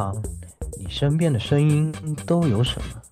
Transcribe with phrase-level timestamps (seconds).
[0.00, 0.16] 场，
[0.78, 1.92] 你身边的声音
[2.26, 3.02] 都有什么？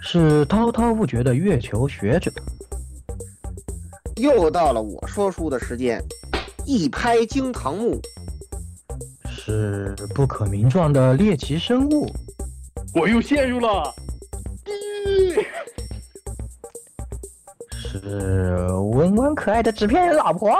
[0.00, 2.28] 是滔滔不绝的月球学者，
[4.16, 6.02] 又到了我说书的时间，
[6.66, 8.00] 一拍惊堂木，
[9.28, 12.10] 是不可名状的猎奇生物，
[12.92, 13.94] 我又陷入了。
[17.70, 20.50] 是温婉可爱的纸片人老婆，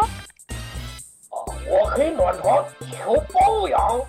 [1.69, 4.01] 我可以暖床求包养。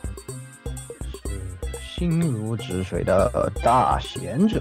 [2.02, 4.60] 是心如止水的大贤者，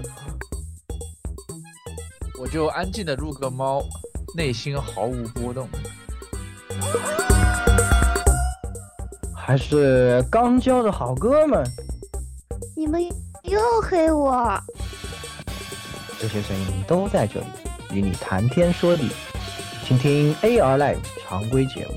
[2.39, 3.81] 我就安静的入个猫，
[4.37, 5.67] 内心毫无波动。
[9.35, 11.63] 还是刚交的好哥们，
[12.77, 13.01] 你们
[13.41, 14.55] 又黑我。
[16.19, 17.47] 这些声音都在这里，
[17.91, 19.09] 与你谈天说地，
[19.83, 21.95] 请听 AR Live 常规节目。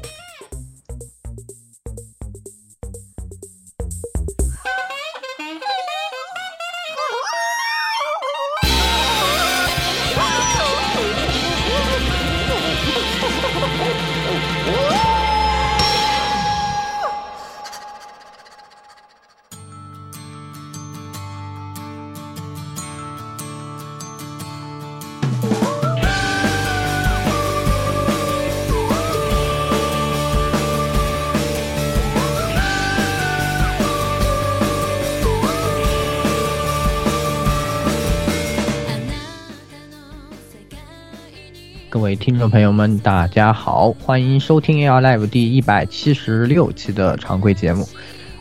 [42.24, 47.86] 听众朋友们，大家好，欢迎收听 AR Live 第一百七十六期的常规节目。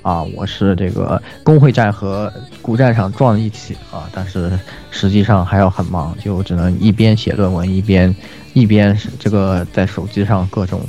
[0.02, 4.58] 啊，我是这个工会战和古战场撞一起啊，但是
[4.90, 8.16] 实际上还要很忙，就只能一边写论文，一边
[8.54, 10.80] 一边是这个在手机上各种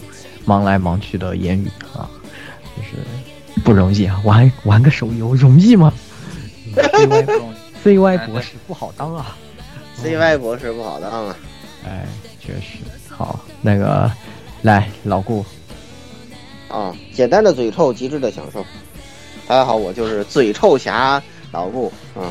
[0.44, 2.08] 忙来忙去的言语啊，
[2.76, 5.92] 就是不容易啊，玩玩个手游容易吗，
[7.84, 9.36] CY 博士不好当啊
[10.00, 11.36] ，CY 博士不好当啊，
[11.84, 12.06] 哎。
[12.44, 12.78] 确实
[13.08, 14.10] 好，那个
[14.62, 15.44] 来老顾
[16.68, 18.64] 啊，简单的嘴臭，极致的享受。
[19.46, 21.22] 大家好，我就是嘴臭侠
[21.52, 22.28] 老顾啊，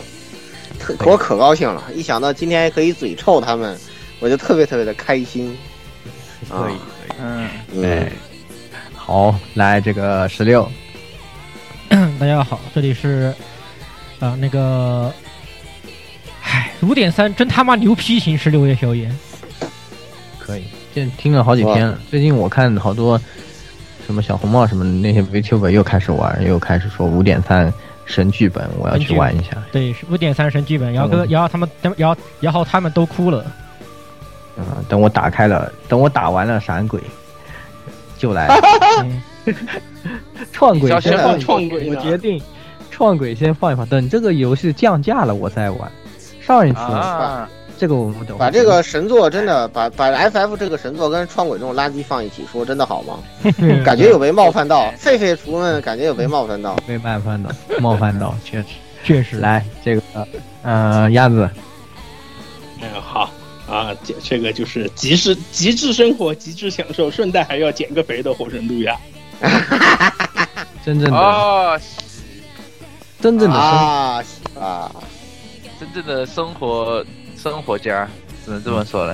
[0.79, 3.75] 特我可高兴了，一想到今天可以嘴臭他们，
[4.19, 5.57] 我就特别特别的开心。
[6.49, 6.73] 可以，
[7.19, 8.11] 嗯，对，
[8.95, 10.69] 好，来这个十六，
[12.19, 13.33] 大家好，这里是
[14.19, 15.11] 啊那个，
[16.43, 19.09] 唉，五点三真他妈牛批型十六夜宵夜。
[20.45, 21.97] 可以，现在听了好几天了。
[22.09, 23.19] 最近我看好多
[24.05, 27.73] 什么小红帽什么那些 VTuber 又开始玩，又开始说五点三
[28.05, 29.51] 神剧本，我要去玩一下。
[29.71, 33.45] 对，五点三神剧本，姚哥，姚他们，然后然后他们都哭了。
[34.57, 36.99] 嗯，等我打开了，等我打完了闪鬼，
[38.17, 38.49] 就来。
[40.51, 42.41] 创鬼先放创鬼，我决定
[42.91, 45.91] 创鬼先放一放，等这个游戏降价了我再玩。
[46.41, 46.79] 上一次。
[47.77, 48.37] 这个我们懂。
[48.37, 53.19] 把这个神作真的把把 FF 这个神作跟创鬼这种垃圾放一起说，真的好吗？
[53.83, 58.67] 感觉有被冒犯到，狒狒厨们感觉有被冒犯到，被冒犯到，冒犯到， 确实
[59.03, 59.39] 确实。
[59.39, 60.01] 来，这个
[60.61, 61.49] 呃鸭子，
[62.81, 63.29] 嗯好
[63.67, 68.95] 啊，这这个就是极致极致生活，极致享受，顺带还要减个肥的火神路亚，
[70.85, 71.81] 真正的
[73.19, 74.23] 真正的啊
[74.59, 74.91] 啊，
[75.79, 77.03] 真正的生活。
[77.43, 78.07] 生活家
[78.45, 79.13] 只能这么说了，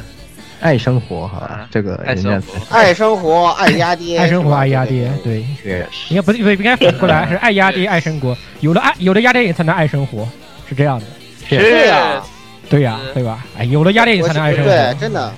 [0.61, 10.29] 爱生活哈，这个爱生活，爱生活，爱压爹，爱生活，爱压爹，对，确实，应该不对，不应该反过来，是爱压爹，爱生活，有了爱，有了压爹，才能爱生活，
[10.69, 11.05] 是这样的，
[11.47, 12.23] 是呀，
[12.69, 13.43] 对呀，对吧？
[13.57, 15.33] 哎，有了压爹，才能爱生活，对，真的，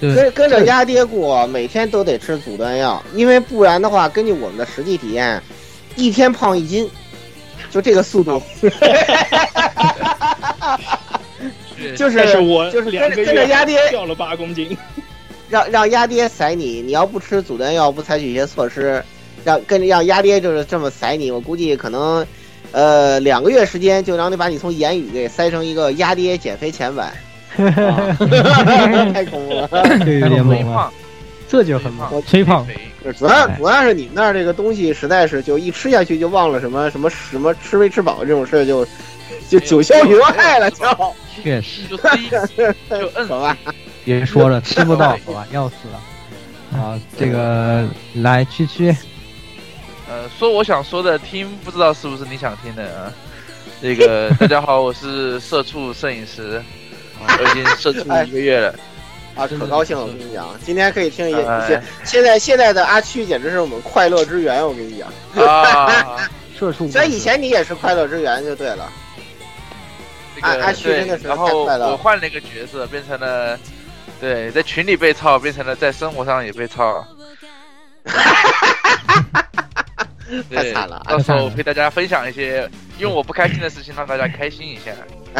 [0.00, 5.40] 跟跟着压爹过，每天都得吃阻断药，因为不然的话，根据我们的实际体验，
[5.94, 6.90] 一天胖一斤，
[7.70, 8.42] 就这个速度。
[11.96, 14.76] 就是我就是跟跟着鸭爹掉了八公斤，
[15.48, 19.02] 让让鸭爹塞你，你要不吃阻断药，不采取一些措施，
[19.44, 22.26] 让跟着让鸭爹就是这么塞你，我估计可能，
[22.72, 27.12] 呃，两个月时间就让你把你从言语给塞成一个鸭爹减肥前版，
[27.56, 29.68] 太恐怖了，
[30.04, 30.92] 这有点猛了，
[31.48, 32.66] 这就很猛，催胖。
[33.18, 38.86] 主要主要是你们那儿这个东西实在是就一吃下去就忘了什么什么什么吃没吃饱这种事就
[39.48, 40.84] 就九霄云外了就。
[41.42, 41.96] 确实，就
[42.90, 43.56] 就摁好吧，
[44.04, 46.78] 别说了，吃不到，好吧，要死了。
[46.78, 48.94] 啊，这个来区区，
[50.08, 53.12] 呃，说我想说的，听不知道是不是你想听的啊？
[53.80, 56.60] 这个大家好，我是社畜摄影师，
[57.20, 58.74] 我已经社畜一个月了，
[59.36, 61.32] 啊，可高兴了，我跟你讲，今天可以听一
[61.68, 65.46] 些，现在现在的阿区简直是我们快乐之源，我跟你讲。
[65.46, 66.28] 啊，
[66.58, 68.90] 社畜，所以以前你也是快乐之源就对了。
[70.40, 73.58] 这个阿阿旭对真的是然后我换了一个角色，变成了
[74.20, 77.04] 对，在群里被操，变成了在生活上也被操。
[80.54, 82.68] 太惨了到时候陪大家分享一些
[82.98, 84.92] 用我不开心的事情，让大家开心一下。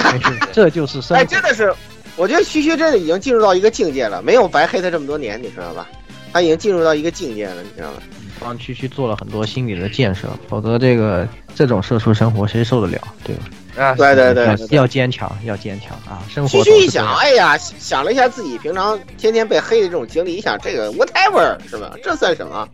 [0.52, 1.26] 这就是生哎，活。
[1.26, 1.74] 真的是，
[2.16, 5.86] 我觉得徐徐真的已经进入到一个境界了，没有白黑他这么多年，你知道吧？
[6.32, 7.98] 他已经进入到一个境界了，你知道吗？
[8.40, 12.98] 帮区区做了很多心理的建设，否则这个这种社畜生活谁受得了？
[13.24, 13.42] 对吧？
[13.78, 16.22] 啊，对对对要坚强，要坚强啊！
[16.28, 21.92] 生活区区一想，哎呀，想了一下自己平常天天被黑的这种经历，一想这个 whatever 是吧？
[22.02, 22.68] 这算什么啊？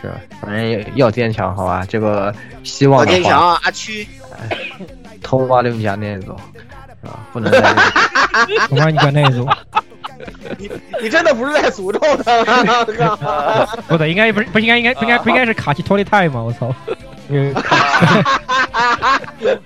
[0.00, 1.84] 是吧，反正要坚强，好吧？
[1.88, 4.08] 这个希望老的话，坚强啊，阿区，
[5.22, 6.36] 偷挖六家那种，
[7.02, 7.20] 是吧？
[7.32, 7.60] 不能再
[8.32, 9.46] 那个我帮你讲那一组，
[11.02, 13.66] 你真的不是在诅咒他吗？
[13.88, 16.42] 不对，应该不是不应该应该不应该不应该是卡奇托利泰吗？
[16.42, 16.74] 我操！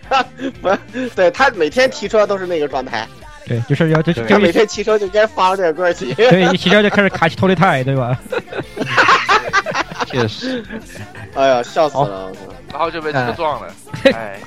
[0.09, 0.25] 呃
[0.61, 3.07] 不是，对他每天骑车都是那个状态，
[3.47, 6.13] 对，就是要就就每天骑车就该放这个歌曲。
[6.15, 8.19] 对，一骑车就开始卡起托利泰，对吧？
[10.07, 10.65] 确实，
[11.35, 12.31] 哎呀，笑死了！
[12.71, 13.69] 然后就被车撞了。
[14.15, 14.39] 哎，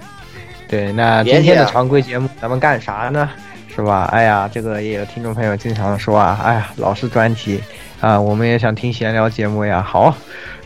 [0.66, 0.92] 对。
[0.92, 3.28] 那今天的常规节目咱们干啥呢？
[3.74, 4.08] 是吧？
[4.12, 7.60] 哎呀，这个也有听众朋友经常说啊，哎呀，老是专题
[8.00, 9.82] 啊，我们也想听闲聊节目呀。
[9.82, 10.16] 好，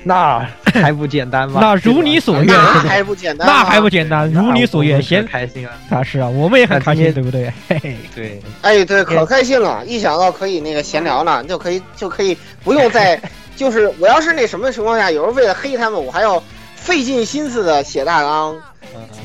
[0.09, 1.61] 那 还不简单吗？
[1.61, 3.47] 那如你所愿，那还不简单？
[3.47, 5.73] 那还不简单，如你所愿，先先开心啊！
[5.91, 7.53] 啊是啊，我们也很开心，对不对？
[7.69, 9.85] 嘿嘿，对，哎，对，可开心了！
[9.85, 12.35] 一想到可以那个闲聊了，就可以就可以
[12.65, 13.21] 不用再，
[13.55, 16.43] 就是我要是那什么情况下，有时候为了黑他们，我还要
[16.75, 18.57] 费尽心思的写大纲，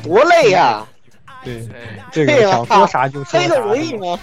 [0.04, 0.86] 多累呀！
[0.86, 0.93] 对，
[1.44, 1.68] 对
[2.12, 3.60] 这个想说啥就说啥黑的。
[3.60, 4.20] 容易吗？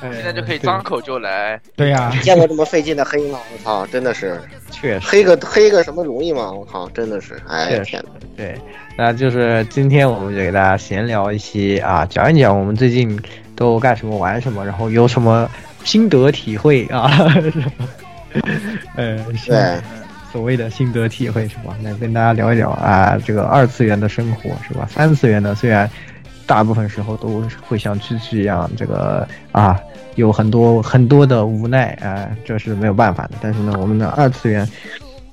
[0.00, 1.58] 对，现在就可以张口就来。
[1.74, 3.38] 对呀，你见过这么费劲的黑吗？
[3.52, 6.52] 我操，真的是确实，黑个黑个什么容易吗？
[6.52, 8.10] 我靠，真的是，哎呀天哪！
[8.36, 8.58] 对，
[8.96, 13.18] 那就是今天我们就给大家闲聊一些啊，讲一讲我们最近
[13.54, 15.48] 都干什么、玩什么，然后有什么
[15.84, 17.10] 心得体会啊，
[18.96, 19.80] 呃，是对，
[20.30, 21.74] 所谓的心得体会是吧？
[21.82, 24.86] 来跟大家聊一聊啊，这个二次元的生活是吧？
[24.90, 25.88] 三次元的虽然
[26.46, 29.78] 大部分时候都会像蛐蛐一样，这个啊
[30.14, 33.32] 有很多很多的无奈啊，这是没有办法的。
[33.40, 34.66] 但是呢，我们的二次元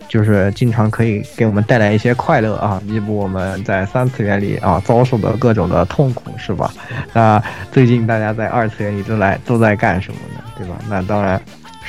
[0.08, 6.74] 就是经常可以给我们带来一些快乐啊，弥补我们在三次元里啊遭受的各种的痛苦，是吧？
[7.14, 10.44] 那最近大家在二次元里都来都在干什么呢？
[10.58, 10.76] 对吧？
[10.90, 11.42] 那当然。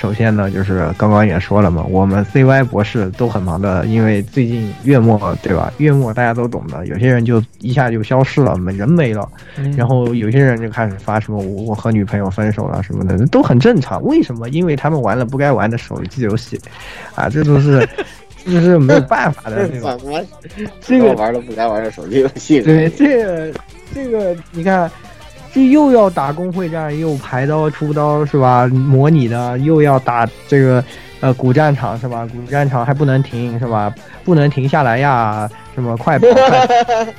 [0.04, 5.72] 首先呢，就是刚刚也说了嘛，我们 CY 博士都很忙的，因为最近月末，对吧？
[5.78, 14.02] 月末大家都懂的，有些人就一下就消失了，人没了，嗯然后有些人就开始发什么我我和女朋友分手了什么的，都很正常。
[14.04, 14.46] 为什么？
[14.50, 16.60] 因为他们玩了不该玩的手机游戏，
[17.14, 17.88] 啊，这都是
[18.44, 19.96] 这是没有办法的，对吧？
[19.96, 20.20] 怎么
[20.82, 22.60] 这个玩了不该玩的手机游戏？
[22.60, 23.50] 对，这个
[23.94, 24.90] 这个，你看，
[25.54, 28.66] 这又要打工会战，又排刀出刀是吧？
[28.66, 30.84] 模拟的，又要打这个
[31.20, 32.28] 呃古战场是吧？
[32.32, 33.94] 古战场还不能停是吧？
[34.24, 37.12] 不能停下来呀，什么快跑 快跑！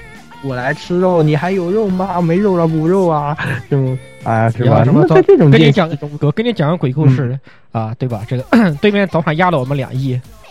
[0.43, 2.21] 我来吃肉，你还有肉吗？
[2.21, 3.35] 没肉了补肉啊，
[3.69, 4.83] 什么啊是吧？
[4.83, 5.89] 什么这种间跟你讲，
[6.21, 7.39] 我跟你讲个鬼故事
[7.71, 8.21] 啊，对吧？
[8.27, 8.43] 这个
[8.81, 10.44] 对面早场压了我们两亿，啊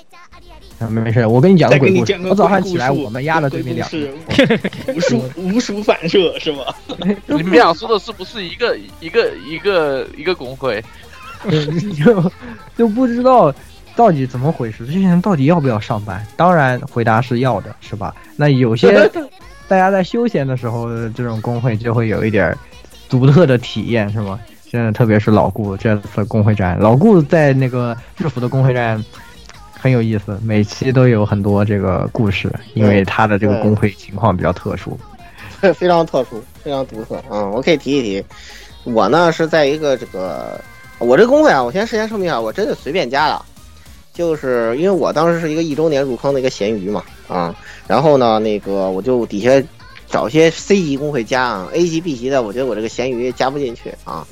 [0.91, 4.57] 没没事，我跟你讲个鬼故事我早上起来，事我们压了对面两鬼故事
[4.95, 6.75] 无数 无数反射是吧？
[7.27, 10.83] 你们俩说的是不是一个一个一个一个工会？
[12.05, 12.33] 就
[12.77, 13.55] 就不知道
[13.95, 16.27] 到底怎么回事，这些人到底要不要上班？
[16.37, 18.15] 当然，回答是要的，是吧？
[18.37, 19.11] 那有些
[19.69, 22.59] 大家在休闲的时候，这种工会就会有一点儿
[23.09, 24.41] 独特的体验，是吗？
[24.71, 29.03] 现在特别是老顾这次工会战，老顾在那个日服的工会战
[29.85, 34.99] 很有意思，每期都有很多这个故事，因为他的这个工会情况比较特殊。
[35.77, 37.23] 非常特殊，非常独特。
[37.31, 38.25] 嗯，我可以提一提，
[38.85, 40.59] 我呢是在一个这个，
[41.01, 43.43] 我这工会啊，我先事先声明啊，我真的随便加的，
[44.15, 47.55] 就是因为我当时是一个一周年入坑的一个咸鱼嘛，啊，
[47.87, 49.51] 然后呢，那个我就底下
[50.09, 54.27] 找些 C 级工会加啊，A 级 B 级的，我觉得我这个咸鱼加不进去啊，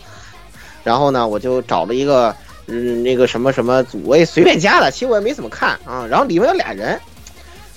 [0.83, 2.35] 然后呢，我就找了一个。
[2.73, 6.07] 嗯，那个什么什么组，我也随便加的，其实我也没怎么看啊。
[6.11, 6.99] 然后里面有俩人，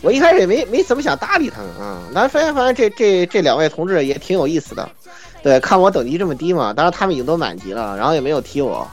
[0.02, 4.90] 我一开始也没没怎么想搭理他们啊，但是发现发现这这这两位同志也挺有意思的，
[5.44, 8.88] 对，看我等级这么低嘛，当然他们已经都满级了，然后也没有踢我，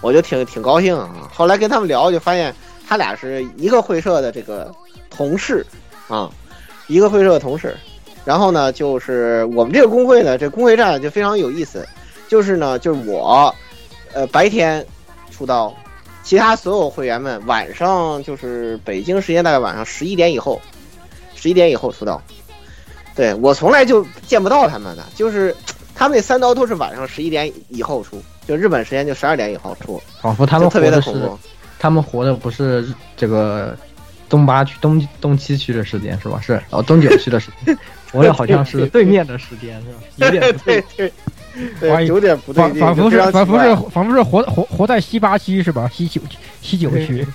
[0.00, 1.28] 我就挺挺高兴啊。
[1.32, 2.54] 后来跟他们聊，就发现
[2.88, 4.72] 他俩是一个会社的这个
[5.10, 5.64] 同事
[6.08, 6.30] 啊，
[6.86, 7.76] 一个会社的同事。
[8.22, 11.88] 然后呢，就是我们这个工会呢，这工会战就非常有意思，
[12.28, 13.52] 就是呢，就是我，
[14.12, 14.84] 呃，白天
[15.40, 15.74] 出刀，
[16.22, 20.60] 其他所有会员们晚上就是北京时间大概晚上十一点以后，
[21.34, 22.20] 十一点以后出道。
[23.14, 25.56] 对我从来就见不到他们的，就是
[25.94, 31.38] 他们那三刀都是晚上十一点以后出，就日本时间就十二点以后出，仿佛他们特别的恐怖。
[31.78, 33.74] 他们活的不是这个
[34.28, 36.38] 东八区、东东七区的时间是吧？
[36.38, 37.74] 是哦，东九区的时间，
[38.12, 39.98] 活的好像是对面的时间是吧？
[40.16, 41.10] 有点不对 对。
[41.80, 45.90] 对有点不对劲，仿仿佛是仿佛是仿佛是活活活在西八区是吧？
[45.92, 46.20] 西九
[46.62, 47.26] 西九区，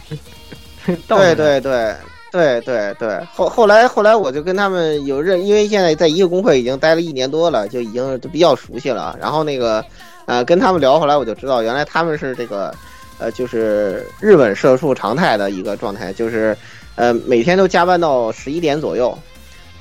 [1.07, 1.95] 对对对
[2.31, 9.17] 对对对，后后来后来我就跟他们有认，因为现在在一个工会已经待了一年多了，就已经都比较熟悉了。
[9.19, 9.83] 然后那个
[10.25, 12.73] 呃跟他们聊，后来我就知道原来他们是这个
[13.17, 16.57] 呃就是日本社畜常态的一个状态，就是
[16.95, 19.17] 呃每天都加班到十一点左右，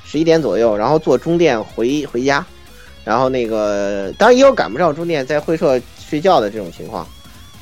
[0.05, 2.45] 十一点左右，然后坐中电回回家，
[3.05, 7.07] 然后那个当然也有赶不上中电在会社睡觉的这种情况。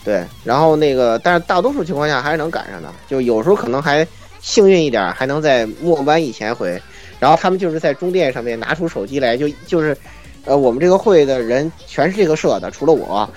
[0.03, 4.05] 对，然后那个，但是大多数情况下还是能赶上的，就有时候可能还
[4.41, 6.81] 幸运一点，还能在末班以前回。
[7.19, 9.95] 然后他们就是在中电上面拿出手机来，就 就是，
[10.43, 13.29] 呃，我们这个会的人全是这个社的，除了我，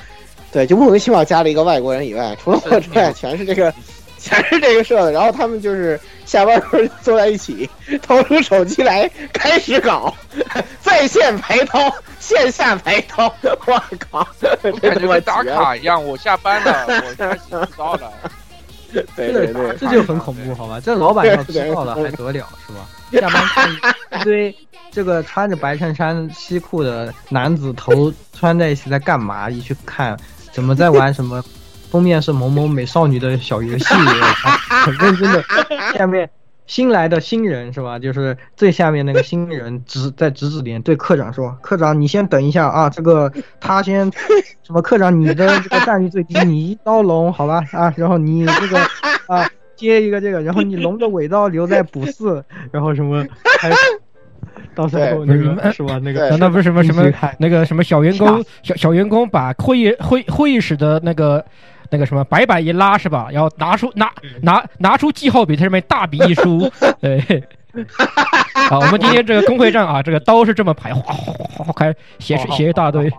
[0.50, 3.72] 对，就莫名其妙加了一个外国人以外，除了我之外， 全是这个，
[4.26, 5.12] 全是这个社的。
[5.12, 7.68] 然后他们就是下班时候坐在一起，
[8.02, 10.12] 掏出手机来开始搞
[10.82, 11.78] 在线排刀，
[12.18, 14.26] 线下排刀， 我靠，
[14.62, 18.12] 我感觉跟打卡一样，我下班了，我开始知道了。
[19.14, 20.80] 对对对，这就很恐怖，好吧？
[20.80, 22.88] 这老板要知道了还得了，是吧？
[23.12, 24.56] 下班看一堆
[24.90, 29.50] 这个穿着白衬衫、西裤的男子头穿在一起在干嘛？
[29.50, 30.16] 一去看，
[30.52, 31.44] 怎么在玩什么？
[31.90, 33.84] 封面是某某美少女的小游戏，
[34.84, 35.42] 很认真的。
[35.96, 36.28] 下面
[36.66, 37.98] 新来的新人是吧？
[37.98, 44.10] 就是最下面那个新人指在指指点，对科长说：“科长，你先等一下啊，这个他先
[44.62, 44.82] 什么？
[44.82, 48.78] 科长，你的这个战力最低，你一刀龙好吧啊，然后你这个
[49.32, 53.24] 啊接一个这个，然后你龙的尾刀留在补四，然后什么
[53.60, 53.70] 还。”
[54.74, 55.98] 到时候那个是吧？
[56.02, 61.42] 那个难道不是什么什么那个什么小员工小小员工把会议会会议室的那个
[61.90, 63.28] 那个什么白板一拉是吧？
[63.30, 64.12] 然后拿出拿
[64.42, 67.44] 拿拿出记号笔，在上面大笔一书， 对。
[68.70, 73.12] 好，我们今天这个工会战啊，这个刀是这么排，哗哗哗哗开，写写一大堆，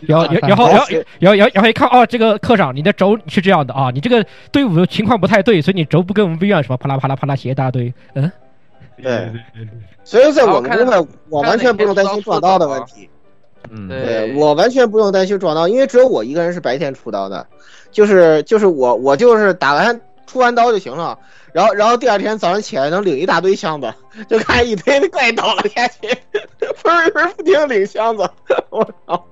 [0.00, 0.86] 然后然后然后然后
[1.20, 8.30] 然后然后一看哦，这个科长你的轴是这样的啊，你这个队伍情况不太对，所以你轴不跟我们不一样，什么啪啦啪啦啪啦写一大堆，嗯，
[9.00, 9.30] 对，
[10.02, 13.08] 所以在我们工会，我完全不用担心撞刀的问题。
[13.70, 14.34] 嗯，对。
[14.36, 17.46] 我完全不用担心撞刀，因为只有我一个人是白天出刀的，
[17.90, 21.18] 就是就是我我就是打完出完刀就行了，
[21.52, 23.92] 然后然后第二天早上起来能领一大堆箱子，
[24.28, 26.08] 就看一堆怪倒了下去，
[26.76, 28.28] 分分不停领箱子，
[28.70, 29.24] 我操，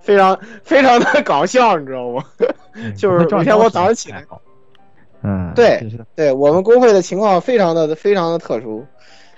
[0.00, 2.24] 非常非常的搞笑，你知道吗？
[2.96, 4.24] 就是每天我早上起来，
[5.22, 8.86] 嗯，对对，我们工会的情况非常的非常的特殊，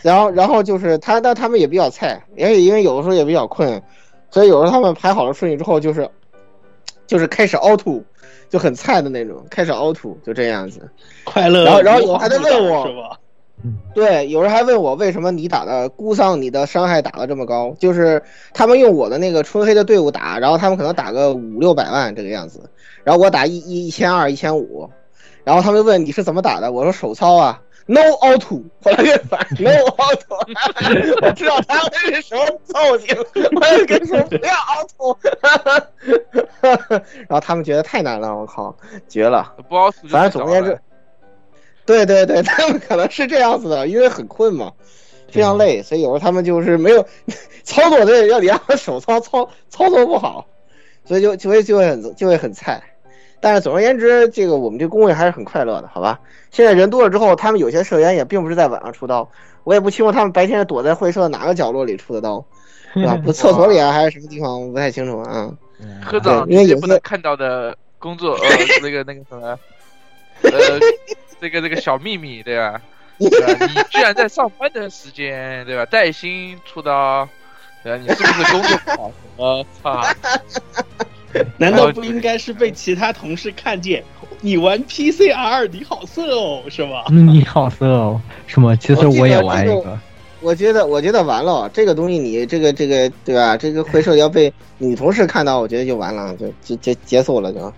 [0.03, 3.83] 然后然后就是他，但他们也比较菜，而且因为有的时候也比较困，
[4.33, 6.09] 所以有时候他们排好了顺序之后，就是
[7.07, 8.03] 就是开始凹凸，
[8.49, 10.91] 就很菜的那种，开始凹凸，就这样子。
[11.23, 13.19] 快乐，然后然后有人还在问我是吧？
[13.95, 17.77] 对，有人还问我为什么你打的孤丧，你的伤害打的这么高？
[17.79, 18.21] 就是
[18.53, 22.69] 他们用我的那个春黑的队伍打，然后他们可能打个五六百万这个样子，
[23.05, 24.91] 然后我打一一一千二、一千五，
[25.45, 35.17] 然后他们问你是怎么打的，我说手操啊，no auto，后来越烦 no auto，我知道他们是什么造型，我就跟你说不要 auto，
[36.61, 38.77] 然后他们觉得太难了，我靠，
[39.09, 39.55] 绝了，
[40.09, 40.79] 反正总而言之。
[41.85, 44.73] 对对对，他们可能是这样子的，因为很困嘛，
[45.29, 47.05] 非常累，所以有时候他们就是没有
[47.65, 50.47] 操作的要你让他手操操操作不好，
[51.05, 52.81] 所以就就会就会很就会很菜。
[53.43, 56.19] 但是总而言之，这个我们这工会还是很快乐的，好吧？
[56.51, 59.29] 现在人多了之后，他们有些社员也并不是在晚上出刀，
[59.65, 62.43] 我也不清楚他们白天是躲在会社哪个角落里出的刀，
[62.95, 63.19] 是吧？
[63.23, 64.63] 不厕所里啊，还是什么地方？
[64.63, 65.53] 我不太清楚啊。
[66.05, 68.49] 科长，因为也不能看到的工作，呃，
[68.81, 69.59] 那个那个什么，
[70.43, 70.79] 呃。
[71.41, 72.81] 这个这个小秘密，对吧？
[73.19, 73.67] 对吧？
[73.67, 75.85] 你居然在上班的时间，对吧？
[75.87, 77.29] 带薪出刀，
[77.83, 77.99] 对吧？
[78.01, 79.13] 你是不是工作不好？
[79.37, 80.01] 我操！
[81.59, 84.03] 难道不应该是被其他同事看见
[84.41, 87.03] 你玩 PCR，你好色哦，是吗？
[87.11, 88.77] 你好色哦，什么？
[88.77, 89.99] 其实我也玩一个。
[90.41, 93.57] 我觉得，我觉得完了，这个东西你这个这个对吧？
[93.57, 97.73] 这个会社要被女同事看到，我觉得就完了，就就就结束了，就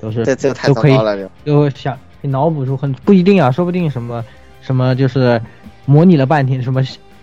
[0.00, 1.98] 都是这这太糟糕了，就就想。
[2.24, 4.24] 你脑补出很不一定啊，说不定什么
[4.60, 5.42] 什么就是
[5.86, 6.80] 模拟了半天，什么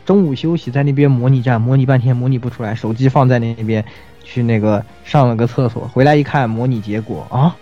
[0.10, 3.86] 中午休息在那边模拟战，模拟半天模拟不出来，手机放在那边
[4.24, 7.56] 去那个上了个厕所，回来一看模拟结果啊，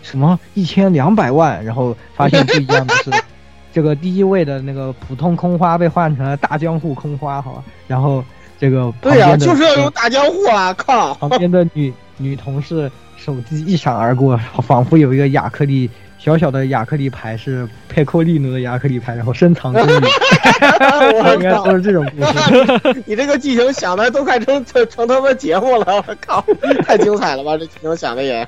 [0.00, 3.10] 什么一千两百万，然后发现不一样的是，
[3.70, 8.24] 这个第一位的那个普通空花被换成了大江户空花，好吧，然后
[8.58, 10.72] 这个对呀、就是要用大江户啊！
[10.72, 15.90] 靠，旁边的女女同事手机一闪而过，仿佛有一个亚克力
[16.22, 21.74] 小小的亚克力牌是佩科利努的亚克力牌，然后深藏功与，我应该都！
[21.74, 23.02] 是这种故事。
[23.06, 26.44] 你这个剧情想的都快成成成他妈节目了，我靠，
[26.84, 27.56] 太精彩了吧！
[27.56, 28.46] 这剧情想的也，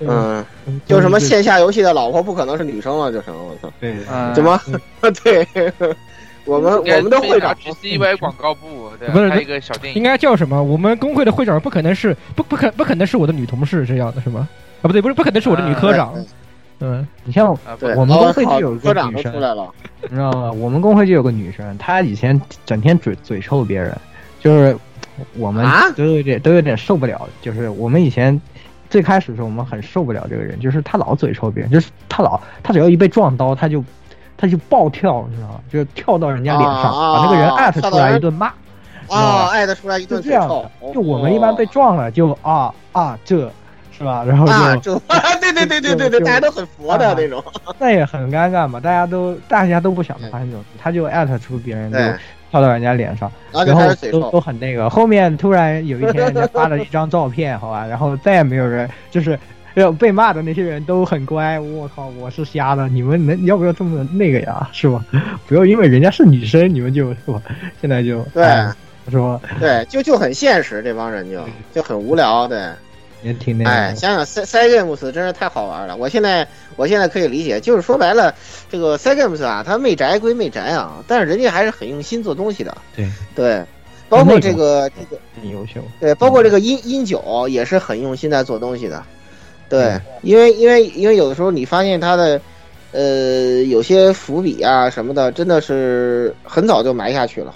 [0.00, 0.44] 嗯，
[0.86, 4.60] 就什么线下游戏的老婆不可能是女生了，就成，我操，对，嗯怎么？
[5.22, 5.46] 对，
[6.44, 10.60] 我们我们的会长去 CY 广告部，对不是拍一个小电应，该叫什么？
[10.60, 14.48] 我们工会的会长不可能是不不可不可能是我的女同事这样的是吗？
[14.82, 16.12] 啊，不对，不是不可能是我的女科长。
[16.80, 17.56] 嗯，你像
[17.96, 19.32] 我们工会就有一个女生
[20.02, 20.52] 你知道吗？
[20.52, 23.96] 我们工会就有个女生，她以前整天嘴嘴臭别人，
[24.40, 24.76] 就是
[25.36, 27.28] 我们啊都有点都有点受不了。
[27.40, 28.38] 就是我们以前
[28.90, 33.82] 最开始的时候，我们很受不了这个人，就是他老嘴臭别人，就是他老他只要一被撞刀，他就
[34.36, 35.60] 他就暴跳，你知道吗？
[35.72, 38.52] 就是跳到人家脸上，啊把那个人啊艾特出来一顿骂。
[39.06, 43.50] 啊，艾特出来一顿这样的，，就我们一般被撞了就啊啊这，
[43.96, 44.24] 是吧？
[44.26, 45.00] 然后啊，就
[45.40, 47.42] 这对对对对对对，大家都很佛的那种，
[47.78, 52.14] 那也很尴尬嘛，大家都大家都不想发生这种事，他就艾特出别人就对，
[52.50, 54.90] 跳到人家脸上，然后都都，很那个。
[54.90, 59.38] 后面突然有一天，人家发了一张照片，好吧，然后再也没有人就是。
[59.74, 65.04] 要被骂的那些人都很乖，我靠，我是瞎的，你们能要不要这么那个呀，是吧？
[65.48, 67.42] 不要因为人家是女生，你们就是吧？
[67.80, 68.72] 现在就对哎
[69.10, 71.40] 说对，就就很现实，这帮人就
[71.74, 72.56] 就很无聊，对。
[73.24, 73.70] 也挺那个。
[73.70, 75.96] 哎，想想 C C Games 真是太好玩了。
[75.96, 78.32] 我现在我现在可以理解，就是说白了，
[78.70, 82.76] 这个 C Games 啊，它媚宅归媚宅啊，但是人家还是很用心做东西的。
[82.94, 83.64] 对对，
[84.08, 89.02] 包括这个这个很优秀，对，包括这个音音九也是很用心在做东西的。
[89.68, 92.40] 对嗯，因为因为因为有的时候你发现他的
[92.92, 97.54] 呃有些伏笔啊什么的，真的是很早就埋下去了。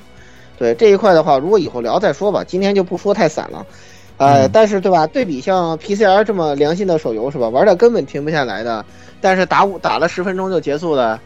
[0.59, 3.65] 对这一块的话，如果以后聊再说吧，今天就不说太散了。
[4.19, 5.07] 呃，嗯但是对吧？
[5.07, 8.85] 对比像 PCR 这么良心的手游是吧，玩的根本停不下来的，
[9.21, 11.19] 但是打五打了十分钟就结束的，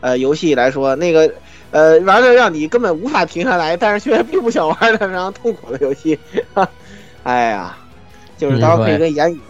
[0.00, 1.30] 呃，游戏来说，那个
[1.72, 6.18] 呃玩的让你根本无法停下来，但是却 并不想玩的非常痛苦的游戏，
[6.54, 6.68] 哈，
[7.24, 7.76] 哎呀，
[8.38, 9.40] 就是到时候可以跟言语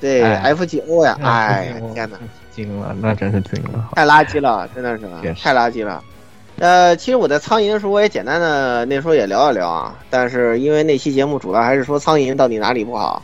[0.00, 2.18] 对哎 FGO 呀，哎呀，天哪！
[2.54, 3.88] 惊了，那真是惊了。
[3.94, 5.04] 太垃圾了，真的是
[5.42, 6.02] 太垃圾了。
[6.62, 13.20] 呃，其实我在苍蝇的时候，我也简单的那时候也聊一聊啊，但是因为那期节目主要还是说苍蝇到底哪里不好，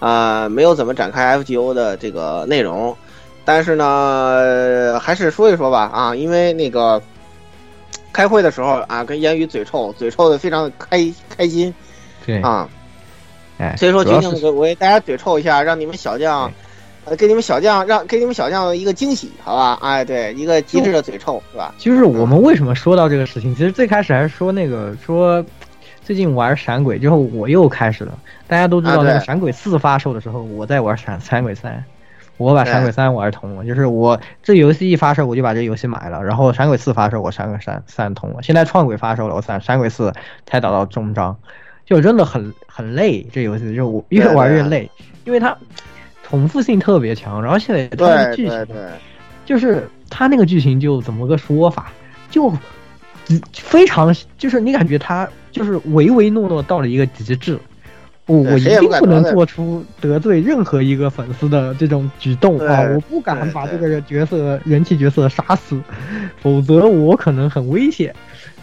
[0.00, 2.94] 啊、没有怎么展开 FGO 的这个内容，
[3.42, 7.00] 但是呢，呃还是说一说吧啊，因为那个
[8.12, 11.72] 开会的时候啊，跟言语嘴臭，嘴臭的非常开开心
[12.26, 12.68] 对，啊，
[13.56, 16.52] 哎，所以说决定给为大家嘴臭一下，让你们小将，
[17.04, 19.78] 呃，给你们小将让给你们小将一个惊喜，好吧？
[19.82, 21.74] 哎，对，一个极致的嘴臭，是吧？
[21.78, 23.54] 就是我们为什么说到这个事情？
[23.54, 25.44] 其实最开始还是说那个说，
[26.02, 28.18] 最近玩闪鬼之后，我又开始了。
[28.46, 31.84] 大家都知道那个闪鬼四发售的时候，我在玩闪 闪鬼三，
[32.36, 33.64] 我把闪鬼三玩通了。
[33.64, 38.42] 就是我这游戏一发售，我就把这游戏买了，然后闪鬼四发售，我闪鬼三三通了。
[38.42, 40.12] 现在创鬼发售了，我闪闪鬼四
[40.46, 41.36] 才打到终章，
[41.84, 43.26] 就真的很很累。
[43.32, 44.90] 这游戏就我越玩越累，
[45.24, 45.56] 因为它
[46.26, 48.66] 重复性特别强，然后现在它的剧情
[49.44, 51.92] 就是他那个剧情就怎么个说法，
[52.30, 52.50] 就
[53.28, 57.58] 嗯非常就是你感觉他就是唯唯诺诺到了一个极致。
[58.26, 62.80] 我我一定不能做出得罪任何一个粉丝的这种举动啊！
[62.80, 65.78] 我不敢把这个角色人气角色杀死，
[66.40, 68.14] 否则我可能很危险。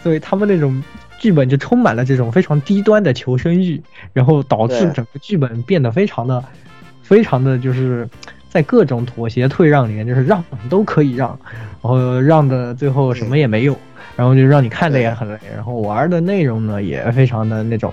[0.02, 0.82] 所以他们那种
[1.16, 3.80] 剧本就充满了这种非常低端的求生欲，
[4.12, 6.44] 然后导致整个剧本变得非常的、
[7.12, 8.08] 非常的就是
[8.48, 11.38] 在各种妥协退让里面，就是让都可以让，
[11.82, 13.76] 然后让的最后什么也没有，
[14.16, 17.92] 然后就让你看的也很累，然后玩的内容呢也非常的那种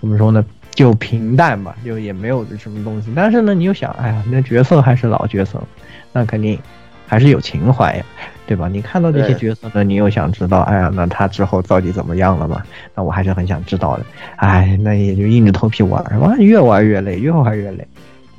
[0.00, 0.44] 怎么说呢？
[0.74, 3.12] 就平淡吧，就也没有什么东西。
[3.14, 5.62] 但是呢，你又想，哎呀，那角色还是老角色，
[6.12, 6.58] 那肯定
[7.06, 8.04] 还是有情怀呀，
[8.46, 8.66] 对吧？
[8.66, 12.62] 你看到这些角色呢，你又想知道，哎呀，那他之后到底怎么样了嘛？
[12.96, 14.04] 那我还是很想知道的。
[14.36, 17.86] 哎，那也就硬着头皮玩，哇，越玩越累，越玩越累，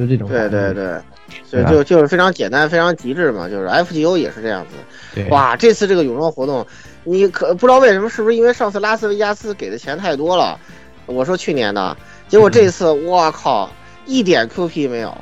[0.02, 0.28] 就这种。
[0.28, 1.00] 对对，对，
[1.46, 5.24] 所以对就就是非常简单，非常极致嘛，就是 FGO 也是这样子。
[5.30, 6.66] 哇，这次这个泳装活动，
[7.04, 10.60] 你可不知道为什么，是不是因为上次拉斯维加斯给的钱太多了？
[11.06, 11.96] 我说去年的，
[12.28, 13.70] 结果这次，我靠，
[14.06, 15.16] 一点 QP 没有，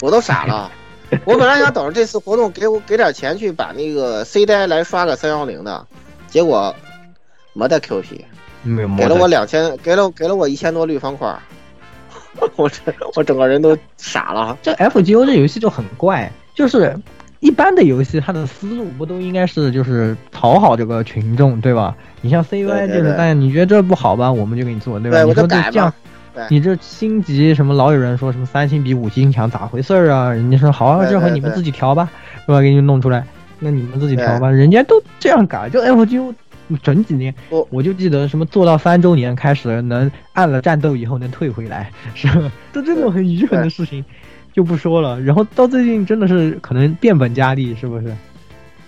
[0.00, 0.70] 我都傻了。
[1.26, 5.86] 我本来想等着这次活动给我给点钱去把那个 C 呆来刷个三幺零的，
[6.26, 6.74] 结果
[7.52, 8.20] 没得 QP，
[8.62, 11.38] 没有给了我两千，给了给了我一千多绿方块，
[12.56, 12.80] 我这
[13.14, 14.56] 我整个人都傻了。
[14.62, 16.96] 这 FGO 这游戏就很怪，就是
[17.40, 21.94] 一般的游戏，它的思路不都应该是就是讨好这个群众，对吧？
[22.20, 25.18] 你像 CY 对对就是，哎，你觉得这不好吧，我们就给你做，对吧？
[25.18, 25.92] 对，你说这这
[26.48, 30.30] 你这星级什么老有人说什么三星比五星强，咋回事儿啊？
[30.30, 32.08] 人家说好啊，对对这回你们自己调吧，
[32.46, 32.60] 是吧？
[32.60, 33.24] 给你弄出来，
[33.58, 34.50] 那你们自己调吧。
[34.50, 36.34] 人家都这样改，就 FGO
[36.78, 42.50] 整几年我，我就记得什么做到三周年开始能按了战斗以后能退回来， 是吧？
[42.72, 44.04] 就这种很愚蠢的事情
[44.52, 45.20] 就不说了。
[45.20, 48.14] 然后到最近真的是可能变本加厉，是不是？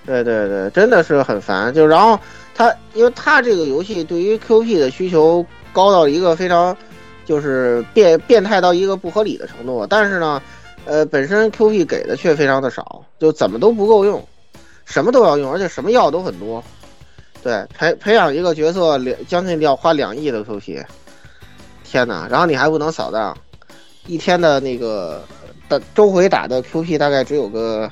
[0.07, 1.73] 对对对，真的是很烦。
[1.73, 2.19] 就然后
[2.55, 6.77] 他，因为他这个游戏对于 QP 的需求高到一个非常，
[7.25, 9.87] 就是变变态到一个不合理的程度。
[9.87, 10.43] 但是呢，
[10.85, 14.23] 呃，本身 QP 给的却非常的少，就怎么都不够用，
[14.85, 16.63] 什么都要用，而且什么药都很多。
[17.45, 20.83] 对，培培养一个角色两将近要花两亿的 QP，
[21.85, 22.27] 天哪！
[22.31, 23.37] 然后你还不能扫荡，
[24.07, 25.23] 一天的那个
[25.69, 27.91] 的周回打的 QP 大概只有个。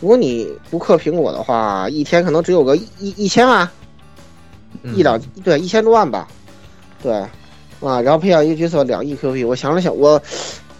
[0.00, 3.66] 如果你不氪苹果的话，一天可能只有个一一千万，
[4.82, 6.26] 嗯一两对一千多万吧，
[7.00, 7.12] 对，
[7.80, 10.20] 啊，然后培养一个角色两亿 QP，我想了想，我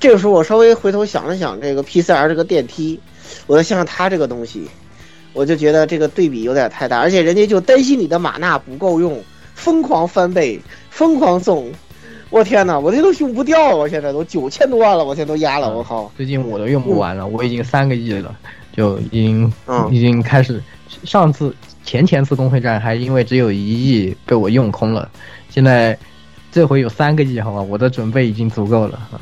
[0.00, 3.00] 这个时候我稍微回头想了想这个 PCR 这个电梯，
[3.46, 4.68] 我再想想它这个东西，
[5.34, 9.22] 我就觉得这个对比有点太大，而且人家就担心你的玛纳不够用，
[9.54, 11.70] 疯狂翻倍，疯狂送，
[12.30, 18.34] 我天哪，我这都用不掉了，我现在都九千多万了，我现在都压了，我靠，最近我都用不完了，我已经三个亿了，
[18.74, 20.62] 就已经嗯已经开始。
[21.02, 25.10] 上次前前次公会战还因为只有一亿被我用空了，
[25.50, 25.98] 现在
[26.52, 28.96] 这回有三个亿，好吧，我的准备已经足够了。
[29.10, 29.18] 啊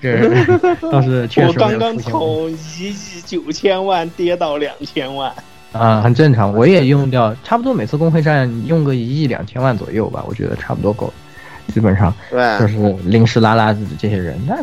[0.00, 0.20] 这
[0.92, 5.34] 倒是确我实我刚刚从一亿九千万跌到两千万，
[5.72, 6.52] 啊，很正常。
[6.52, 11.14] 我也用掉，差不多每次公会战用个一亿两千万左右吧，我觉得差不多够了。
[11.74, 14.56] 基本上对，就是临时拉拉子的这些人，那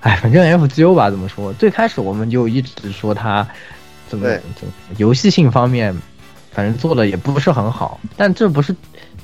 [0.00, 1.52] 哎，反正 FGO 吧，怎么说？
[1.52, 3.46] 最开始我们就一直说他
[4.08, 5.96] 怎么怎么游戏性方面，
[6.50, 8.74] 反正做的也不是很好，但这不是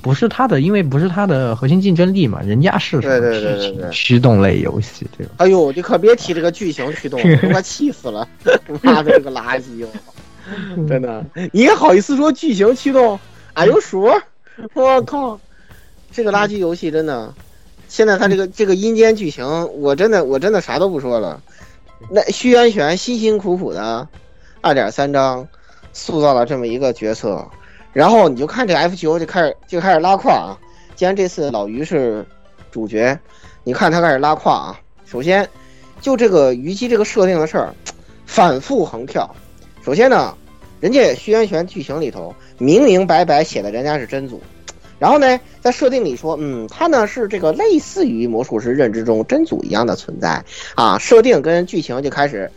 [0.00, 5.33] 不是他的，因为不是他的核心竞争力嘛，人家是什么对对对对对驱动类游戏，对吧？
[5.38, 7.20] 哎呦，你可别提这个剧情驱动，
[7.52, 8.26] 我气死了！
[8.81, 10.12] 妈的，这个垃圾， 我
[10.88, 13.18] 真的，你也好意思说剧情驱动？
[13.54, 14.20] 哎呦说，
[14.74, 15.38] 我靠，
[16.12, 17.34] 这个垃圾游戏真的，
[17.88, 19.44] 现在他这个这个阴间剧情，
[19.80, 21.42] 我真的我真的啥都不说了。
[22.11, 24.06] 那虚渊玄辛辛苦苦的
[24.61, 25.46] 二点三章
[25.92, 27.44] 塑造了这么一个角色，
[27.92, 30.56] 然后你就看这 F 九就开始就开始拉胯啊。
[30.94, 32.24] 既然这次老于是
[32.70, 33.18] 主角，
[33.64, 34.80] 你看他开始拉胯啊。
[35.04, 35.48] 首先，
[36.00, 37.74] 就这个虞姬这个设定的事儿，
[38.26, 39.34] 反复横跳。
[39.88, 40.37] 首先呢，
[40.81, 44.38] 人家虚渊玄剧情里头明明白白写的人家是真祖，
[44.98, 50.98] 然后呢，在设定里说，嗯，他呢是这个类似于魔术师认知中真祖一样的存在啊。
[50.98, 52.51] 设定跟剧情就开始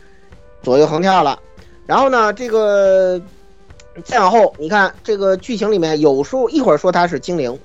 [0.62, 1.40] 左右横跳了。
[1.86, 3.18] 然后呢，这个
[4.04, 7.58] 再往后，你看这个剧情里面有说一会儿说他是精灵，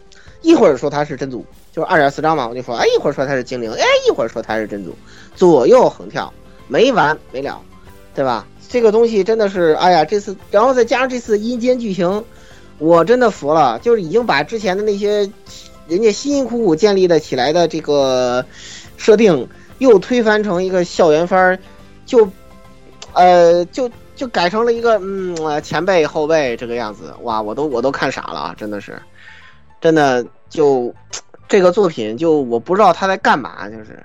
[0.43, 4.95] 一会儿说他是真祖，就是二点四章嘛，我就说，哎，一会儿说他是精灵，哎，一会儿说他是真祖，
[5.35, 6.33] 左右横跳，
[6.69, 7.61] 没完没了，
[8.15, 8.47] 对吧？
[8.77, 12.23] 这个东西真的是，哎呀，这次，然后再加上这次阴间剧情，
[12.77, 15.21] 我真的服了，就是已经把之前的那些
[15.89, 18.45] 人家辛辛苦苦建立的起来的这个
[18.99, 21.59] 设定，又推翻成一个校园番儿，
[22.05, 22.29] 就，
[23.15, 29.01] 呃，就就改成了一个嗯前辈后辈这个样子，哇，我都我都看傻了啊，真的是，
[29.81, 30.95] 真的就
[31.49, 34.05] 这个作品就我不知道他在干嘛，就是。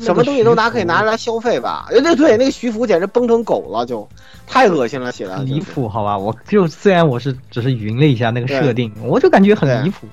[0.00, 1.86] 什么东西都拿可以拿来消费吧？
[1.90, 4.08] 哎，对对，那个徐福简直崩成狗了，就
[4.46, 6.16] 太恶心了，写的离谱，好吧？
[6.16, 10.06] 我就虽然我是只是云了一下那个设定，我就感觉很离谱，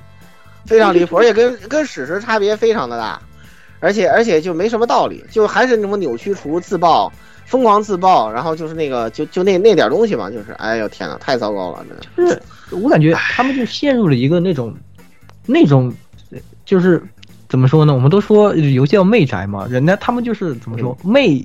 [0.66, 3.22] 非常离谱，而且跟跟史实差别非常的大，
[3.80, 7.12] 而且而且就没什么道理，就还是那种扭曲除自爆、
[7.46, 12.36] 疯狂自爆，然后就是那个就就那那点东西嘛，就是哎呦天呐，太糟糕了，真的。
[12.70, 14.76] 就是我感觉他们就陷入了一个那种
[15.46, 15.94] 那种
[16.66, 17.02] 就是。
[17.50, 17.94] 怎么说呢？
[17.96, 21.44] 我们都说游戏叫媚宅嘛，人家他们就是怎么说媚，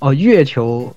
[0.00, 0.92] 哦、呃，月球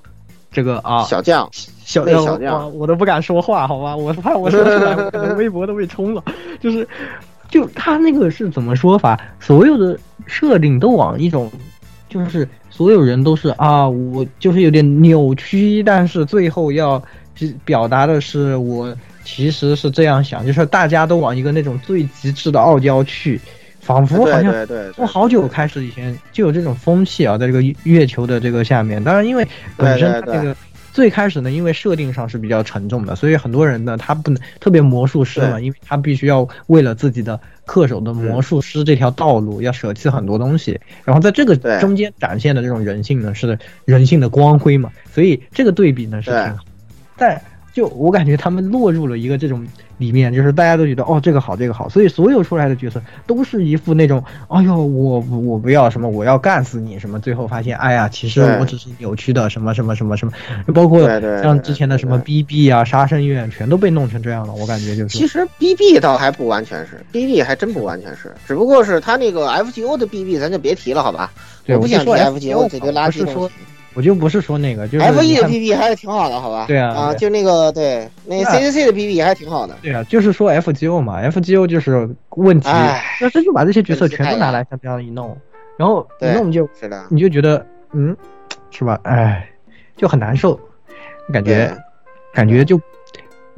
[0.51, 3.95] 这个啊小将小小将，我都不敢说话，好吧？
[3.95, 6.23] 我怕我说出来，我可能微博都被冲了。
[6.59, 6.87] 就是，
[7.47, 9.19] 就他那个是怎么说法？
[9.39, 11.51] 所有的设定都往一种，
[12.09, 16.99] 就是所有人都是啊，我就是有点扭曲，但是最后要
[17.63, 18.91] 表达的是我
[19.23, 23.39] 其实是这样想，就是大家都往一个那种最极致的傲娇去。
[23.89, 24.53] 仿佛好像
[24.93, 29.03] 从好久开始以前就有这种风气啊，在这个月球的这个下面。
[29.03, 30.55] 当然，因为本身它这个
[30.93, 40.79] 最开始呢，因为设定上是比较沉重的，所以很多人呢，他不能特别魔术师嘛，因为他必须要为了自己的恪守的魔术师这条道路，要舍弃很多东西。
[41.03, 46.63] 然后在这个中间展现的这种人性呢，是人性的光辉嘛，所以这个对比呢是挺好。
[47.17, 47.41] 但
[47.73, 49.65] 就我感觉他们落入了一个这种
[49.97, 60.31] 里面，就是大家都觉得哦这个好这个好，所以所有出来的角色都是一副那种哎呦我我不要什么我要干死你什么，最后发现哎呀其实我只是扭曲的什么什么什么什么，
[60.73, 61.07] 包括
[61.41, 65.17] 像之前的什么 BB 啊杀生院全都被弄成这样了，我感觉就是。
[65.17, 71.31] 其实 BB 倒还不完全是，BB 还真不完全是，只不过是他那个 FGO 的 BB 咱就别提了，好吧？
[71.65, 73.53] 对我不想提 FGO 这个垃圾东西。
[73.95, 76.65] 我就不是说那个就是 F 你 E 的看 BB 还是挺好的，好吧？
[76.67, 79.75] 对啊啊，就那个对，那那 CCC 的 P P 还是挺好的。
[79.81, 85.35] 对啊，就是说 FGO 嘛，FGO 就是问题，唉那这就把这些角色全都拿来像这样一弄，
[85.77, 86.69] 然后一弄就
[87.09, 88.15] 你就觉得嗯，
[88.69, 88.99] 是吧？
[89.03, 89.49] 哎，
[89.97, 90.59] 就很难受，
[91.33, 91.75] 感觉
[92.33, 92.79] 感觉就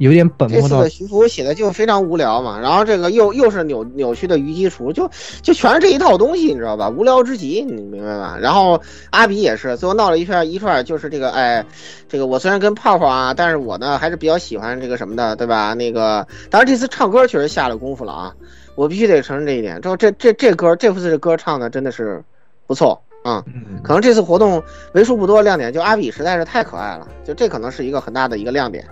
[0.02, 5.08] 有点本末倒这次的徐福写的就非常无聊嘛，然后这个又又是扭扭曲的虞姬厨，就
[5.42, 6.90] 就全是这一套东西，你知道吧？
[6.90, 8.36] 无聊之极，你明白吧？
[8.40, 11.64] 然后阿比也是，最后闹了一串一串，就是这个哎，
[12.08, 15.72] 这个我虽然跟泡泡啊，但是我呢还是比较喜欢这个什么的，对吧？
[15.72, 18.34] 那个当然这次唱歌确实下了功夫了啊，
[18.74, 19.80] 我必须得承认这一点。
[19.80, 22.20] 之后这这这歌这次这歌唱的真的是
[22.66, 23.44] 不错啊。
[23.46, 24.60] 嗯可能这次活动
[24.94, 28.84] 为数不多的亮点，就阿比实在是太可爱了，就这可能是一个很大的一个亮点。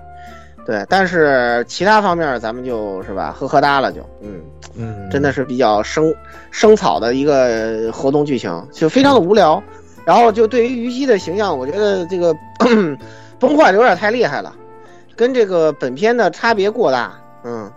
[0.71, 4.41] 对，但是其他方面咱们就是吧，呵呵哒了就，嗯，
[4.77, 6.15] 嗯，真的是比较生
[6.53, 9.61] 生草的一个活动剧情，就非常的无聊。
[10.05, 12.33] 然后就对于虞姬的形象，我觉得这个
[13.41, 14.55] 崩坏的有点太厉害了，
[15.17, 17.69] 跟这个本片的差别过大，嗯。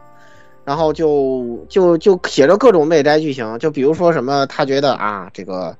[0.63, 5.75] 然后就就就写着各种媚斋剧情，就比如说什么，他觉得啊，这个，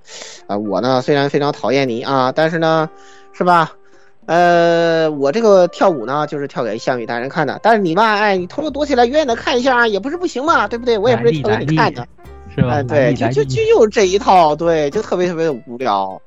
[0.47, 2.89] 啊，我呢虽然非常讨厌你啊，但是呢，
[3.33, 3.71] 是吧？
[4.25, 7.59] 呃，我这个跳舞呢，就是跳给项羽大人看的。
[7.61, 10.97] 但是你吧，哎，你偷偷躲起来，远远的看一下，也不是不行嘛，对不对？
[10.97, 12.07] 我也不是跳给你看的。
[12.55, 12.69] 是吧？
[12.69, 16.21] 哎，对，就就就就是这一套，对，就特别特别的无聊。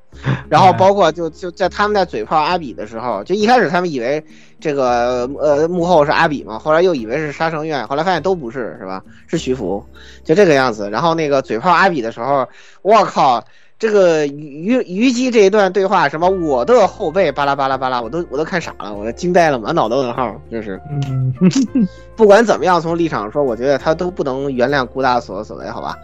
[0.49, 4.21] 然后包括就就在他们在嘴炮阿比的时候，就一开始他们以为
[4.59, 9.01] 这个呃幕后是阿比嘛，后来又以为是杀生院，后来发现都不是，是吧？
[9.27, 9.83] 是徐福，
[10.23, 10.89] 就这个样子。
[10.89, 12.47] 然后那个嘴炮阿比的时候，
[12.81, 13.43] 我靠！
[13.79, 20.81] 这个虞虞姬这一段对话，什么我的后背巴拉巴拉巴拉，我都我都看傻了，我惊呆了，满脑兜问号，就是。
[20.89, 21.33] 嗯，
[22.17, 25.95] 不管怎么样，从立场上说，我觉得他都不能原谅顾大所所为，好吧？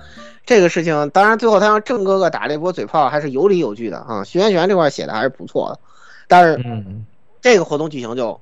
[0.45, 4.23] 这个事情，当然最后他让郑哥哥打了一波嘴炮，还是有理有据的啊。
[4.23, 5.79] 徐元玄这块写的还是不错的，
[6.27, 7.05] 但是嗯，
[7.41, 8.39] 这个活动剧情就。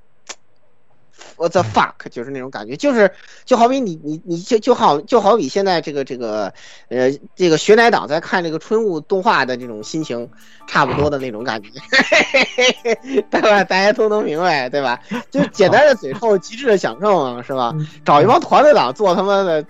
[1.38, 3.12] 我 the fuck，就是那种感觉，就是
[3.46, 6.54] 就好比你你你就就好就好比现在这个这个
[6.90, 10.30] 呃这个学奶党在看这个春雾动画的这种心情
[10.68, 11.70] 差不多的那种感觉，
[13.32, 13.64] 对吧？
[13.64, 15.00] 大家都能明白，对吧？
[15.32, 17.74] 就简单的嘴臭，极致的享受嘛，是吧？
[18.06, 19.66] 找一帮团队党做他妈的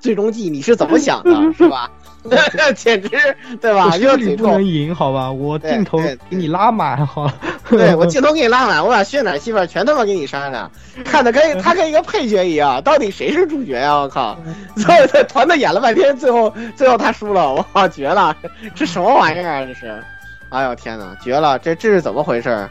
[0.00, 1.90] 最终季，你是怎么想的， 是吧？
[2.76, 3.08] 简直
[3.60, 3.86] 对吧？
[3.92, 5.30] 我就嘴臭实力不能，赢，好吧？
[5.30, 7.34] 我对镜头给你拉满，好了。
[7.70, 10.70] 对我镜头给你拉满，我把血奶戏份全他妈给你删了，
[11.04, 13.94] 看的跟他跟一个配角一样，到底谁是主角呀？
[13.94, 14.36] 我靠！
[14.76, 18.36] 所有的团队演了半天，最后最后他输了，我靠，绝了！
[18.74, 19.66] 这什么玩意儿啊？
[19.66, 20.02] 这是！
[20.50, 21.58] 哎呦天哪，绝了！
[21.58, 22.68] 这这是怎么回事？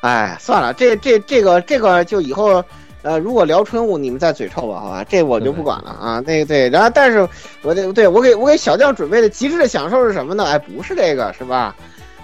[0.00, 2.64] 哎，算了，这这这个这个就以后。
[3.08, 6.22] 呃，如果聊春雾，你们再嘴臭吧，好吧，这我就不管了啊。
[6.26, 7.26] 那个对，然后但是
[7.62, 10.44] 我得对我给我给小将准备的极致的享受是什么呢？
[10.44, 11.74] 哎，不是这个，是吧？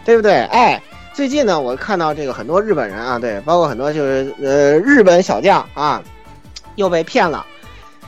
[0.04, 0.42] 对不对？
[0.44, 0.82] 哎，
[1.14, 6.02] 最近呢，我看到这个很多日本人啊，对，包括很多就是呃日本小将啊，
[6.74, 7.46] 又被骗了，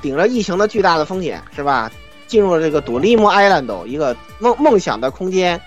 [0.02, 1.90] 顶着疫情的巨大的风险，是吧？
[2.26, 5.58] 进入了这个 Dream Island 一个梦梦想的空间，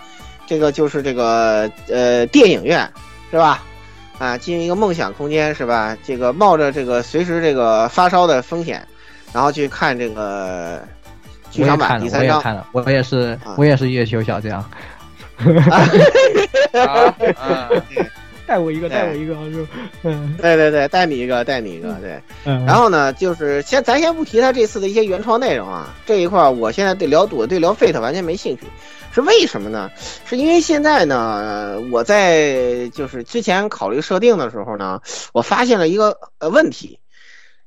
[0.46, 2.88] 这个就是这个呃电影院，
[3.32, 3.64] 是吧？
[4.20, 5.98] 啊，进入一个梦想空间是吧？
[6.06, 8.86] 这个冒着这个随时这个发烧的风险，
[9.34, 10.84] 然后去看这个
[11.50, 12.38] 剧场版第三章。
[12.38, 14.60] 也看了，我也是啊，我也是月球小将，
[16.78, 17.70] 啊啊！
[18.46, 19.66] 带我一个，带我一个，就
[20.02, 22.20] 嗯对对对，带你一个，带你一个，对。
[22.46, 22.66] 嗯。
[22.66, 28.64] 然后呢，就是先咱先不提他这次的一些原创内容啊，这一块儿我现在对聊赌对聊 Fate 完全没兴趣，
[29.22, 29.90] 为什么呢？
[30.26, 35.02] 是因为现在呢，我在就是之前考虑设定的时候呢，
[35.34, 37.00] 我发现了一个呃问题，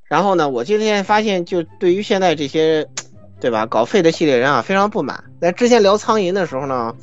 [0.05, 2.89] 然后呢，我今天发现就对于现在这些，
[3.41, 5.25] 对吧，搞废的系列人啊非常不满。
[5.41, 6.95] 在之前聊苍蝇的时候呢，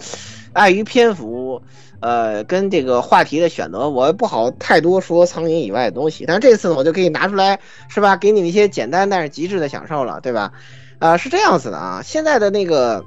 [0.54, 1.62] 碍于篇幅。
[2.02, 6.24] 呃，跟这个话题的选择，我不好太多说苍蝇以外的东西。
[6.26, 7.60] 但这次呢，我就可以拿出来，
[7.90, 8.16] 是吧？
[8.16, 10.54] 给你们一些简单但是极致的享受了，对吧？
[11.00, 13.04] 啊、是这样子的啊，现在的那个，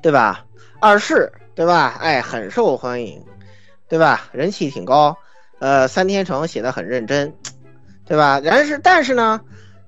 [0.00, 0.44] 对吧？
[0.80, 1.96] 二世，对吧？
[2.00, 3.22] 哎，很受欢迎，
[3.88, 4.28] 对吧？
[4.32, 5.16] 人气挺高。
[5.58, 7.34] 呃，三天成写的很认真，
[8.06, 8.40] 对吧？
[8.44, 9.40] 然是但是呢，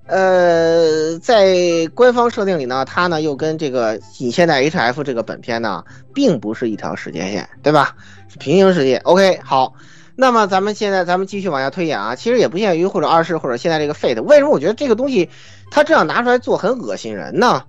[0.07, 1.55] 呃，在
[1.95, 7.95] 官方设定里呢，它呢又跟这个你现在 HF 这个本片呢，并不是一条时间线，对吧？
[8.29, 8.97] 是平行世界。
[9.05, 9.75] OK，好，
[10.17, 15.31] 那么咱们现在咱们继续往下推演啊，其实也不限于或者二世或者现在这个 Fate，为什么我觉得这个东西
[15.71, 17.63] 它这样拿出来做很恶心人呢？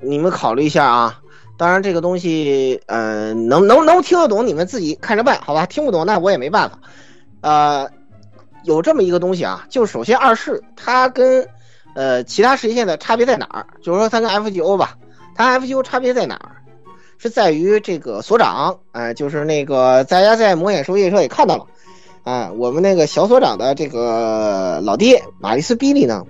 [0.00, 1.18] 你们考虑一下啊。
[1.62, 5.64] 当然，这个东西，呃，能能能听得懂，你们自己看着办，好吧？
[5.64, 6.76] 听不懂，那我也没办法。
[7.40, 7.88] 呃，
[8.64, 11.46] 有这么一个东西啊，就首先二世它跟
[11.94, 13.66] 呃其他世界线的差别在哪儿？
[13.80, 14.96] 就是说它跟 FGO 吧，
[15.36, 16.50] 它 FGO 差别在哪儿？
[17.18, 21.66] 是在于这个所长，哎、就是那个大家在魔眼收夜车也看到了，
[22.24, 26.24] 啊、我们那个小所长的这个老爹马利斯比利呢，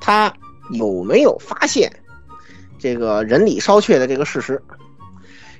[0.00, 0.30] 他
[0.72, 1.90] 有没有发现
[2.78, 4.62] 这个人里烧却的这个事实？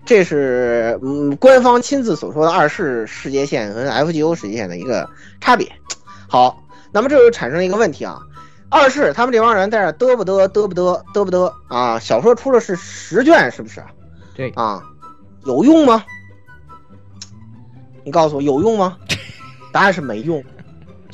[0.05, 5.09] 这是嗯官方亲自所说的二世世界线跟 FGO 世界线的一个
[5.41, 5.71] 差别。
[6.29, 8.21] 好，那么这就产生了一个问题啊，
[8.69, 11.99] 二世他们这帮人在这嘚不嘚嘚不嘚嘚不嘚啊？
[11.99, 13.83] 小说出了是十卷，是不是？
[14.35, 14.83] 对啊，
[15.45, 16.05] 有用吗？
[18.05, 18.97] 你告诉我有用吗？
[19.73, 20.43] 答案是没用，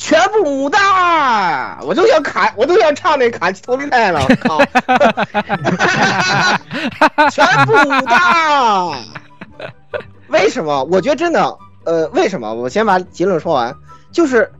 [0.02, 4.58] 全部母大，我都想卡，我都想唱那卡其托斯泰了，我靠！
[7.30, 8.96] 全部母大，
[10.26, 10.82] 为什么？
[10.90, 12.52] 我觉得真的，呃，为什么？
[12.52, 13.72] 我先把结论说完，
[14.10, 14.50] 就是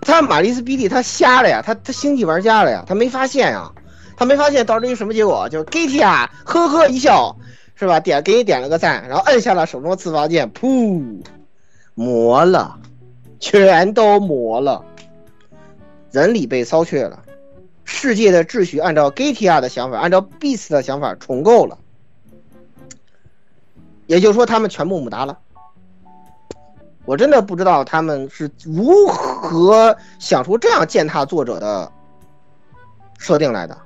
[0.00, 3.70] 他马丽斯比利他瞎了呀，他他星际玩家了呀，他没发现呀，
[4.16, 5.48] 他没发现导致一个什么结果？
[5.48, 7.36] 就是 GT 啊，呵呵一笑，
[7.76, 8.00] 是吧？
[8.00, 11.22] 点给你点了个赞，然后摁下了手中的自爆键，噗，
[11.94, 12.76] 磨了，
[13.44, 14.82] 全都磨了，
[16.10, 17.22] 人里被烧却了。
[17.84, 21.76] 世界的秩序按照 GTA 的想法，按照 Beast 的想法重构了，
[24.06, 25.38] 也就是说，他们全部母达了。
[27.04, 31.92] 我真的不知道他们是如何想出这样践踏作者的
[33.18, 33.76] 设定来的。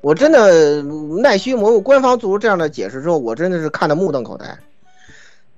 [0.00, 0.80] 我真的
[1.20, 4.56] 奈须魔物官方做出这样的解释之后，我真的是看得目瞪口呆。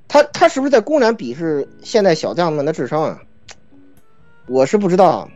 [0.09, 3.21] 他他是不是在公然鄙视现代小将们的智商啊？
[4.47, 5.29] 我是不知道，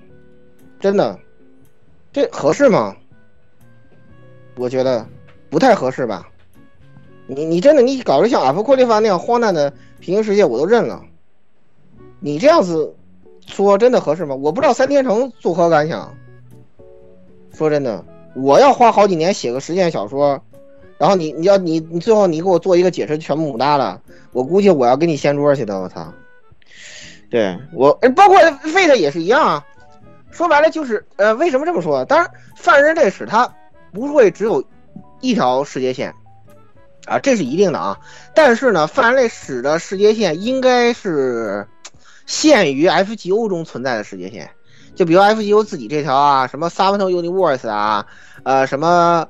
[0.80, 1.18] 真的。
[2.12, 2.96] 这合适吗？
[4.56, 5.06] 我觉得
[5.48, 6.28] 不太合适吧。
[7.26, 11.02] 你你真的你搞得像阿夫库利法那样荒诞的平行世界，我都认了。
[12.20, 12.94] 你这样子
[13.46, 14.34] 说真的合适吗？
[14.34, 16.14] 我不知道三天成作何感想。
[17.52, 18.04] 说真的，
[18.34, 20.42] 我要花好几年写个实践小说，
[21.02, 25.80] 然后你你要你你最后你给我做一个解释，全部母大了，我估计我要给你掀桌去的。
[25.80, 26.14] 我操！
[27.28, 29.66] 对我，包括 Fate 也是一样啊。
[30.30, 32.04] 说白了就是，呃，为什么这么说？
[32.04, 33.52] 当然，犯人类史它
[33.92, 34.62] 不会只有
[35.20, 36.14] 一条世界线，
[37.06, 37.98] 啊，这是一定的啊。
[38.32, 41.66] 但是呢，犯人类史的世界线应该是
[42.26, 44.48] 限于 FGO 中存在的世界线，
[44.94, 48.06] 就比如 FGO 自己这条啊，什么 Subtle Universe 啊，
[48.44, 49.26] 呃，什么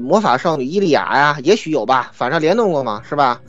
[0.00, 3.40] 魔法少女伊利亚呀，也许有吧，反正联动过嘛，是吧？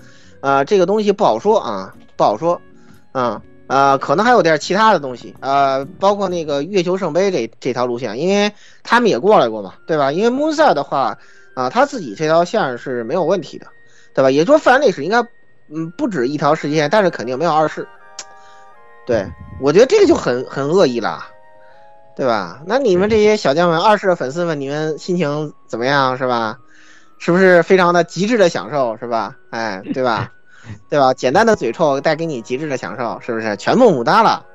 [0.41, 2.61] 呃，这个东西不好说啊，不好说，
[3.13, 3.41] 嗯。
[3.67, 8.51] 呃，可能还有点其他的东西，呃，包括那个月球圣杯这这条路线，因为
[8.83, 10.11] 他们也过来过嘛，对吧？
[10.11, 11.17] 因为 Moonset 的话，
[11.55, 13.65] 啊、他自己这条线是没有问题的，
[14.13, 14.29] 对吧？
[14.29, 15.25] 也说犯人历史应该，
[15.73, 17.87] 嗯，不止一条世界线，但是肯定没有二世。
[19.07, 19.25] 对，
[19.61, 21.25] 我觉得这个就很很恶意了，
[22.15, 22.61] 对吧？
[22.65, 26.59] 那你们这些小将们、二世的粉丝们，你们心情怎么样，是吧？
[27.17, 29.35] 是不是非常的极致的享受，是吧？
[29.49, 30.31] 哎，对吧？
[30.89, 31.13] 对吧？
[31.13, 33.55] 简单的嘴臭带给你极致的享受，是不是？
[33.57, 34.45] 全部母大了。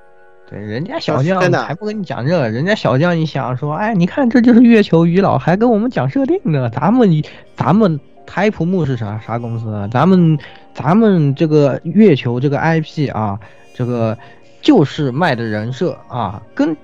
[0.50, 6.70] 对，人家小将真的还不跟你讲这个，人家小将你想说，哎，你看这就是月球鱼老，还跟我们讲设定呢。
[6.70, 7.22] 咱们
[7.54, 9.88] 咱们台普木是啥啥公司啊？
[9.92, 10.38] 咱们
[10.72, 13.38] 咱们这个月球这个 IP 啊，
[13.74, 14.16] 这个
[14.62, 16.74] 就是卖的人设啊，跟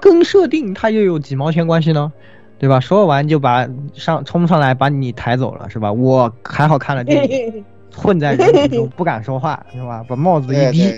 [0.00, 2.12] 跟设定它又有几毛钱关系呢？
[2.58, 2.78] 对吧？
[2.80, 5.92] 说完就把上冲上来把你抬走了，是吧？
[5.92, 7.64] 我还好看了电影，
[7.96, 10.04] 混在人群中不敢说话，是吧？
[10.08, 10.94] 把帽子一对低。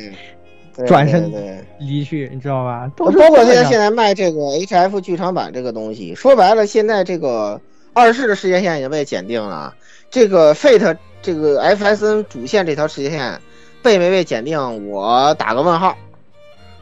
[0.87, 1.31] 转身
[1.79, 2.91] 离去，你知道吧？
[2.97, 7.61] 包括现在现在卖这个 HF 剧场版这个东西，说白了，现在这个
[7.93, 9.75] 二世的世界线已经被检定了，
[10.11, 13.39] 这个 Fate 这个 FSN 主线这条世界线
[13.83, 15.95] 被没被检定，我打个问号，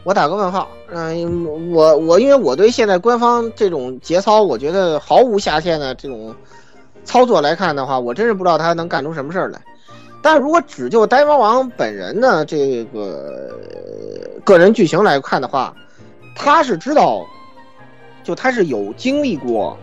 [0.03, 0.69] 我打个问号。
[0.93, 6.35] 嗯、我我因为我对现在官方这种节操，我觉得毫无下限的这种
[7.05, 9.61] 操作来看的话，我真是不知道他能干出什么事儿来。
[10.23, 13.51] 但如果只就呆猫王本人的这个
[14.45, 15.75] 个人剧情来看的话，
[16.35, 17.25] 他是知道，
[18.23, 19.79] 就他是有经历过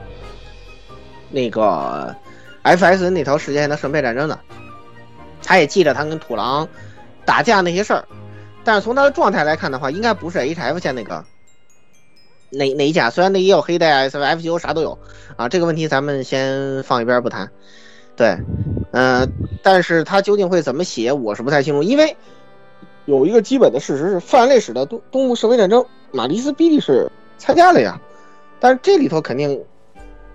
[1.32, 2.16] 那个
[2.64, 4.38] FS 那条时间线的圣杯战争的，
[5.42, 6.68] 他也记得他跟土狼
[7.26, 8.06] 打架那些事儿，
[8.68, 11.24] 但是从他的状态来看的话，应该不是 HF 线那个
[12.50, 15.00] 哪哪一家，虽然那也有黑带、啊，什么、FGO 啥都有
[15.38, 17.50] 啊，这个问题咱们先放一边不谈。
[18.18, 18.38] 对，
[18.92, 19.32] 嗯、
[19.64, 22.18] 但是他究竟会怎么写，我是不太清楚，因为
[23.06, 27.98] 有一个基本的事实是，泛人类史的东东部社会战争，马蒂斯比利是参加了呀，
[28.60, 29.64] 但是这里头肯定，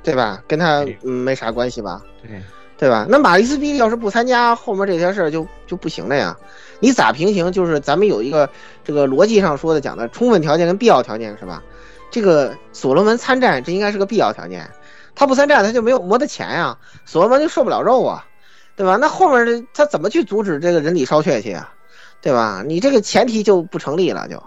[0.02, 0.42] 对吧？
[0.48, 2.02] 跟他嗯没啥关系吧？
[2.22, 2.40] 对，
[2.78, 3.06] 对吧？
[3.10, 6.34] 那马蒂斯比利要是不参加，后面这些事儿就就不行了呀。
[6.82, 7.52] 你咋平行？
[7.52, 8.50] 就是咱们有一个
[8.82, 11.62] 这个逻辑上说的讲的充分条件跟必要条件是吧？
[12.10, 14.68] 这个所罗门参战，这应该是个必要条件。
[15.14, 18.26] 他不参战，他就没有磨的钱呀，所罗门就受不了肉啊，
[18.74, 18.96] 对吧？
[18.96, 21.72] 那后面他怎么去阻止这个人体烧却去啊？
[22.20, 22.64] 对吧？
[22.66, 24.42] 你这个前提就不成立了，就，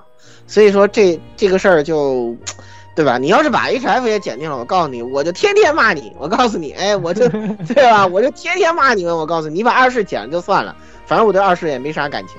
[0.46, 2.36] 所以说这这个事儿就，
[2.96, 3.18] 对吧？
[3.18, 7.28] 你要是把 HF 也剪定了，我告诉你，我就天天骂你，我告诉你，哎，我就
[7.68, 8.08] 对吧？
[8.08, 10.76] 我就天天骂你们，我告诉你，你把二世剪了就算了，
[11.06, 12.38] 反正我对二世也没啥感情。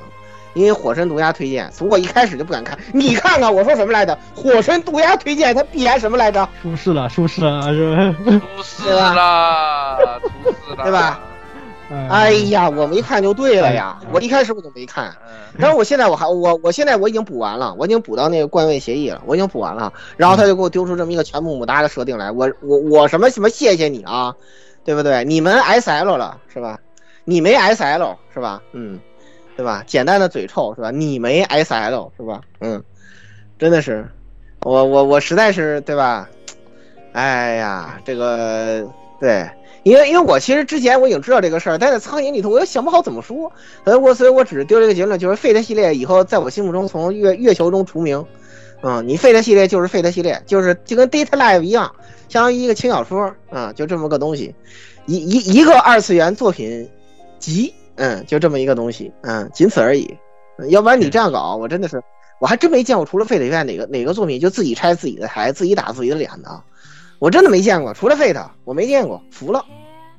[0.55, 2.79] 因为火神毒鸦推荐，从我一开始就不敢看。
[2.95, 4.19] 你看看我说什么来着？
[4.35, 6.49] 火神毒鸦推荐，它必然什么来着？
[6.63, 8.15] 出事了，出事了，是吧？
[8.25, 11.21] 出事了，出事了，对吧？
[11.89, 14.01] 哎呀，我没看就对了呀！
[14.13, 19.93] 我一开始我就没看，嗯，然后我现在我还我我现在我已经补完了，我已经补到那个冠位协议了，我已经补完了。
[20.17, 24.35] 然后他就给我丢出这么一个全部母达的设定来，我我我什么什么谢谢你啊，
[24.85, 25.25] 对不对？
[25.25, 26.79] 你们 S L 了是吧？
[27.25, 28.61] 你没 S L 是吧？
[28.73, 28.99] 嗯，
[29.57, 29.85] 对吧？
[29.87, 30.91] 简单的嘴臭是吧？
[30.91, 32.41] 你没 S L 是吧？
[32.61, 32.83] 嗯，
[33.59, 34.09] 真的是，
[34.63, 36.29] 我我我实在是对吧？
[37.13, 38.85] 哎呀，这个
[39.21, 39.49] 对。
[39.87, 43.53] 因为因为我其实之前我已经知道这个事儿，但在苍蝇里头我又想不好怎么说，
[43.85, 48.27] 所以我所以我只是丢了一个结论，就是 Fate 系列以后在我心目中从月月球中除名。
[48.83, 51.95] 嗯，你 Fate 系列就是 Fate 系列，就是就跟 Data Live 一样，
[52.29, 54.53] 相当于一个轻小说啊、就这么个东西，
[55.07, 56.91] 一一一个二次元作品
[57.39, 60.19] 集，嗯，就这么一个东西，嗯，仅此而已。
[60.69, 62.03] 要不然你这样搞，我真的是
[62.41, 66.61] 我还真没见过，除了 Fate 以外哪个哪个作品就自己拆自己的台，自己打自己的脸的，
[67.19, 69.65] 我真的没见过，除了 Fate 我没见过，服了。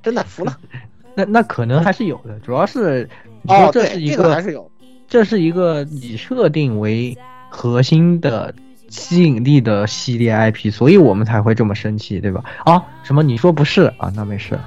[0.04, 0.56] 真的服了
[1.16, 3.10] 那那可能还是有的，主要是
[3.42, 4.72] 你哦，这对，是一这个还是有，
[5.08, 7.18] 这是一个以设定为
[7.50, 8.54] 核心的
[8.90, 12.44] 吸引力的系列 IP，所以我们才会这么生气，对吧？
[12.64, 14.12] 啊，什么你说不是啊？
[14.16, 14.58] 那没事，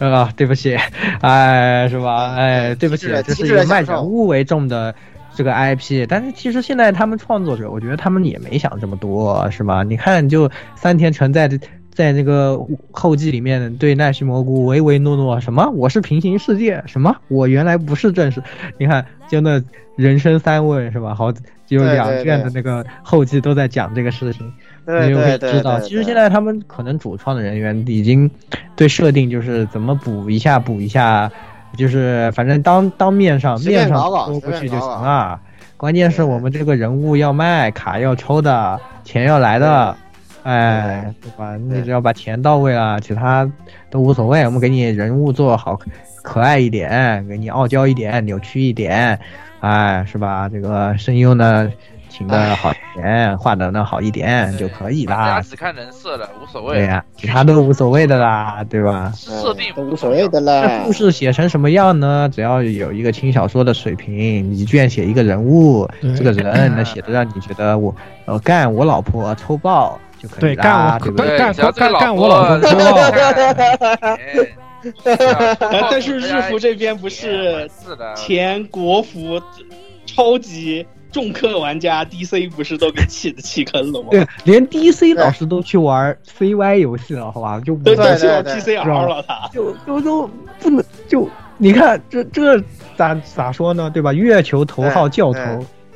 [0.00, 0.76] 啊，对不起，
[1.20, 2.34] 哎，是吧？
[2.34, 4.94] 哎，对不起这是极致的一个卖人物为重的。
[5.34, 9.84] 这个 IP，但是其实现在他们创作者，我觉得他们也没想这么多，是吧？
[9.84, 11.46] 你看，就三天存在
[11.98, 12.56] 在那个
[12.92, 15.68] 后记里面对奈须蘑菇唯唯诺诺，什么？
[15.70, 17.12] 我是平行世界，什么？
[17.26, 18.40] 我原来不是正式，
[18.78, 19.60] 你看就那
[19.96, 21.12] 人生三问是吧？
[21.12, 21.32] 好，
[21.66, 24.48] 有两卷的那个后记都在讲这个事情，
[24.86, 28.30] 对你就会知道，其实现在他们可能主创的人员已经
[28.76, 31.28] 对设定就是怎么补一下补一下，
[31.76, 35.40] 就是反正当当面上面上说过去就行了。
[35.76, 39.96] 关键是我们这个人物要卖，卡要抽的，钱要来的，
[40.48, 41.58] 哎，对吧？
[41.58, 43.46] 你只要把钱到位了，其他
[43.90, 44.46] 都无所谓。
[44.46, 45.78] 我们给你人物做好
[46.22, 49.18] 可爱一点，给你傲娇一点，扭曲一点，
[49.60, 50.48] 哎，是吧？
[50.48, 51.70] 这个声优呢，
[52.08, 55.40] 请的好一点，画的呢好一点就可以大家啦。
[55.42, 56.76] 只看人设的，无所谓。
[56.76, 59.12] 对呀、其他都无所谓的啦，对吧？
[59.14, 60.92] 设定都无所谓的那啦故。
[60.94, 62.26] 事写成什么样呢？
[62.32, 65.86] 只要有一个轻小说的水平，你一卷写一个人物，
[66.16, 67.94] 这个人能写的让你觉得我
[68.24, 71.38] 呃干我老婆抽爆就可以对，啦，干我对不对？
[71.38, 73.10] 干干干我老公抽抽爆，
[75.58, 79.40] 但但是日服这边不是是的，前国服
[80.06, 84.08] 超级重氪玩家 DC 不是都给气的弃坑了吗？
[84.10, 87.60] 对，连 DC 老师都去玩 CY 游戏了，好吧？
[87.64, 92.62] 就我都对都去玩对 TCR 了，他就就都不能就你看这这
[92.96, 93.90] 咋咋说呢？
[93.90, 94.12] 对吧？
[94.12, 95.40] 月球头号教头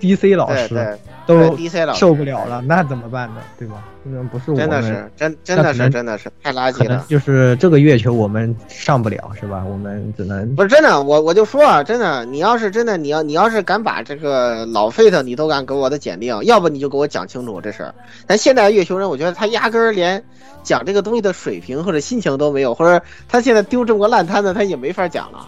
[0.01, 3.41] DC 老师对对都对，DC 了受不了了，那怎么办呢？
[3.59, 3.85] 对吧？
[4.05, 7.05] 那不是我真的是真真的是真的是太垃圾了。
[7.09, 9.65] 就是这个月球我们上不了，是吧？
[9.65, 17.95] 我们只能不是真的，我我就说啊，真的，你要是真的，你要你要是敢把这个老 Fate 你都敢给我的检定，要不你就给我讲清楚这事儿。
[18.27, 20.23] 但现在月球人，我觉得他压根儿连
[20.65, 25.47] 讲这个东西的水平或者心情都没有，或者他现在丢这么个烂摊子，他也没法讲了。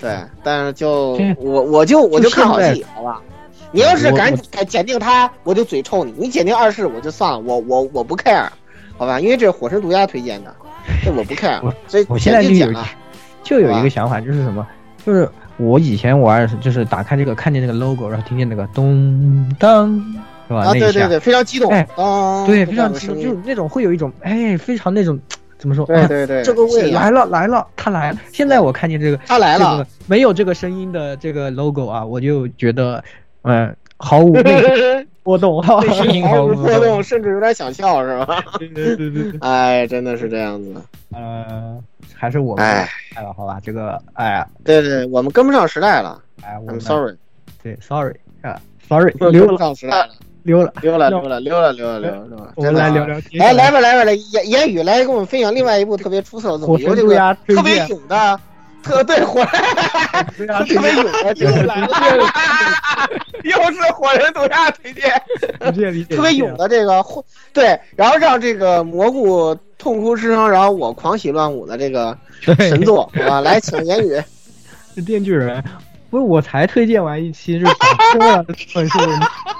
[0.00, 3.22] 对，但是就我我就我就看好戏，好吧？
[3.74, 8.46] 你要是敢敢检定他，我就嘴臭你；你检定二世，我就算了，我我我不 care，
[8.96, 9.18] 好吧？
[9.18, 10.54] 因为这是火神毒鸦推荐的，
[11.04, 11.74] 这我不 care 我。
[11.88, 12.72] 所以我现在就有
[13.42, 14.64] 就有一个想法，就是什么？
[15.04, 19.92] 就是我以前玩就是打开这个看见那个 logo，然后听见那个咚当，
[20.46, 20.66] 是吧？
[20.66, 25.18] 啊，对对对，非常激动，哎啊，对，非常激动，就是那种会有一种哎，非常那种
[25.58, 25.84] 怎么说？
[25.86, 28.18] 对啊对对，这个位来了来了，他来了。
[28.32, 33.02] 现在我看见这个他来了这个，没有这个声音的这个 logo 啊，我就觉得，
[33.44, 38.44] 嗯、毫无那个 波动，毫无波动，甚至有点想笑，是吧？
[38.58, 39.10] 对对对。
[39.10, 40.74] 对，哎，真的是这样子。
[41.12, 41.78] 呃，
[42.14, 46.20] 还是我们哎哎了，好吧，这个哎呀，对对，我们跟不上时代了。
[46.42, 47.14] 哎，我，I'm 们 sorry，
[47.62, 49.56] 对，sorry 啊，sorry，跟不溜了。
[49.56, 50.08] 上时代了，
[50.42, 52.52] 溜了，溜了那溜了溜了溜了溜了溜了。
[52.56, 53.20] 我们来真的啊。
[53.30, 57.16] 聊聊来来吧来吧来，言言语来跟我们分享另外一部特别出色的作火品，有这个
[57.46, 58.40] 特别荐，勇的，
[58.84, 59.44] 特对火，
[60.36, 61.88] 对啊， 特别勇的，又来了，
[63.42, 65.10] 又是火人独家推荐，
[65.72, 74.22] 理解理解，特别勇的这个火对，然后让这个蘑菇痛哭失声，然后我狂喜乱舞的这个神作啊，来请言语。
[74.94, 75.62] 是电锯人。
[76.10, 77.74] 不是我才推荐完一期日本
[78.12, 78.98] 车了，本书，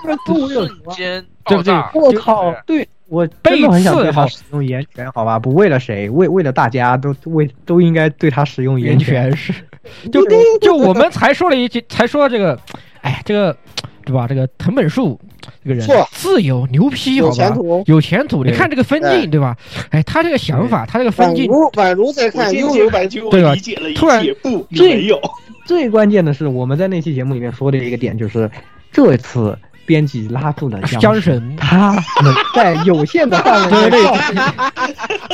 [0.04, 0.94] 那跟我有什么？
[0.94, 2.54] 瞬间对不对，我靠！
[2.64, 5.38] 对我真的很想对他使用岩泉，好吧？
[5.38, 9.36] 不为了谁，为为了大家都为都应该对他使用源岩泉。
[9.36, 9.52] 是，
[10.10, 10.24] 就
[10.60, 12.58] 就我们才说了一句，才说这个，
[13.02, 13.56] 哎，这个
[14.04, 14.26] 对吧？
[14.26, 15.20] 这个藤本树
[15.62, 18.42] 这个人错自由牛批，有好吧前途有前途。
[18.42, 19.56] 你看这个分镜，对吧？
[19.90, 23.54] 哎，他这个想法，他这个分宛镜，如宛如在看对吧
[23.94, 25.20] 突然切，不，没有。
[25.66, 28.50] 最关键的是，我们在那期节目里面说的一个点就是，
[28.92, 31.56] 这次编辑拉住了江江神。
[31.56, 33.98] 他能在有限的范围内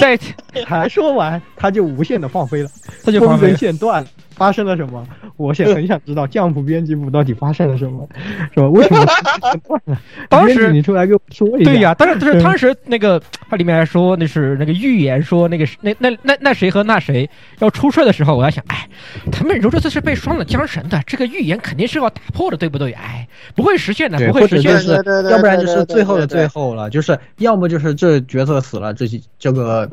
[0.01, 0.19] 在，
[0.67, 2.71] 还说完他就无限的放飞了，
[3.05, 3.59] 他就放飞风筝。
[3.59, 4.09] 线断了。
[4.41, 5.07] 发生了什么？
[5.37, 8.09] 我现在很想知道降谱编辑部到底发生了什么，
[8.55, 8.67] 是吧？
[8.71, 9.99] 为什么？
[10.31, 11.71] 当时你出来给我说一下。
[11.71, 17.29] 对呀、当时就是当时那个它里面还说那是那个预言说那个那那那那谁和那谁
[17.59, 18.89] 要出事的时候，我在想，哎，
[19.31, 22.93] 藤本柔这次是被双了缰绳的，这个预言肯定是要打破的，对不对？
[22.93, 25.31] 哎，不会实现的，不会实现的。
[25.31, 29.07] 要不然就是最后的最后了，就是要么就是这角色死了，这
[29.39, 29.87] 这个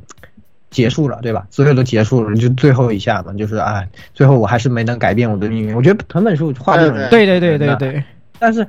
[0.70, 1.46] 结束了，对吧？
[1.50, 5.76] 所有都结束了，就最后一下嘛，就是哎，最后我还是没能改变我的命运。
[5.76, 8.04] 我觉得藤本树画这种人，对对对对对，
[8.40, 8.68] 但是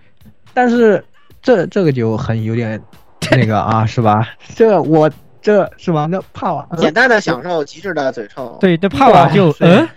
[0.55, 1.05] 但是
[1.43, 2.81] 这这个就很有点
[3.33, 4.29] 那个啊，是吧？
[4.55, 5.11] 这我
[5.43, 6.07] 这是吧？
[6.07, 8.57] 那怕我简单的享受，极致的嘴臭。
[8.61, 9.89] 对，这帕瓦就嗯，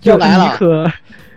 [0.00, 0.90] 就来了你可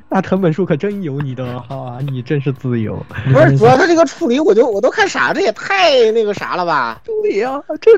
[0.07, 3.03] 那藤本树可真有你的哈，你真是自由。
[3.33, 7.01] 不是，主要他这个处理，我就我都看傻，这也太那个啥了吧？
[7.03, 7.91] 对呀、这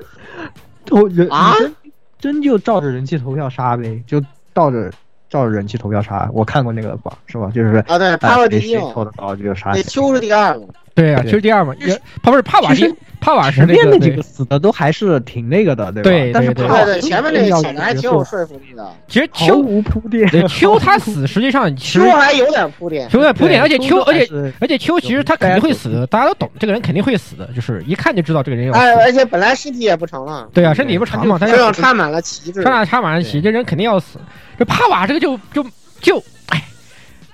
[0.86, 1.54] 投人啊
[1.84, 1.87] 你
[2.20, 4.20] 真真就照着人气投票杀呗，就
[4.54, 4.92] 照着
[5.30, 6.30] 照着人气投票杀。
[6.34, 7.52] 我看过那个榜是吧？
[7.54, 9.84] 就是啊，对，排了第一谁硬，投的高就杀那谁。
[9.84, 10.66] 秋是第二嘛？
[10.98, 16.10] 对呀，对其实第二嘛，也他不是帕瓦其实迪，帕瓦是那那几个死的都还是挺那个的，对吧？
[16.10, 20.28] 对对对但是帕瓦对对，前面那个显得还挺有说服力的，其实秋无铺垫。
[20.30, 23.08] 对秋他死，实际上其实秋还有点铺垫。
[23.14, 29.02] 有点铺垫，而且秋而且且而且秋其实他肯定会死的，大家都懂，这个人肯定会死的，就是一看就知道这个人要哎，死。
[29.02, 32.84] 而且本来身体也不长了，对啊，身体也不长嘛，他身上插满了旗帜上。
[32.84, 34.18] 插满了旗，这人肯定要死。
[34.58, 35.64] 这帕瓦这个就就
[36.02, 36.24] 就，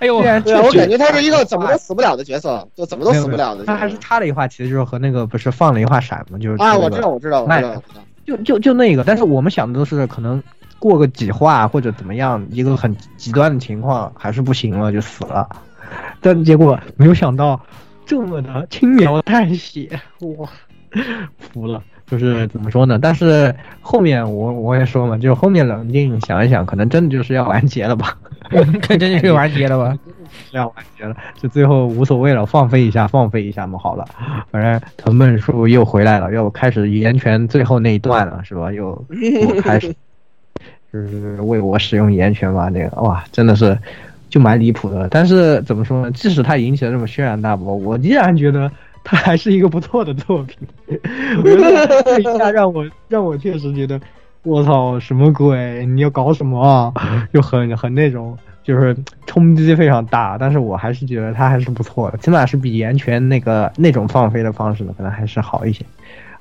[0.03, 3.63] 哎，哎呦，对啊，我感觉他是一个怎么都死不了的角色，就怎么都死不了的。
[3.63, 8.03] 他还是插了一话，其实就是和那个不是放了一话闪嘛，就是啊，我知道，我知道，我知道，我知道。
[8.25, 10.41] 就就就那个，但是我们想的都是可能
[10.77, 15.47] 过个几话或者怎么样，一个很极端的情况还是不行了就死了，
[16.19, 17.59] 但结果没有想到
[18.05, 19.89] 这么的轻描淡写，
[20.19, 20.49] 哇，
[21.37, 21.81] 服了。
[22.05, 22.99] 就是怎么说呢？
[23.01, 28.17] 但是后面我我也说嘛，就后面冷静想一想，可能真的就是要完结了吧，
[28.81, 29.97] 看真是完结了吧？
[30.51, 34.05] 要完结了，就最后无所谓了，放飞一下，放飞一下嘛，好了。
[34.51, 38.71] 反正藤本树又回来了，又开始岩泉最后那一段了，是吧？
[38.71, 39.93] 又我开始
[40.91, 43.77] 就是为我使用岩泉吧，那个哇，真的是
[44.29, 45.07] 就蛮离谱的。
[45.09, 46.11] 但是怎么说呢？
[46.11, 48.71] 即使它引起了这么轩然大波，我依然觉得
[49.03, 50.57] 它还是一个不错的作品。
[50.87, 53.99] 我觉得这一下让我让我确实觉得，
[54.43, 55.85] 我操，什么鬼？
[55.85, 56.93] 你要搞什么啊？
[57.33, 58.37] 就很 很那种。
[58.63, 65.83] 就是冲击非常大，但是我还是觉得他还是不错的，起码是比岩泉那个那种放飞的方式呢，可能还是好一些。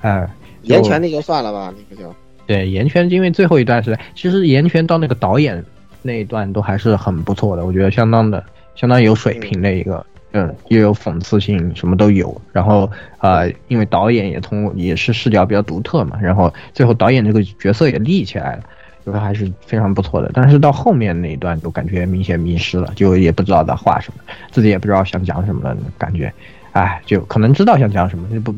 [0.03, 0.25] 呃，
[0.63, 2.15] 岩泉那就算了吧，那个就
[2.47, 5.65] 对岩泉，因为最后一段是，其实岩泉到那个导演
[6.01, 8.45] 那一段都还是很不错的，我觉得相当的
[8.77, 12.41] 相当有水平的一个，嗯，又有讽刺性，什么都有。
[12.53, 18.63] 然后呃，因为导演也通过也是视角比较独特嘛，然后最后导演这个角色也立起来了。
[19.05, 24.23] 就是还是非常不错的，但是到后面那一段就感觉明显迷失了，就也不知道在画什么，
[24.53, 26.33] 自己也不知道想讲什么了，感觉，
[26.71, 28.55] 哎，就可能知道想讲什么，就不，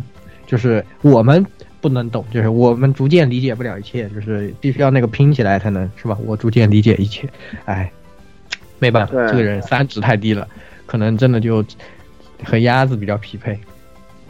[0.47, 1.43] 就是我们
[1.81, 6.19] 不能懂，就是我们逐渐理解不了一切，就是必须要那个拼起来才能，是吧？
[6.27, 7.27] 我逐渐理解一切，
[7.65, 7.91] 哎，
[8.79, 10.47] 没办法，这个人三值太低了，
[10.87, 11.65] 可能真的就
[12.45, 13.59] 和鸭子比较匹配，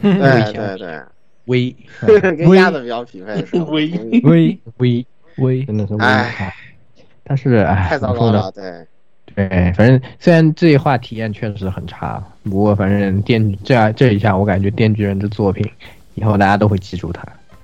[0.01, 0.19] 嗯。
[0.19, 1.01] 对对对，
[1.45, 1.75] 微
[2.37, 3.65] 跟鸭子比较匹配是吧？
[3.65, 3.87] 微。
[4.23, 5.05] 微微
[5.37, 6.55] 微，真的是微，哎哎
[7.23, 8.39] 但是哎，太怎么说呢？
[8.39, 8.87] 糟糕了，对。
[9.35, 15.69] 对，反正虽然这一话体验确实很差，不过反正电这样这一下，我感觉电锯人的作品
[16.13, 17.21] 以后大家都会记住他，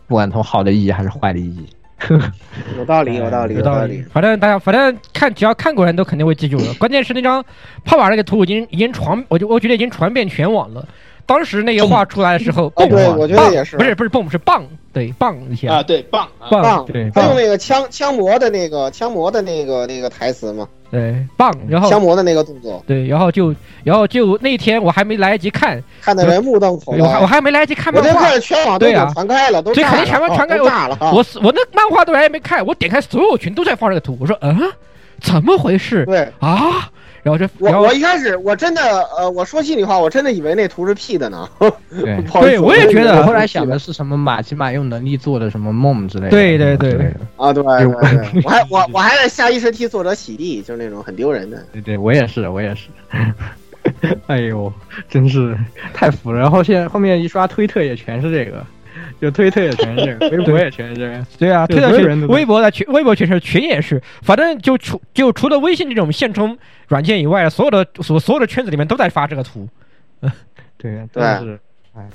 [0.08, 1.66] 不管从好的意义还是坏的意义。
[2.78, 4.06] 有道理，有道理，有道理理。。
[4.12, 6.74] 反正大家反正看，只要看过人都肯定会记住的。
[6.76, 7.43] 关键是那张
[7.86, 10.88] 泡泡那个图已经已经传，我就我觉得已经传遍全网了。
[11.32, 13.77] 当时那个画出来的时候，哦，对，蹦我觉得也是。
[13.77, 15.75] 不是不是蹦是棒，对棒一下。
[15.75, 21.89] 啊，对，棒啊，棒棒，对他用那个枪枪魔的那个枪魔的那个那个台词嘛，对棒，然后。
[21.89, 23.55] 枪魔的那个动作，对，然后就
[23.86, 27.25] 然后就那天我还没来得及看，看的人目瞪口我还我。
[27.25, 29.05] 还没来得及看漫画，看全网都已对啊。
[29.05, 31.13] 经传开了，都这肯定全网传开都炸了啊。
[31.13, 34.59] 我我那漫画都还没看，我点开所有群都在放这个图，我说嗯，
[35.21, 36.03] 怎么回事？
[36.05, 36.27] 对。
[36.39, 36.91] 啊？
[37.24, 38.82] 然后这我然后我一开始我真的
[39.17, 41.47] 呃，我说心里话，我真的以为那图是 P 的呢。
[41.89, 46.30] 对，我也觉得我后来想的是什么马奇马用能力做的什么梦之类的。
[46.32, 51.63] 对对对啊，对对对， 我还我我还在下意识替作者洗地，就是那种很丢人的。
[51.72, 52.88] 对对，我也是，我也是。
[54.28, 54.72] 哎呦，
[55.09, 55.57] 真是
[55.93, 56.39] 太服了。
[56.39, 58.63] 然后现在后面一刷推特也全是这个，
[59.22, 61.26] 就推特也全是这个， 微博也全是这个。
[61.38, 66.57] 对啊，推特群所有人微博的群、微博全是群也是，反正就除就除了微信这种现充
[66.88, 69.67] 软件以外，所有的所所有的圈子里面都在发这个图。
[70.78, 71.59] 对，真对的是，
[71.95, 72.09] 哎，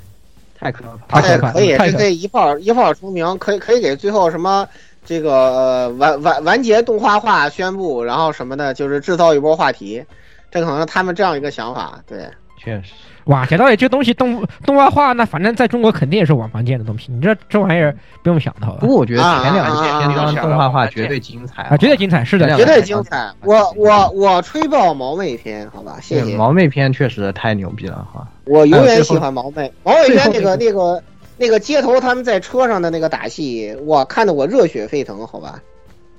[0.59, 0.99] 太可怕了。
[1.07, 4.67] 太可怕了可以，可这可以一炮一炮出名，可以可以给最后什么
[5.05, 10.03] 这个呃完完完结动画化宣布，然后什么的，就是制造一波话题。
[10.49, 12.25] 这可能是他们这样一个想法，对，
[12.57, 12.91] 确实，
[13.25, 17.11] 哇，讲道理，这东西动动画化，那反正在中国肯定也是网房见的东西。
[17.11, 18.87] 你这这玩意儿不用想的好吧不？
[18.87, 23.31] 过我觉得前两啊啊啊季片啊当动画化绝对精彩啊，绝对精彩，是的，绝对精彩。
[23.43, 26.23] 我我我吹爆毛妹篇，好吧，谢谢。
[26.23, 28.27] 对毛妹篇确实太牛逼了哈。
[28.45, 31.03] 我永远喜欢毛妹，毛妹篇那个那个
[31.37, 35.61] 那个街头他们在车上的那个打戏，哇，看得我热血沸腾，好吧。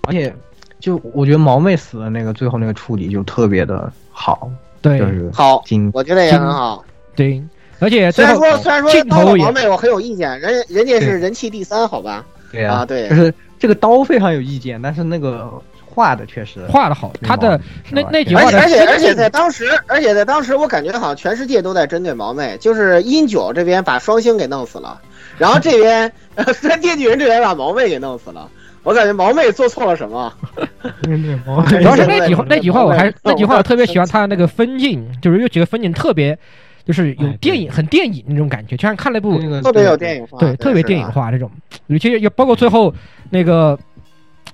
[0.02, 0.32] 而且，
[0.78, 4.48] 就我觉得毛妹死的那个最后那个处理就特别的好，
[4.80, 5.62] 对就是好，
[5.92, 6.84] 我觉得也很好。
[7.16, 7.42] 对，
[7.80, 12.24] 而且虽然说虽然说镜头也刀毛妹我很有意见，人人家是人气第三，好吧？
[12.50, 15.50] 对啊对就是这个刀非常有意见，但是那个
[15.84, 17.60] 画的确实画的好，他的
[17.90, 25.00] 那那几对而且画的而且而且在当时，而且在当时，我感觉好像全世界都在针对毛妹，就是英九这边把双星给弄死了，
[25.36, 28.48] 然后这边呃 三电锯人这边把毛妹给弄死了。
[28.82, 30.32] 我感觉毛妹做错了什么？
[31.02, 34.20] 主要是那几话那几话我还那几话我特别喜欢他。
[34.20, 36.36] 的那个分镜，就是有几个分镜特别，
[36.84, 41.06] 就是有电影很电影那种感觉，就像看了一部那个特别有电影化，对特别电影。
[41.10, 41.50] 化这种，
[41.88, 42.92] 尤其也包括最后
[43.30, 43.78] 那个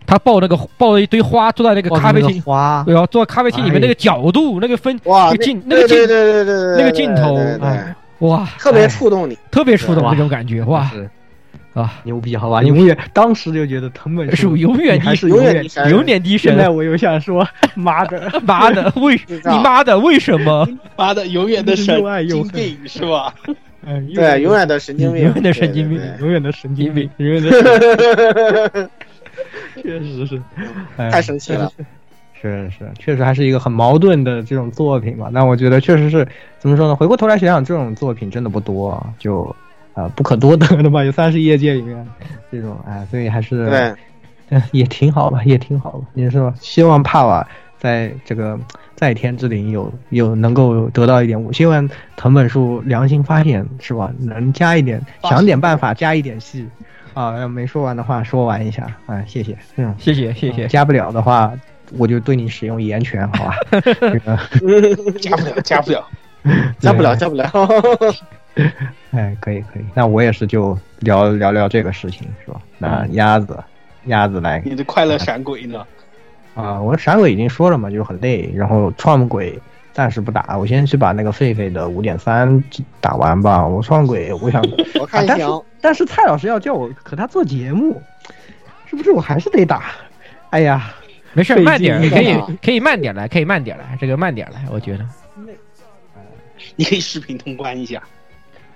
[0.07, 7.39] 他抱那个抱了一堆花坐在那个咖啡厅，花，对啊，坐在咖啡厅里面哎那个角度那个分哇，那个镜那个镜对对对对对对，那个镜头
[8.27, 9.37] 哇，特别哎触动你。
[9.51, 11.09] 特别触动哇那种感觉哇是
[11.75, 20.67] 啊，牛逼，好吧，永远当时就觉得藤本树永远低是永远低神永远低神，现在我又想说， 妈的，妈的为你妈的为什么？
[20.97, 23.35] 妈的，永远的神经病是吧？
[23.87, 26.01] 嗯 对，永远的神经病，永远的神经病。
[26.21, 28.87] 永远的神经病，永远的神经病，
[29.83, 30.43] 对确实是，
[30.97, 31.71] 哎太神奇了。
[32.41, 35.31] 是是，确实还是一个很矛盾的这种作品吧。
[35.35, 36.27] 但我觉得确实是
[36.59, 36.95] 怎么说呢？
[36.95, 39.55] 回过头来想想，这种作品真的不多啊，就
[39.95, 42.07] 啊、呃不可多得的吧，也算是业界里面
[42.53, 43.95] 这种哎，所以还是对，
[44.51, 46.53] 嗯也挺好吧，也挺好吧，也是吧。
[46.61, 47.47] 希望帕瓦
[47.79, 48.59] 在这个
[48.95, 54.11] 在天之灵有有能够得到一点，我希望藤本树良心发现是吧？
[54.19, 56.67] 能加一点，想点办法加一点戏
[57.15, 57.39] 啊。
[57.39, 59.57] 要没说完的话说完一下，啊，谢谢。
[59.77, 61.53] 嗯，谢谢谢谢，加不了的话，
[61.99, 63.57] 我就对你使用言权，好吧？
[64.01, 64.39] 这个，
[65.21, 66.05] 加不了，加不了。
[66.79, 67.51] 加不了，加不了。
[69.13, 72.61] 哎，可以可以，那我也是就聊聊聊这个事情，是吧？
[72.79, 73.59] 那鸭子，
[74.07, 75.85] 鸭子来你的快乐闪鬼呢？
[76.55, 79.59] 啊，我闪鬼已经说了嘛，就是很累，然后创鬼
[79.93, 82.63] 暂时不打，我先去把那个狒狒的五点三
[83.01, 83.67] 打完吧。
[83.67, 84.63] 我创鬼，我想，
[85.01, 88.01] 我看啊但是行，但是蔡老师要叫我和他做节目，
[88.87, 89.93] 是不是我还是得打？
[90.51, 90.95] 哎呀，
[91.33, 95.05] 没事慢点你，可以吧可以慢点来，可以慢点来，这个慢点来，我觉得
[96.77, 98.01] 你可以视频通关一下。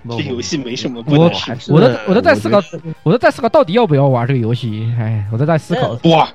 [0.03, 1.29] 不这游戏没什么不我
[1.81, 2.61] 都我都在思考
[3.03, 5.99] 我都在思考到底要不要玩这个游戏，哎，我都在思考。
[6.09, 6.29] 哇，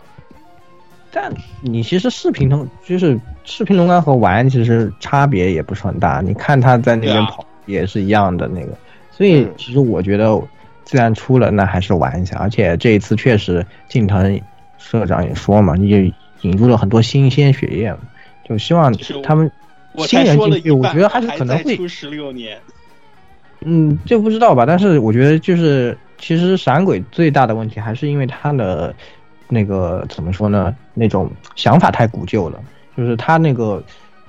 [1.11, 8.77] 但你其实视频通就是视频通关和玩其实差别也不是很大，你看他在那边跑也是一样的那个，
[9.11, 10.39] 所以嗯其实我觉得
[10.85, 12.37] 既然出了，那还是玩一下。
[12.37, 14.39] 而且这一次确实近藤
[14.77, 16.13] 社长也说嘛，也
[16.43, 17.97] 引入了很多新鲜血液，
[18.47, 18.93] 就希望
[19.23, 19.51] 他们
[20.07, 22.59] 新人进去，我半，觉得还是可能会十六年。
[23.65, 24.65] 嗯，就不知道吧？
[24.65, 28.95] 但是我觉得就是，其实闪鬼最大的问题还是因为他的
[29.49, 30.75] 那个怎么说呢？
[30.95, 32.61] 那种想法太古旧了。
[32.97, 33.83] 就是他那个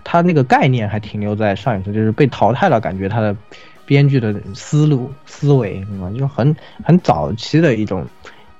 [0.03, 3.35] 他那个概念还停留在上一次，就是被淘汰了，感觉他的
[3.85, 6.11] 编剧的思路思维，是吗？
[6.17, 8.03] 就很很早期的一种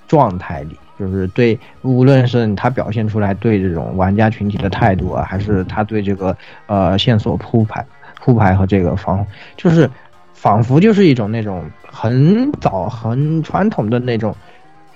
[0.08, 7.84] 状态里，就是对无论是他表现出来对这种玩家群体的态度啊，还是他对这个呃线索铺排
[8.22, 9.26] 铺排和这个防，
[9.58, 9.90] 就是
[10.46, 14.36] 仿佛就是一种那种很早很传统的那种。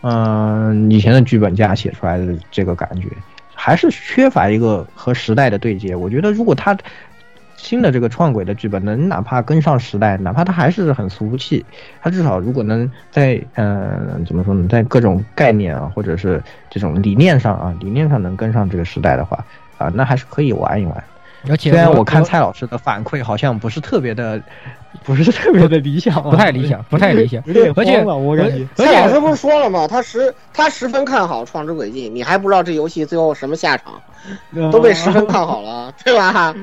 [0.02, 3.08] 嗯，以前的剧本家写出来的这个感觉，
[3.56, 5.96] 还是缺乏一个和时代的对接。
[5.96, 6.78] 我觉得，如果他
[7.58, 11.66] 新的这个创轨的剧本能哪怕跟上时代，哪怕他还是很俗气，
[12.00, 19.44] 他至少如果能在嗯怎么说呢，在各种概念啊，或者是这种理念上啊，理念上能跟上这个时代的话
[19.80, 21.04] 啊，那还是可以玩一玩。
[21.50, 24.42] 而且虽然我看蔡老师的反馈好像不是特别的，
[25.06, 27.42] 不是特别的理想啊，不太理想， 不太理想。
[27.46, 28.68] 有点而且慌了，我感觉。
[28.78, 29.88] 而且蔡老师不是说了吗？
[29.88, 34.02] 他十他十分看好《创之轨迹》，你还不知道这游戏最后什么下场，
[34.72, 36.56] 都被十分看好了，对吧？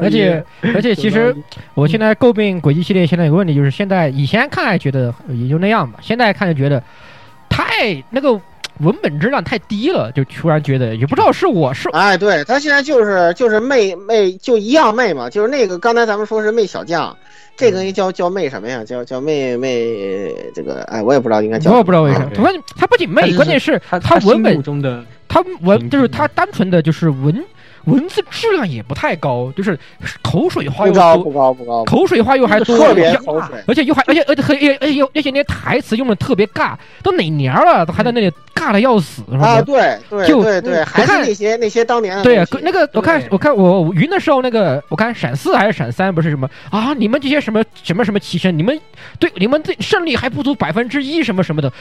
[0.00, 0.44] 而且
[0.74, 1.34] 而且，其实
[1.74, 6.80] 我现在诟病轨迹系列，现在有个问题就是，现在以前看还觉得也就那样吧，现在看就觉得
[7.48, 8.40] 太那个
[8.80, 17.16] 文本质量太低了，就突然觉得也不知道是我是哎，对他现在就是就是媚媚就一样媚嘛，就是那个刚才咱们说是媚小将，
[17.56, 18.82] 这个叫叫媚什么呀？
[18.84, 21.70] 叫叫媚媚这个哎，我也不知道应该叫。
[21.70, 27.44] 我也不知道为什么关键他不仅媚，关键是他他文本中的他文就是他单纯的就是文
[27.84, 29.78] 文字质量也不太高，就是
[30.22, 33.62] 口水话又不高多，不高不高，口水话又还多，特别口水。
[33.66, 39.46] 而且又还，而且而且而且而且又而且那些台词用的特别尬，都哪年了，都还在那里尬的要死，是吧？
[39.46, 46.94] 啊，对对就对对，还是那些那些当年的对呀东，西那个我看我看我我云的时候，那个我看闪四还是闪三，不是什么啊？
[46.94, 48.78] 你们这些什么什么什么齐声，你们
[49.18, 51.72] 对你们这胜利还不足百分之一什么什么的，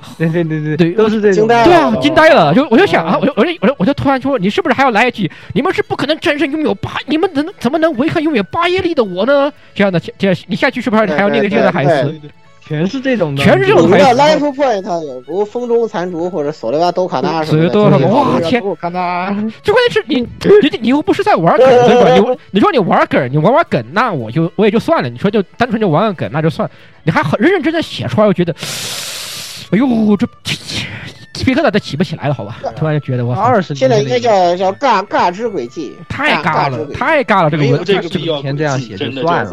[0.18, 2.54] 对对对对对都是这种惊呆了对啊，哦惊呆了。
[2.54, 5.30] 就我就想啊，我就我就我就我就突然说，你是不是还要来一句？
[5.54, 9.52] 你们是不可能战胜拥有八，你们能怎么能违抗拥有八耶力的我呢？
[9.74, 12.20] 这样的这样，你下去是不是还要念个这样的台词？
[12.68, 19.28] 全是这种的，全是这种台词 Life Point 有如风中残烛或者索雷瓦多卡纳什么的，哇天我看他
[19.62, 22.12] 最关键是你你你又不是在玩梗对吧？
[22.12, 25.08] 你 你说你玩梗，你玩玩梗，那我就我也就算了。
[25.08, 26.68] 你说就单纯就玩玩梗，那就算。
[27.04, 28.52] 你还很认认真真写出来，我觉得，
[29.70, 30.26] 哎呦，这
[31.32, 32.58] 鸡皮疙瘩都起不起来了，好吧？
[32.76, 39.50] 突然就觉得我操二十现在应该叫叫尬尬之轨迹，太尬了，太尬了，这个文这个必要，以前这样写就算了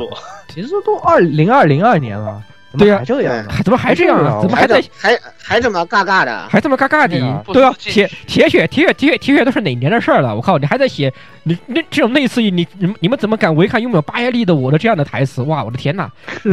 [0.47, 2.41] 其实都二零二零二年了，
[2.78, 3.47] 对呀还这样呢？
[3.63, 4.39] 怎么还这样啊？
[4.41, 6.47] 怎么还在还还这么尬尬的？
[6.49, 7.74] 还这么尬尬的对啊？
[7.78, 10.36] 铁铁血铁血铁血铁血都是哪年的事儿了？
[10.36, 11.13] 我靠，你还在写
[11.43, 15.43] 你那这种类似于你你们你们怎么敢违抗拥有八耶力的我的这样的台词？
[15.43, 16.09] 哇，我的天呐！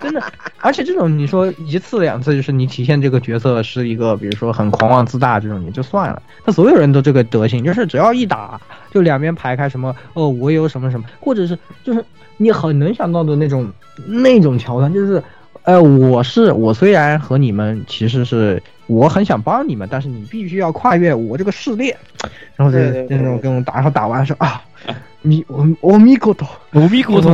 [0.00, 0.22] 真的，
[0.60, 6.20] 而且这种你说一次两次，就是你体现这个角色是一个，比如说很狂妄自大这种，也就算了。
[6.44, 8.60] 他所有人都这个德行，就是只要一打，
[8.92, 12.04] 就两边排开什么哦，我有什么什么，或者是就是
[12.42, 13.70] 你很能想到的那种
[14.06, 15.22] 那种桥段，就是
[15.62, 21.96] 呃，我是我虽然和你们其实是我很想帮你们，但是你必须要跨越我这个试炼，
[22.56, 22.78] 然后就
[23.08, 24.62] 那种跟我打，然后打完说啊。
[25.24, 27.30] 米我我米狗头，我咪咕头，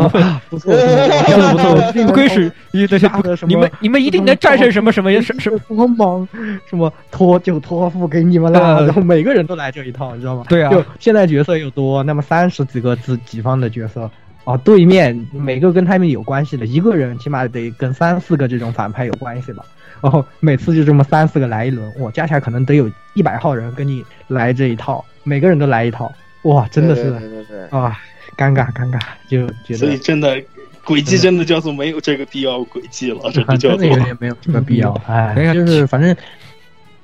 [0.50, 6.28] 不错，不错，不错，不愧是你这些不你们你们一定能战胜什么什么什什光芒，
[6.68, 10.44] 什么托就托付给你们了，然后每个人都来这一套，你知道吗？
[10.50, 14.10] 对啊就现在角色又多，那么三十几个自己方的角色。
[14.48, 19.62] 哦，对面每个跟他们有关系的一个人，起码得跟三四个这种反派有关系吧。
[20.00, 26.10] 然后每次就这么三四个来一轮，我，加起来可能得有一百号人跟你来这一套，每个人都来一套，
[26.44, 27.98] 哇，真的是对对对对，啊，
[28.38, 30.42] 尴尬尴尬，就觉得所以得真的
[30.82, 36.16] 轨迹真的叫做没有这个必要轨迹了，真的叫做真的有点没有这个必要，哎哎呀，就是反正。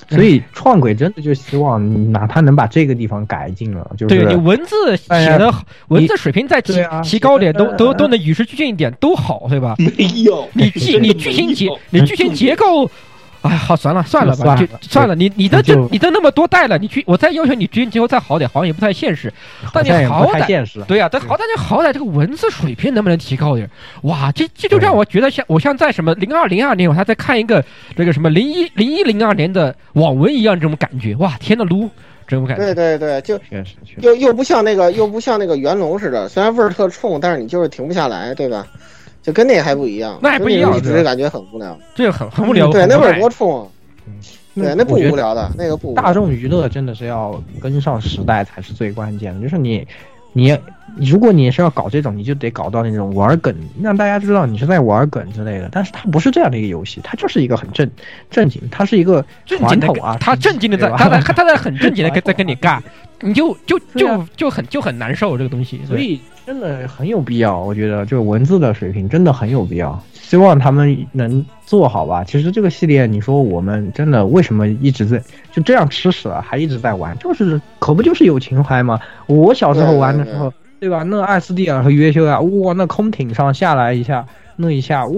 [0.09, 9.75] 所以创鬼真的就希望你哪怕能把这个地方改进了，就是对你文字写的好，文字水平再提啊提高点，都都都能与时俱进一点，都好，对吧？
[9.79, 10.49] 没有。
[10.53, 12.91] 你剧 你剧情结你剧情结构，
[13.45, 15.15] 哎，好算了算了吧，就算了。
[15.15, 19.31] 你你的就这你都那么多代了，你去我再要求你剧情结构再好点，好像也不太现实。
[19.71, 20.83] 但你好歹现实。
[20.89, 23.69] 对呀、但好歹你好歹这个文字水平能不能提高点？
[24.05, 27.63] 哇，这这就让我觉得像我像在什么零二零二年，我还在看一个
[27.95, 31.15] 这个什么零一零一零二年的网文一样，这种感觉。
[31.17, 31.91] 哇，天呐，撸
[32.27, 32.65] 这种感觉。
[32.65, 33.39] 对对对，就。
[33.99, 38.67] 又又不像那个又不像那个元龙似的，虽然味儿特冲，但是你就是停不下来，对吧？
[39.25, 41.77] 就跟那还不一样，那还不一样只是感觉很无聊。
[41.95, 42.71] 这个很很无聊。
[42.71, 43.67] 对，那会儿多冲啊！
[44.55, 49.85] 对，那不无聊的，那个不大众娱乐真的是要跟上时代才是最关键的，就是你
[50.35, 50.57] 你
[50.97, 53.53] 如果你是要搞这种，你就得搞到那种玩梗，
[53.83, 55.69] 让大家知道你是在玩梗之类的。
[55.73, 57.91] 但是它不是这样的一个游戏，它就是一个很正
[58.31, 62.79] 正经，它是一个正经的传统啊，它正经的在对吧他在它在很正经的 跟在跟你尬，
[63.23, 65.81] 你就就就就很就很难受这个东西。
[65.89, 69.99] 所以真的很有必要，我觉得这个文字的水平真的很有必要。
[70.13, 72.25] 希望他们能做好吧。
[72.25, 75.23] 其实这个系列，你说我们真的为什么一直在
[75.53, 77.17] 就这样吃屎了，还一直在玩？
[77.19, 78.99] 就是可不就是有情怀吗？
[79.27, 81.03] 我小时候玩的时候，对吧？
[81.03, 84.27] 那艾斯蒂尔和约修亚，哇，那空艇上下来一下，
[84.57, 85.13] 那一下，哇，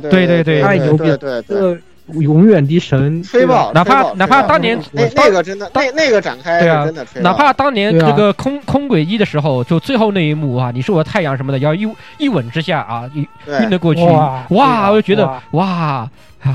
[0.00, 1.78] 对对对太牛逼了，这个
[2.14, 11.88] 永远的神，吹爆，哪怕哪怕当年那那个真的那那个展开对啊真的吹，哪怕当年这个空空轨一的时候，就最后那一幕啊，你是我的太阳什么的，要一
[12.18, 14.02] 一吻之下啊，晕晕对得过去，
[14.50, 16.08] 哇我就觉得哇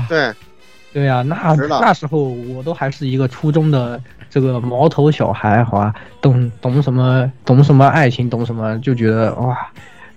[0.08, 0.32] 对。
[0.92, 2.22] 对啊、那那时候
[2.54, 4.00] 我都还是一个初中的
[4.30, 9.58] 这个毛头小孩，好吧，懂懂什么懂什么爱情，懂什么就觉得哇，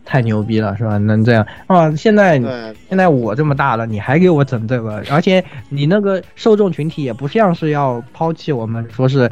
[0.07, 0.97] 太牛逼了，是吧？
[0.97, 1.93] 能这样啊？
[1.95, 2.39] 现在
[2.87, 9.29] 现在我这么大了，你还给我整这个，而且你那个受众群体也不像是要抛弃我们，说是。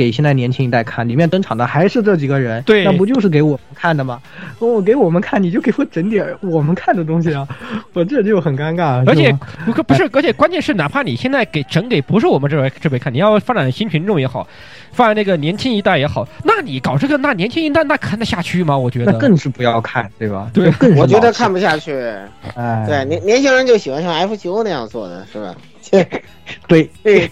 [0.00, 4.18] 给现在年轻一代看，里面登场的还是这几个人，对那不就是给我们看的吗？
[4.58, 7.46] 我给我们看，你就给我整点我们看的东西啊，
[7.92, 9.06] 我这就很尴尬。
[9.06, 9.30] 而且
[9.66, 14.48] 不可不是，而且关键是，哪怕你现在给整给不是我们这边这边看，你要发展新群众也好，
[14.90, 18.78] 发展那个年轻一代也好，那你搞这个，那年轻一代那看得下去吗？
[18.78, 20.50] 我觉得那更是不要看，对吧？
[20.54, 21.92] 对更是我觉得看不下去。
[22.54, 25.54] 哎，对年年轻人就喜欢像 F 九那样做的，是吧？
[25.90, 26.08] 对
[27.02, 27.30] 对，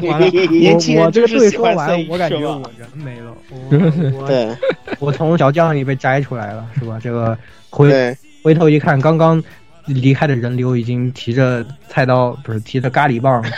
[0.08, 3.34] 完了，我我这个队说完我感觉我人没了。
[3.50, 3.56] 我
[4.20, 4.56] 我对
[4.98, 6.98] 我从小将里被摘出来了，是吧？
[7.02, 7.36] 这个
[7.70, 9.42] 回回头一看，刚刚
[9.86, 13.42] 离开的人流已经提着菜刀，不是提着咖喱棒，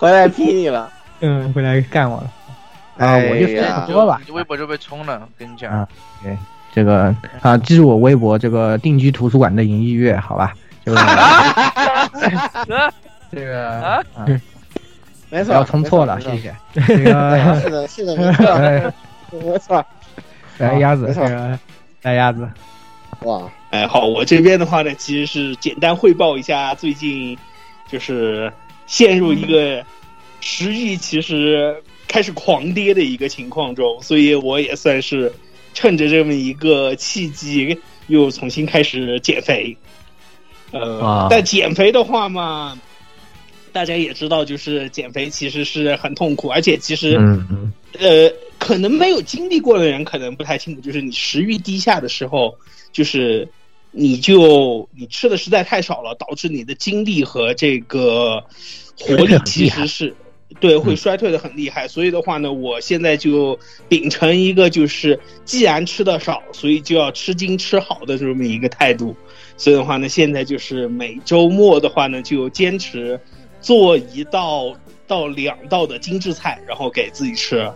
[0.00, 0.90] 回来踢你了。
[1.20, 2.32] 嗯，回来干我了。
[2.96, 3.46] 啊，哎我就
[3.92, 4.20] 说吧。
[4.26, 5.88] 你微博就被冲了，跟你讲啊，
[6.72, 10.54] 这个啊，记住我微博这个定居图书馆的银翼月，好吧？
[12.20, 12.28] 这
[12.66, 12.92] 个
[13.32, 14.26] 这个啊啊，
[15.30, 16.36] 没错，不要冲错了，谢。
[16.38, 16.54] 谢。
[16.74, 18.92] 这个是的，是的，没错，哎
[19.30, 19.84] 没错。
[20.58, 21.58] 来鸭子，没错这个
[22.02, 22.48] 来鸭子，
[23.22, 27.36] 哇，哎，好，我这边的话呢，其实是简单汇报一下最近
[27.90, 28.52] 就是
[28.86, 29.84] 陷入一个
[30.40, 35.32] 食欲其实开始狂跌的一个情况中，所以我也算是
[35.72, 39.76] 趁着这么一个契机，又重新开始减肥。
[40.74, 42.78] 呃，啊但减肥的话嘛，
[43.72, 47.16] 大家也知道，就是减肥其实是很痛苦，而且其实、
[47.98, 52.56] 呃，可能没有经历过的人可能不太清楚，就是你食欲低下的时候，
[52.92, 53.48] 就是
[53.90, 58.42] 你就你吃的实在太少了，导致你的精力和这个
[58.98, 60.14] 活力其实是。
[60.60, 63.58] 对，会衰退的很厉害，所以的话呢，我现在就
[63.88, 69.16] 秉承一个就是，既然吃的少，所以就要吃精吃好的这么一个态度。
[69.56, 73.18] 所以的话呢，现在就是每周末的话呢，就坚持
[73.60, 74.74] 做一道
[75.06, 77.70] 到两道的精致菜，然后给自己吃，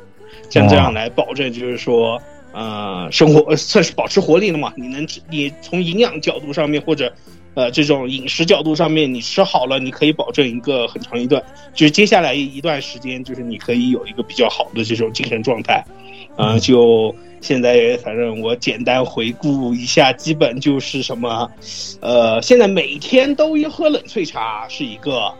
[0.51, 2.21] 像这样来保证，就是说，
[2.53, 4.73] 呃，生活算是保持活力了嘛。
[4.77, 7.13] 你能吃，你从营养角度上面或者。
[7.59, 11.43] 呃，这种饮食角度上面，你吃好了，你可以保证一个很长一段，
[11.75, 15.85] 就是接下来一段时间，就是你可以有一个比较好的这种精神状态。
[16.37, 21.51] 呃，就现在反正我简单回顾一下，基本就是什么，
[22.01, 25.35] 呃，现在每天都一喝冷萃茶是一个，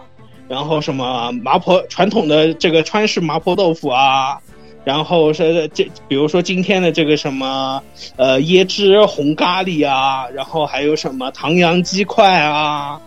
[0.49, 4.41] 然后什么麻婆传统的这个川式麻婆豆腐啊，
[4.89, 7.83] 然后是这比如说今天的这个什么
[8.17, 12.99] 呃椰汁红咖喱啊，然后还有什么唐扬鸡块啊，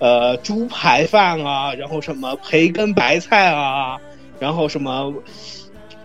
[0.00, 3.96] 呃猪排饭啊，然后什么培根白菜啊，
[4.40, 5.14] 然后什么。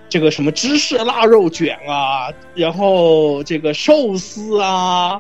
[0.10, 5.20] 这个什么芝士腊肉卷啊，然后这个寿司啊，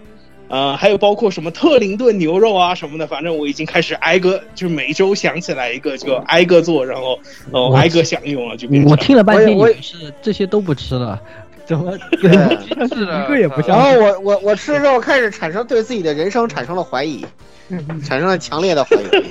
[0.54, 7.20] 呃，还有包括什么特林顿牛肉啊什么的，反正我已经开始挨个，就是每周想起来一个就挨个做，然后
[7.51, 11.20] 呃我挨个享用了，就变成我听了半天，你我也是这些都不吃了，
[11.66, 12.32] 怎么对
[12.88, 13.26] 是的？
[13.26, 17.26] 一个也不然后我我我吃了之后开始产生对自己的人生产生了怀疑，
[18.06, 19.26] 产生了强烈的怀疑。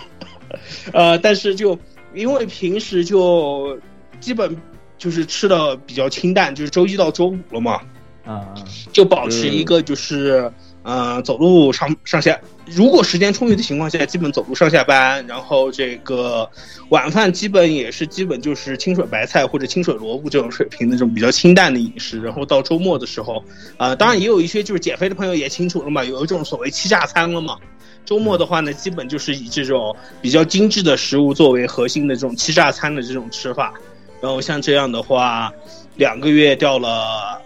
[0.92, 1.78] 呃，但是就
[2.14, 3.78] 因为平时就
[4.18, 4.56] 基本
[4.98, 7.80] 就是吃的比较清淡，就是周一到周五了嘛，
[8.26, 8.48] 啊？
[8.92, 10.52] 就保持一个就是、
[10.82, 16.48] 呃走路上上下，如果时间充裕的情况下，基本走路上下班，然后这个
[16.88, 23.42] 晚饭基本也是基本就是清水白菜或者清水萝卜这种水平的这种比较清淡的饮食，然后到周末的时候，
[23.76, 27.56] 啊、当然也有一些就是减肥的朋友也清楚了嘛，有一种所谓欺诈餐了嘛。
[28.04, 33.72] 周末的话呢，基本就是以这种比较精致的食物作为核心的这种欺诈餐的这种吃法。
[34.20, 35.52] 然后像这样的话，
[35.96, 37.40] 两个月掉了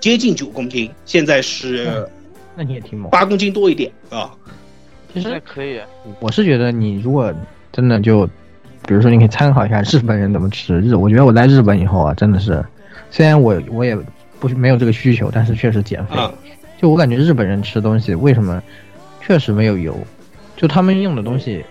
[0.00, 2.08] 接近九公斤，现在是
[2.60, 3.10] 那你也挺猛。
[3.10, 4.30] 八公斤多一点啊。
[5.14, 5.80] 其实那可以，
[6.20, 7.32] 我是觉得你如果
[7.72, 8.26] 真的就，
[8.86, 12.62] 比如说你可以参考一下日本人怎么吃日，我觉得我在日本以后啊，真的是，
[13.10, 13.96] 虽然我我也
[14.38, 16.18] 不是没有这个需求，但是确实减肥。
[16.18, 16.30] 啊
[16.78, 18.62] 就我感觉日本人吃东西为什么
[19.22, 19.96] 确实没有油，
[20.54, 21.64] 就他们用的东西，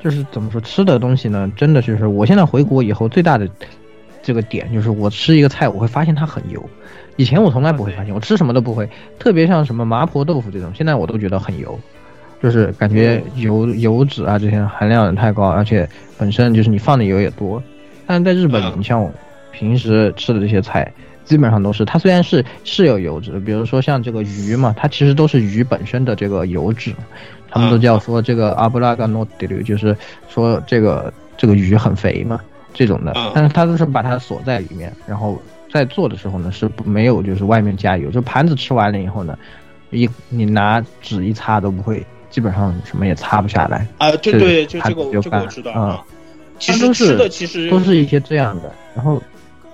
[0.00, 1.50] 就是怎么说吃的东西呢？
[1.56, 3.48] 真的就是我现在回国以后最大的
[4.20, 6.68] 这个点就是我吃一个菜，我会发现它很油。
[7.16, 8.88] 以前我从来不会发现，我吃什么都不会，
[9.18, 11.78] 特别像什么麻婆豆腐这种，现在我都觉得很油，
[12.42, 13.66] 就是感觉油。
[13.66, 15.88] 油脂啊这些含量太高，而且
[16.18, 17.62] 本身就是你放的油也多。
[18.06, 19.10] 但是在日本嗯，你像我
[19.50, 20.92] 平时吃的这些菜，
[21.24, 26.92] 基本上都是它虽然是是有油脂，比如说像这个鱼嘛，它其实都是鱼本身的这个油脂，
[27.50, 29.96] 他们都叫说这个阿布拉嘎诺德就是
[30.28, 32.38] 说这个这个鱼很肥嘛
[32.72, 33.12] 这种的。
[33.16, 35.40] 嗯，但是它都是把它锁在里面，然后
[35.74, 39.36] 在做的时候呢是不没有就是外面加油，就盘子吃完了以后呢，
[39.90, 46.04] 一你拿纸一擦都不会，基本上什么也擦不下来，啊，对对，就它这个这个我知道嗯啊。
[46.60, 49.20] 其它都是实吃的其实都是一些这样的，然后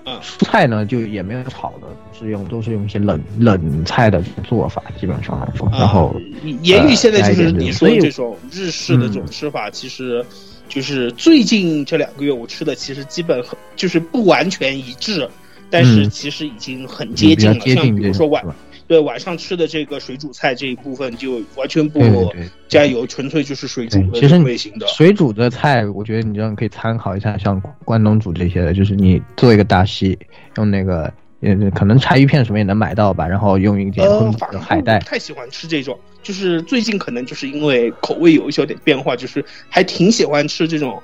[0.07, 1.86] 嗯蔬菜呢就也没有炒的，
[2.18, 6.16] 是用都是用一些冷冷菜的做法，基本上来说，然后啊
[6.62, 10.24] 言语现在就是呃你说这种日式的这种吃法，其实
[10.66, 15.28] 就是最近这两个月我吃的，其实基本很就是不完全一致，
[15.71, 17.61] 但是嗯其实已经很接近了。
[17.66, 18.45] 像比如说晚
[18.87, 22.01] 对晚上吃的这个水煮菜这一部分，就完全不
[22.66, 24.87] 加油，纯粹就是水煮其实你类型的。
[24.89, 30.18] 水煮的菜，我觉得你这样可以参考一下，像关东煮这些的，就是你做一个大西，
[30.57, 34.09] 用那个呃可能柴鱼片什么也能买到吧，然后用一点
[34.61, 41.01] 海带不，太喜欢吃这种，就是最近可能就是因为口味有一小点变化，就是还挺喜欢吃这种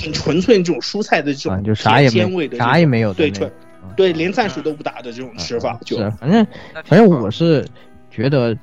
[0.00, 3.50] 很纯粹这种蔬菜的这啊，种就啥也没啥也没有的对
[3.96, 6.46] 对连战术都不打的这种吃法，就是，反正
[6.84, 7.66] 反正我是
[8.10, 8.56] 觉得，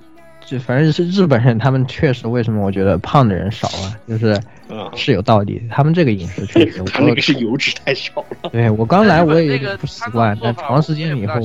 [0.45, 4.30] 就反正是日本人，他们确实为什么我觉得胖的人少啊，就是
[4.70, 8.49] 啊，是有道理，他们这个饮食确实， 他那我个是油脂太少了。
[8.51, 11.39] 对我刚来我也有点不习惯，但长时间以后，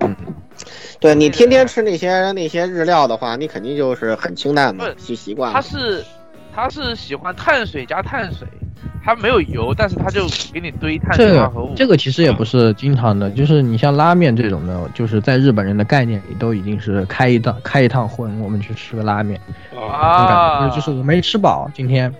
[0.00, 0.14] 嗯，
[1.00, 5.54] 对你天天吃那些那些日料的话，你肯定就是很清淡嘛，不习习惯了。
[5.54, 6.04] 他是
[6.54, 8.46] 他是喜欢碳水加碳水，
[9.06, 11.72] 他没有油，但是它就给你堆碳这化合物。
[11.76, 19.40] 这个其实也不是经常的，就是你像拉面这种的，就是在日本人的概念里都已经是开一趟开一趟荤，我们去吃个拉面，
[19.72, 22.12] 啊，我啊，感觉就是我没吃饱，今天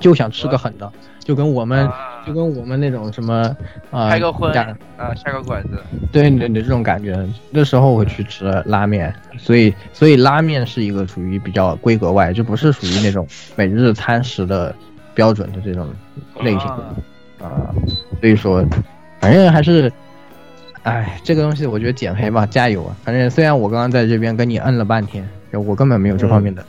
[0.00, 2.10] 就想吃个狠的，就跟我们啊。
[2.26, 3.54] 就跟我们那种什么
[3.90, 4.50] 啊，开个荤
[4.96, 5.78] 啊，下个馆子。
[6.10, 7.14] 对对对，这种感觉，
[7.50, 14.74] 那时候我会去吃拉面，所以所以拉面是一个属于比较规格外，就不是属于那种每日餐食的
[15.14, 15.88] 标准的这种
[16.40, 16.94] 类型啊
[17.38, 17.74] 的啊，
[18.20, 18.64] 所以说，
[19.20, 19.92] 反正还是，
[20.82, 22.96] 哎，这个东西我觉得减肥嘛，加油啊！
[23.04, 26.64] 反正虽然我刚刚在这边跟你摁了半天，我根本没有这方面的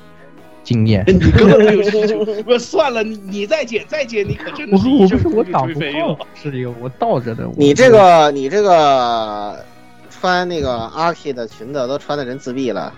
[0.64, 2.26] 经验，你根本没有 需求。
[2.44, 7.50] 不算了，你你再减再减，你可真的我是我不是我长不堆肥肉胖。，是一个我倒着的。
[7.58, 9.64] 你这个你这个
[10.10, 12.94] 穿那个阿 K 的裙子都穿的人自闭了。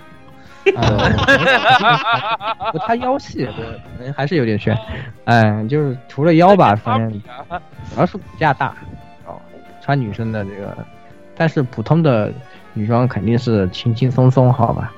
[0.76, 3.65] 啊，他腰细，对，
[3.97, 4.78] 可能还是有点悬。
[5.26, 8.74] 哎，就是除了腰吧，反正主要是骨架大
[9.26, 9.36] 哦，
[9.82, 10.76] 穿女生的这个，
[11.36, 12.32] 但是普通的
[12.74, 14.91] 女装肯定是轻轻松松，好吧？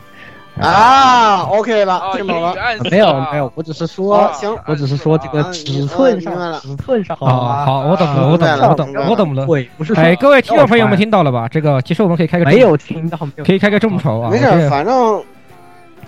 [0.60, 2.54] 啊，OK 了，啊，听懂了。
[2.92, 7.66] 没有啊没有，我只是哦说，行我只是说这个啊尺寸上，尺寸上，啊，吧？
[7.66, 9.46] 好，我懂了，我懂了，我懂了，我懂了。
[9.46, 11.48] 对，不是哎，各位听众朋友们听到了吧？
[11.48, 13.46] 这个其实我们可以开个穿没有听到没有？
[13.46, 14.30] 可以开个众筹啊。
[14.30, 15.24] 没事反正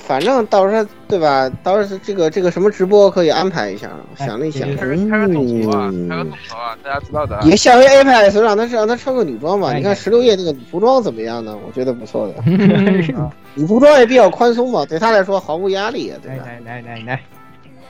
[0.02, 1.50] 反正到时候对吧？
[1.64, 3.90] 到时候这个这个什么直播可以安排一下。
[4.18, 7.42] 想了一想，哎开个开个众筹啊，开个嗯众，筹啊，大家知道的啊。
[7.46, 9.70] 也下回 Apex 让他让他穿个女装吧。
[9.72, 11.58] 哎你看十六夜那个女服装怎么样呢？
[11.66, 12.34] 我觉得不错的，
[13.18, 16.44] 啊 女服装也比较宽松嘛，对他来说毫无压力啊，对吧？
[16.46, 17.22] 来来来来来，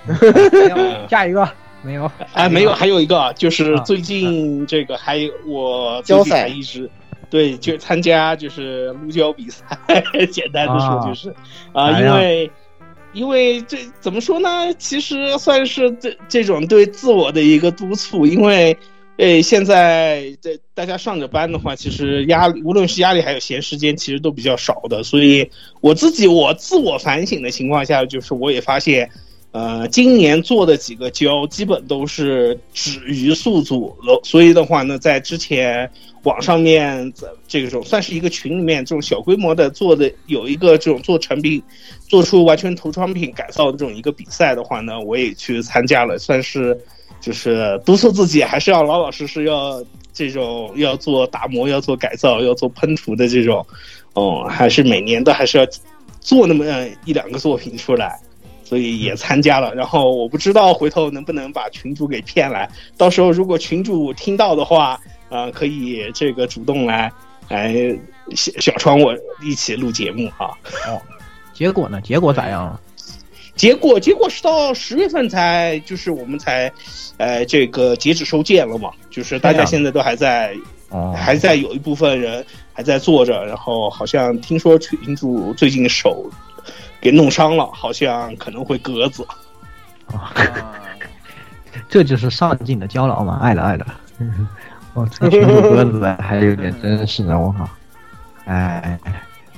[0.07, 0.77] 没有
[1.09, 1.47] 下一个
[1.83, 2.11] 没有？
[2.33, 6.89] 哎，没有，还有一个啊就是啊最近这个还有我最近交赛还一直
[7.31, 9.65] 对就参加就是撸胶比赛，
[10.31, 11.33] 简单的说就是
[11.73, 12.51] 啊，因为
[13.13, 14.71] 因为这怎么说呢？
[14.75, 18.77] 其实算是这这种对自我的一个督促，因为。
[19.17, 25.03] 诶，现在这大家上着班的话，其实压力，无论是压力还有闲时间，其实都比较少的。
[25.03, 25.47] 所以
[25.79, 29.11] 我自己我自我反省的情况下，就是我也发现，
[29.51, 35.91] 呃，今年做的几个胶基本都是止于宿主了，所以的话呢，在之前
[36.23, 37.11] 网上面
[37.49, 41.61] 这种算是一个群里面这种小规模的做的有一个这种做成品，
[42.07, 46.79] 做出完全涂装品改造的这种一个比赛的话呢，我也去参加了，算是
[47.19, 49.83] 就是督促自己还是要老老实实要
[50.13, 53.65] 这种要做打磨、要做改造、要做喷涂的这种，
[54.13, 55.67] 哦，还是每年都还是要
[56.21, 56.65] 做那么
[57.03, 58.17] 一两个作品出来。
[58.71, 62.69] 所以也参加了，然后我不知道回头能不能把群主给骗来。
[62.95, 64.97] 到时候如果群主听到的话，
[65.27, 67.11] 呃，可以这个主动来
[67.49, 67.75] 来
[68.33, 69.13] 小小窗我
[69.43, 70.57] 一起录节目哈。
[70.87, 71.01] 哦，
[71.53, 71.99] 结果呢？
[71.99, 72.79] 结果咋样了？
[73.57, 76.71] 结果结果是到十月份才就是我们才，
[77.17, 78.89] 呃，这个截止收件了嘛。
[79.09, 80.55] 就是大家现在都还在，
[80.89, 86.25] 啊，还在有一部分人还在做着，然后好像听说群主最近手。
[87.01, 89.25] 给弄伤了，好像可能会鸽子。
[90.13, 90.31] 啊，
[91.89, 93.87] 这就是上进的交劳嘛，爱了爱了。
[94.93, 97.67] 我这群主鸽子还有点真是的，我靠！
[98.45, 98.99] 哎，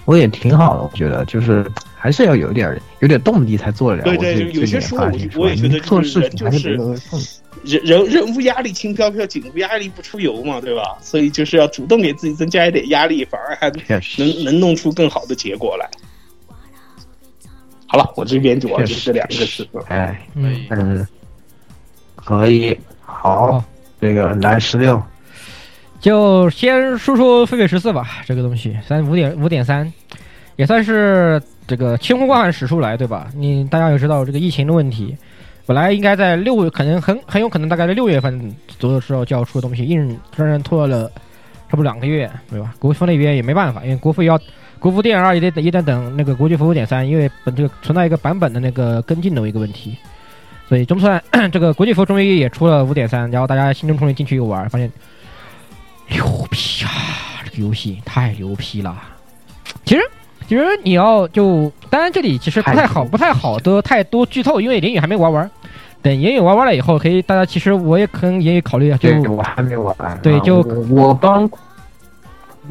[0.06, 4.04] 我也挺好的，我觉得就是还是要有点有点动力才做得了。
[4.04, 6.76] 对对，有些时候我我也觉得做事情还是
[7.64, 10.98] 人人人无压力轻飘飘，井无压力不出油嘛，对吧？
[11.02, 13.72] 所以就是要主动给自己增加一点压力，反而还
[14.18, 15.90] 能能弄出更好的结果来。
[17.94, 19.68] 好了，我这边主要就是这两个事。
[19.88, 21.08] 哎，嗯，
[22.16, 23.64] 可以，好，
[24.02, 25.00] 这个来十六，
[26.00, 28.24] 就先说说飞跃十四吧。
[28.26, 29.94] 这个东西，三五点五点三，
[30.56, 33.28] 也算是这个清空惯史书来，对吧？
[33.36, 35.16] 你大家也知道这个疫情的问题，
[35.68, 41.08] 本来应该在六，可能很很有可能大概在六月份左右的时候就要出的东西，硬让人拖了
[41.70, 42.74] 差不多两个月，对吧？
[42.80, 44.36] 国服那边也没办法，因为国服要。
[44.84, 49.98] 国服电二也得也得等那个国际服务点三，因为本这个存在一个版本的那个跟进的一个问题，
[50.68, 51.24] 所以总算
[51.54, 54.92] 这个国际服终于也出了五点三，然后大家心中终于进去一玩，发现
[56.10, 56.92] 牛逼啊！
[57.46, 59.02] 这个游戏太牛逼了。
[59.86, 60.02] 其实
[60.50, 65.50] 其实你要就当然这里其实不太好不太好的太多剧透，因为林雨还没玩完。
[66.02, 69.96] 等言语玩完了以后，可以大家其实我也可能言语考虑就我还没玩。
[70.22, 70.58] 对，就
[70.90, 71.50] 我帮。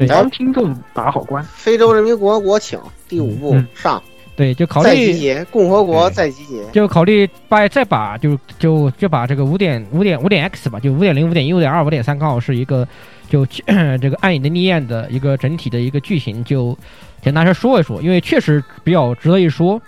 [0.09, 1.43] 帮听众打好关。
[1.55, 2.78] 非洲人民共和国，请
[3.09, 4.03] 第五部上。
[4.34, 6.64] 对，就考虑再集结共和国，再集结。
[6.72, 12.88] 就考虑把再把就就就把这个五点五点五点 X 吧，就五点零、五点一、五点二、五点三，刚好是一个
[13.28, 13.45] 就
[14.01, 16.76] 这个暗影的逆焰的一个整体的一个剧情，就
[17.20, 19.80] 简单说说一说，因为确实比较值得一说。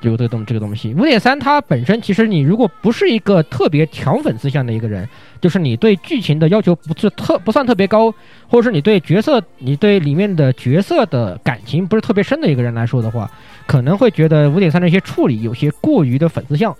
[0.00, 5.08] 就这个东这个东西，五点三它本身其实你如果不是一个特别强粉丝向的一个人，
[5.40, 8.14] 就是你对剧情的要求不是特不算特别高，
[8.46, 13.28] 或者是你对角色你对里面的角色的感情不是特别深的一个人来说的话，
[13.66, 16.72] 可能会觉得五点三的一些处理有些过于的粉丝向。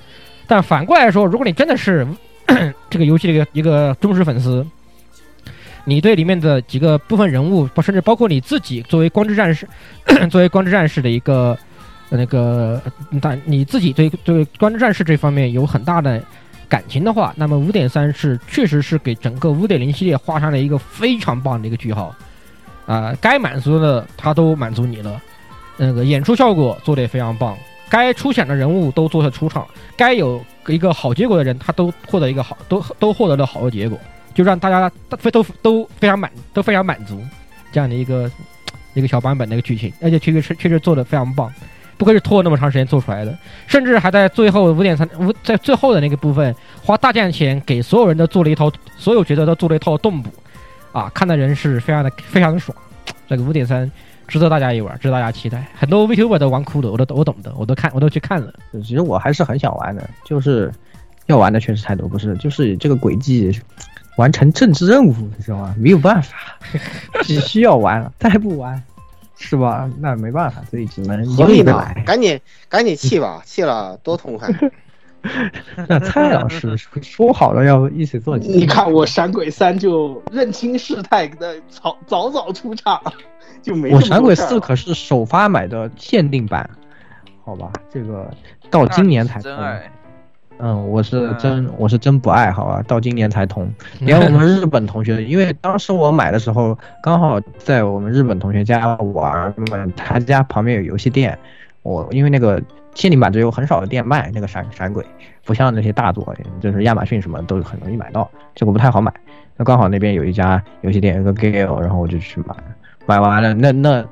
[0.47, 2.07] 但反过来说，如果你真的是
[2.89, 4.64] 这个游戏的一个一个忠实粉丝，
[5.85, 9.69] 你对里面的几个部分人物，甚至包括你自己作为光之战士，
[10.31, 11.59] 作为光之战士的一个。
[12.11, 12.80] 那个，
[13.20, 16.22] 但你自己对对《光之战士》这方面有很大的
[16.68, 22.14] 感情的话，那么五点三是确实是给整个五点零系列画上了一个非常棒的一个句号，
[22.86, 25.20] 啊，该满足的他都满足你了，
[25.76, 27.56] 那个演出效果做的也非常棒，
[27.88, 33.98] 该出场的人物都做了出场，该有一个好结果的人他都获得一个好，都都获得了好的结果，
[34.34, 37.22] 就让大家都都都非常满都非常满足
[37.70, 38.30] 这样的一个
[38.94, 41.52] 一个小版本的一个剧情，而且确确实确实做的非常棒。
[41.99, 43.36] 不愧是拖了那么长时间做出来的，
[43.66, 50.30] 甚至还在最后五点三五在最后的那个部分花大价钱给所有人都做了一套，所有角色都做了一套动补，
[50.92, 52.76] 啊，看的人是非常的非常的爽。
[53.28, 53.90] 这个五点三
[54.26, 55.66] 值得大家一玩，值得大家期待。
[55.76, 58.53] 很多 VTuber 都玩哭的，我都我懂的，我都看我都去看了。
[58.82, 60.72] 其实我还是很想玩的，就是
[61.26, 63.51] 要玩的确实太多，不是就是这个轨迹
[64.16, 65.74] 完成政治任务，你知道吗？
[65.78, 66.36] 没有办法，
[67.22, 68.82] 只需要玩了，再不玩。
[69.39, 69.89] 是吧？
[70.01, 71.72] 那没办法，所以只能合理的
[72.05, 74.48] 赶紧赶紧弃吧，弃了多痛快。
[75.89, 83.01] 那蔡老师说好了要一起做，你看我闪鬼三就认清事态的早早早出场，
[83.62, 86.69] 就没我闪鬼四可是首发买的限定版，
[87.44, 88.31] 好吧，这个
[88.70, 89.90] 到今年才真爱。
[90.60, 93.70] 嗯，我是真我是真不爱好啊，到今年才通。
[94.01, 101.39] 连我们日本同学，因为当时我买的时候刚好在我们日本同学家玩嘛，他家旁边有游戏店。
[101.82, 102.60] 我因为那个
[102.94, 105.02] 限定版只有很少的店卖那个闪闪鬼，
[105.44, 109.12] 不像那些大作，就是亚马逊什么都很容易买到，这个不太好买。
[109.56, 112.55] 那刚好那边有一家游戏店，有个 Gale，然后我就去买，
[113.06, 114.05] 买完了那那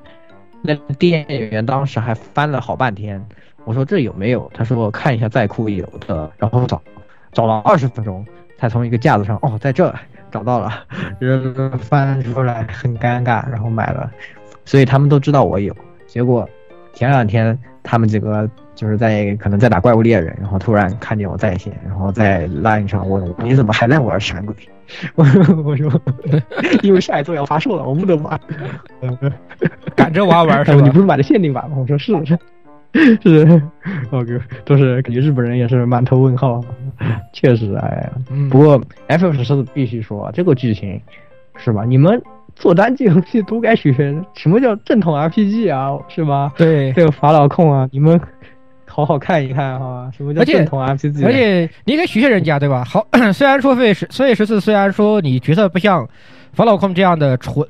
[0.63, 3.23] 那店员当时还翻了好半天。
[3.67, 4.51] 我说这有没有？
[4.55, 6.81] 他说我看一下在库有的，然后找，
[7.33, 8.25] 找了二十分钟
[8.57, 9.93] 才从一个架子上哦，在这
[10.31, 10.73] 找到了，
[11.81, 14.11] 翻出来很尴尬，然后买了，
[14.65, 15.75] 所以他们都知道我有。
[16.07, 16.49] 结果
[16.95, 24.55] 前两天他们几个就是在可能在打怪物猎人，然后突然看见我在线，然后在 Line 上问我你怎么还在玩闪鬼？
[25.17, 25.25] 我
[25.67, 25.91] 我说
[26.83, 28.41] 因为下一座要发售了，我不能玩。
[29.97, 31.01] 赶着玩玩 是吧他说你不？
[31.01, 31.77] 是买的限定版吗？
[31.81, 32.13] 我说是
[33.23, 33.63] 是是
[34.11, 36.61] ，OK，都是感觉日本人也是满头问号，
[37.33, 38.13] 确实哎呀。
[38.31, 41.01] 嗯不过 F 十四必须说这个剧情
[41.57, 41.85] 是吧？
[41.85, 42.21] 你们
[42.55, 46.53] 做单机游戏都该学学什么叫正统 RPG 啊，是吧？
[46.57, 48.19] 对，这个法老控啊，你们
[48.87, 51.25] 好好看一看哈，什么叫正统 RPG？
[51.27, 52.83] 而且你应该学学人家对吧？
[52.85, 56.09] 好，虽然说费十所以十四虽然说你角色不像
[56.55, 57.67] 法老控这样的纯，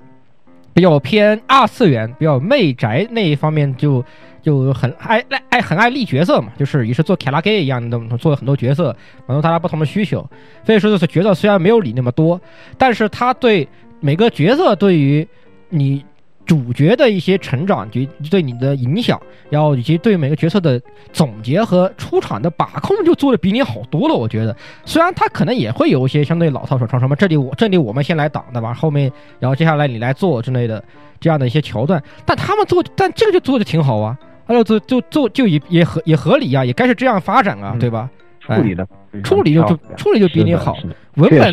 [0.73, 4.05] 比较偏二次元，比较媚宅那一方面就
[4.47, 8.97] 就很爱爱爱很爱立角色嘛，就是也是做卡拉 gay 一样的做了很多角色，
[9.27, 10.25] 满足大家不同的需求。
[10.65, 12.41] 所以说就是角色虽然没有你那么多，
[12.79, 13.69] 但是他对
[13.99, 15.27] 每个角色对于
[15.69, 16.05] 你
[16.45, 19.21] 主角的一些成长，就对你的影响，
[19.51, 20.81] 然后以及对每个角色的
[21.13, 24.15] 总结和出场的把控，就做的比你好多了。
[24.15, 29.11] 我觉得，虽然他可能也会有一些相对老套手创，什么这里我这里我们先来挡对吧，后面
[29.41, 30.81] 然后接下来你来做之类的
[31.19, 34.17] 这样的一些桥段，但他们做，但这个就做的挺好啊，
[34.47, 38.09] 他就做就做就也也合也合理啊，也该是这样发展啊，嗯对吧？
[38.41, 38.87] 处理的
[39.25, 40.77] 处理就就处理就比你好，
[41.17, 41.53] 文本。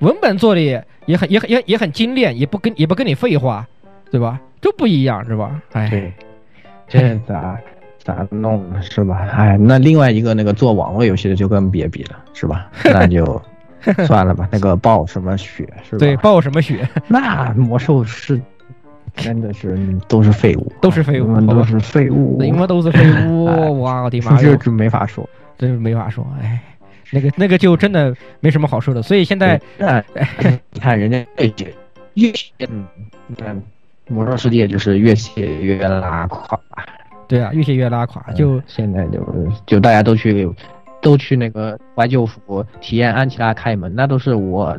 [0.00, 3.66] 文本做的也也很也很也也很精炼，也不跟也不跟你废话，
[4.10, 4.38] 对吧？
[4.60, 5.58] 都不一样是吧？
[5.72, 6.12] 哎，对，
[6.86, 7.58] 这咋
[7.98, 9.26] 咋弄是吧？
[9.32, 12.68] 哎，那另外一个那个做网络游戏的就更别比了，是吧？
[12.84, 13.40] 那就
[14.06, 14.46] 算了吧。
[14.52, 15.98] 那个爆什么血是吧？
[15.98, 16.86] 对，爆什么血？
[17.08, 18.38] 那魔兽是
[19.14, 19.76] 真的是
[20.08, 23.44] 都是废物，都是废物都是废物，你们都是废物，
[23.80, 24.38] 我的妈呀！
[24.40, 25.28] 这就没法说。
[25.58, 26.60] 真是没法说，哎，
[27.10, 29.00] 那个那个就真的没什么好说的。
[29.00, 30.04] 所以现在，那
[30.72, 31.74] 你看人家越写
[32.12, 32.84] 越写，嗯，
[33.38, 33.62] 嗯，
[34.08, 36.60] 魔兽世界就是越写越拉垮，
[37.26, 39.26] 对啊，越写越拉垮，就现在就
[39.64, 40.46] 就大家都去
[41.00, 44.78] 都去那个怀旧服体验安琪拉开门，那都是我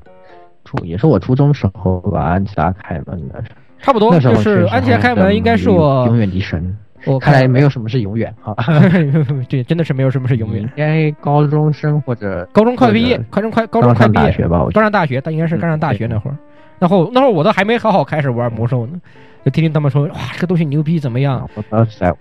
[0.63, 3.43] 初也是我初中时候吧，安琪拉开门的，
[3.81, 4.17] 差不多。
[4.19, 6.75] 就是安琪拉开门，应该是我永远的神。
[7.05, 8.53] 我看来没有什么是永远哈，
[9.47, 10.69] 对，真的是没有什么是永远应。
[10.75, 16.35] 该高中生或者高中快毕业或者，高中快高中快毕业刚上大学吧，我刚上大学，但应该是刚上大学那会儿。
[16.79, 18.99] 然后那会儿我都还没好好开始玩魔兽呢，
[19.45, 21.47] 就听听他们说，哇，这个东西牛逼怎么样？
[21.55, 22.13] 我当时在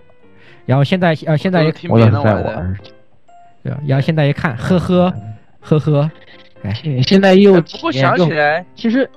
[0.65, 2.77] 然后现在呃现在也我当时在玩
[3.63, 3.79] 对吧？
[3.85, 5.13] 然后现在一看，呵呵
[5.59, 6.11] 呵呵，
[6.63, 9.09] 哎，现现在又哎不过想起来，其实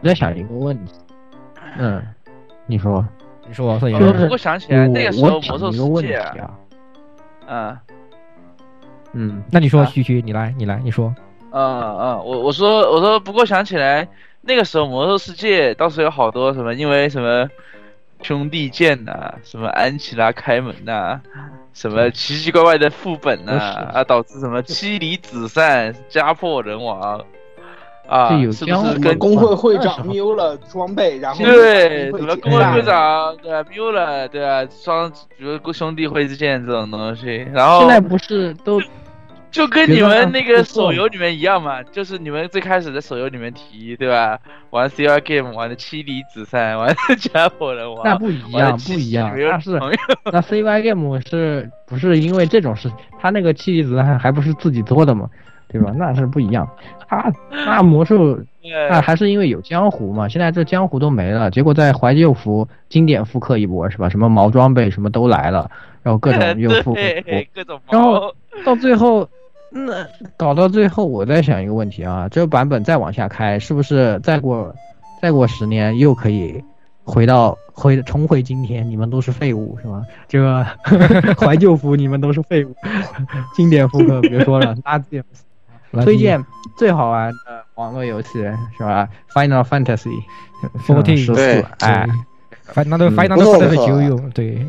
[0.00, 0.92] 我在想一个问题，
[1.78, 2.02] 嗯，
[2.66, 3.04] 你说，
[3.46, 6.50] 你说所以就是呃不过想起来那个时候魔兽世界啊，
[7.46, 7.80] 啊，
[9.12, 9.30] 嗯。
[9.38, 11.14] 嗯，那你说啊旭旭，你来，你来，你说，
[11.50, 14.06] 嗯嗯，我我说我说，不过想起来
[14.42, 17.48] 那个时候魔兽世界当时有好多什么，因为什么
[18.20, 21.18] 兄弟剑呐、什么安琪拉开门呐、
[21.72, 23.52] 什么奇奇怪怪的副本呐、
[23.94, 27.24] 啊，导致什么妻离子散、家破人亡
[28.08, 38.80] 啊是不是跟工会会长丢了装备，然后对，什么工会会会长对吧，Miu 了对吧，双比如兄弟会之剑这种东西，然后现在不是都
[39.50, 44.38] 就跟你们那个手游里面一样嘛，就是你们最开始在手游里面提对吧，
[44.70, 49.98] 玩 CR game 玩的妻离子散，玩的 家破人亡，那不一样，不一样，那是朋友
[50.32, 55.28] 那 CY game 是不是因为这种事，他那个妻离子散还不是自己做的嘛，
[55.68, 55.92] 对吧？
[55.96, 56.68] 那是不一样，
[57.08, 58.38] 他那魔兽
[58.90, 64.08] 那还是因为有江湖嘛，现在这江湖都没了，结果在怀旧服经典复刻一波是吧？
[64.08, 65.70] 什么毛装备什么都来了，
[66.02, 67.00] 然后各种 又复刻
[67.54, 68.34] 各种然后
[68.64, 69.28] 到最后，
[69.70, 74.74] 那搞到最后，我在想一个问题啊，这个版本再往下开，是不是再过
[75.20, 76.62] 再过十年又可以
[77.04, 78.88] 回到回重回今天？
[78.88, 80.02] 你们都是废物是吧？
[80.26, 80.64] 这个
[81.40, 82.74] 怀旧服你们都是废物，
[83.54, 85.18] 经典复刻别说了，垃圾。
[85.20, 85.22] 垃圾
[85.92, 86.44] 推荐
[86.76, 88.38] 最好玩的网络游戏
[88.76, 90.22] 是吧？Final Fantasy
[90.86, 91.60] 14十对。
[91.60, 92.06] 四，哎，
[92.64, 93.16] 反那都嗯。
[93.16, 94.66] 反正不错都是不错九用，对，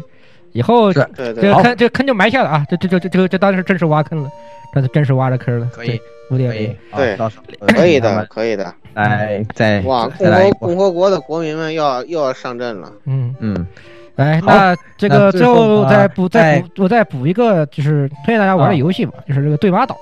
[0.51, 1.43] 以后是对对。
[1.43, 4.29] 这个坑这个坑就埋下了啊，这这这这这个这当然是正式挖坑了，
[4.73, 6.01] 这是正式挖的坑了，可以对，
[6.31, 8.73] 五点可以零，，对啊到时候可以的，可以的。
[8.93, 9.81] 来再。
[9.81, 12.91] 哇，共和共，和国的国民们又要又要上阵了。
[13.05, 13.33] 嗯。
[13.39, 13.67] 嗯，
[14.15, 19.95] 来，那这个最后再补再再补我再补一个，就是推荐大家玩的啊游戏吧，就是这个对马岛，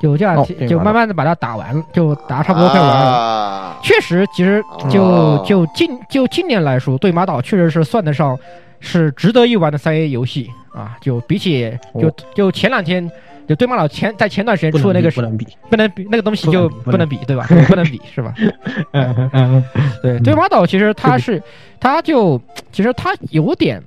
[0.00, 2.94] 就这样就慢慢的把它打完，就打差不多快完了。
[2.94, 8.38] 啊，确实，其实就哦就近就近年来说，对马岛确实是算得上
[8.80, 10.96] 是值得一玩的三 A 游戏啊。
[11.00, 13.10] 就比起就哦就前两天
[13.48, 17.46] 就对马岛前在前段时间出的那个不能比，不能比那个东西就不能比不能不能比，对吧？
[17.68, 18.34] 不能比是吧？
[18.92, 19.64] 嗯嗯
[20.02, 21.42] 对，嗯对马岛其实它是，
[21.80, 22.40] 它就
[22.72, 23.82] 其实它有点，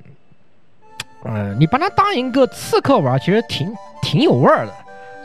[1.26, 3.72] 嗯，你把它当一个刺客玩，其实挺
[4.02, 4.74] 挺有味儿的。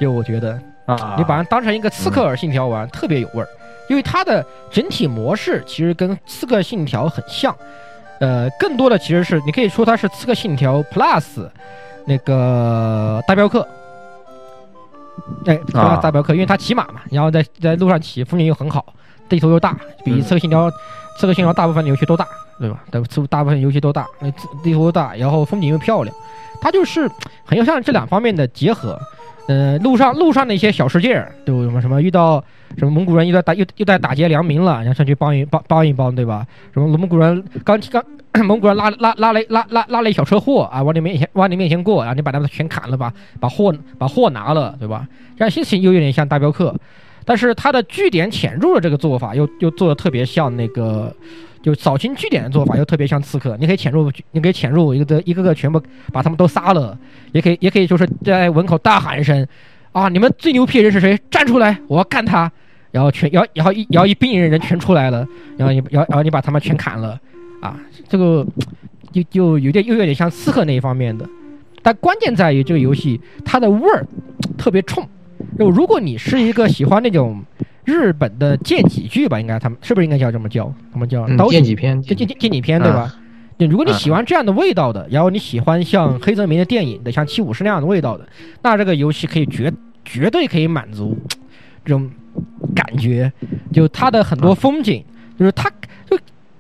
[0.01, 3.49] 就我觉得，啊，你把它当成一个刺客信条玩，特别有味儿，
[3.89, 7.55] 因为它的整体模式其实跟刺客信条很像。
[8.21, 11.49] 呃，更多的其实是你可以说它是刺客信条 Plus
[12.07, 13.67] 那个大镖客。
[15.47, 18.85] 哎，啊大镖客，因为它骑马嘛，然后在在路上骑，风景又很好，
[19.29, 20.71] 地图又大，比嗯刺客信条、
[21.19, 22.27] 刺客信条大部分的游戏都大，
[22.61, 22.81] 对吧？
[22.91, 24.31] 大大部分游戏都大，那
[24.63, 26.15] 地图都大，然后风景又漂亮，
[26.61, 27.11] 它就是
[27.45, 28.99] 很有像这两方面的结合。
[29.47, 32.43] 呃，路上路上的一些小世界，都什么什么遇到
[32.79, 36.47] 什么蒙古人又在打又又在打劫良民了，然后上去帮一帮帮一帮，对吧？
[36.73, 37.79] 什么蒙古人刚
[38.33, 45.07] 刚蒙古人拉拉拉了拉拉拉了一小车货啊，往你面前往你面前过，然后你把他们全砍了吧，把货把货拿了，对吧？
[45.37, 46.75] 这样心情又有点像大镖客，
[47.27, 51.15] 但是他的据点潜入的这个做法又又做的特别像那个。
[51.65, 55.83] 就扫清据点的做法又特别像刺客，你可以潜入，你可以潜入一个一个个全部
[56.13, 56.97] 把他们都杀了，
[57.33, 59.49] 也可以也可以就是在门口大喊一声，
[59.93, 61.19] 啊，你们最牛逼的人是谁？
[61.31, 62.53] 站出来，我要干他！
[62.91, 65.27] 然后全，然后然后一然后一兵人人全出来了，
[65.57, 67.19] 然后你然后然后你把他们全砍了，
[67.63, 68.47] 啊，这个
[69.11, 71.27] 就就有点又有点像刺客那一方面的，
[71.83, 74.07] 但关键在于这个游戏它的味儿
[74.59, 75.09] 特别冲，
[75.59, 77.43] 就如果你是一个喜欢那种
[77.85, 80.73] 日本的剑戟剧吧，应该他们是不是应该叫这么叫？
[80.93, 83.15] 他们叫嗯刀剑戟片，剑剑剑剑戟片对吧？
[83.57, 88.27] 就，如果你喜欢这样的味道的，然后你喜欢像黑泽明的电影的，像七武士那样的味道的，
[88.63, 89.73] 那这个游戏可以绝
[90.05, 91.17] 绝对可以满足
[91.85, 92.11] 这种
[92.75, 93.33] 感觉。
[93.73, 95.05] 就它的很多风景，
[95.39, 95.75] 就是它就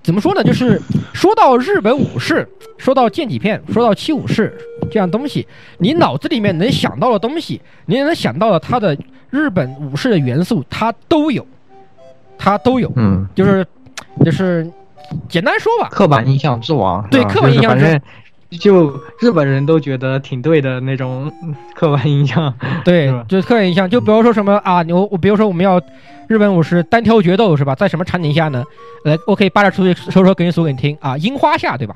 [0.05, 0.44] 怎么说呢？
[0.44, 0.81] 就是
[1.14, 4.55] 说到日本武士，说到剑戟片，说到七武士
[4.90, 5.48] 这样东西，
[5.78, 8.97] 你脑子里面能想到的东西，你能想到的它的
[9.31, 11.44] 日本武士的元素，它都有，
[12.36, 12.93] 它都有。
[12.97, 13.66] 嗯，就是
[14.22, 14.70] 就是
[15.26, 18.01] 简单说吧，刻板印象之王，对刻板印象之
[18.51, 22.53] 就日本人都觉得挺对的那种嗯 刻板印象，
[22.85, 25.81] 对是，就是刻板印象，就比如说什么啊，你我我比如说我们要
[26.29, 27.75] 日本武士单挑决斗是吧？
[27.75, 28.62] 在什么场景下呢？
[29.05, 31.95] 来，我可以扒着出去说说给你说给你听啊，樱花下对吧？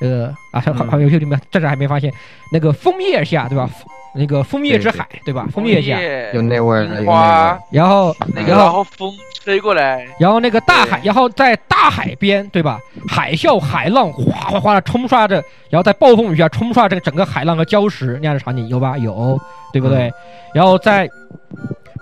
[0.00, 2.12] 这个啊，好好游戏里面暂时还没发现
[2.52, 3.68] 那个枫叶下对吧？
[4.14, 5.46] 那个枫叶之海对吧？
[5.52, 5.98] 枫叶下，
[6.32, 9.12] 有那味儿的，有那味樱花儿，然后那个然后风
[9.42, 12.78] 吹过来，然后那个大海，然后在大海边，对吧？
[13.08, 15.36] 海啸、海浪哗哗哗的冲刷着，
[15.70, 18.98] 然后在暴风雨下冲刷这个整个海浪和礁石那样的场景有吧？
[18.98, 19.40] 有，
[19.72, 20.12] 对不对？
[20.52, 21.08] 然后在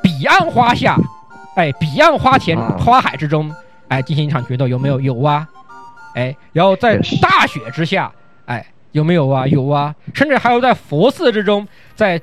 [0.02, 0.96] 彼岸花下，
[1.54, 3.54] 哎，彼岸花前嗯花海之中，
[3.88, 5.00] 哎，进行一场决斗，有没有？
[5.00, 5.46] 有啊，
[6.14, 8.10] 哎，然后在大雪之下，
[8.46, 9.46] 哎，有没有啊？
[9.46, 11.66] 有啊，甚至还有在佛寺之中，
[11.98, 12.20] 在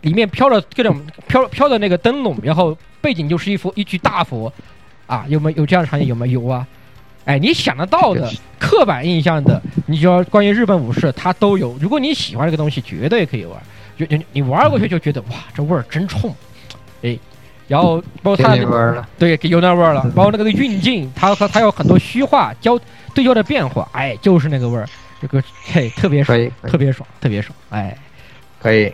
[0.00, 4.52] 里面飘着各种飘飘的那个灯笼，然后背景就是一幅一具大佛，
[5.06, 6.08] 啊，有没有有这样的场景？
[6.08, 6.42] 有没有？
[6.42, 6.66] 有啊。
[7.24, 8.28] 哎，你想得到的
[8.58, 11.78] 刻板印象的，你就要关于日本武士，它都有。
[11.80, 13.56] 如果你喜欢这个东西，绝对可以玩。
[13.96, 16.34] 就就你玩过去就觉得哇，这味儿真冲，
[17.02, 17.16] 哎，
[17.68, 20.02] 然后包括有它的对，有那味儿了。
[20.16, 22.76] 包括那个运镜，它和它有很多虚化交
[23.14, 24.88] 对焦的变化，哎，就是那个味儿，
[25.20, 25.40] 这个
[25.72, 27.96] 嘿特别爽，特别爽，特别爽，哎，
[28.60, 28.92] 可以，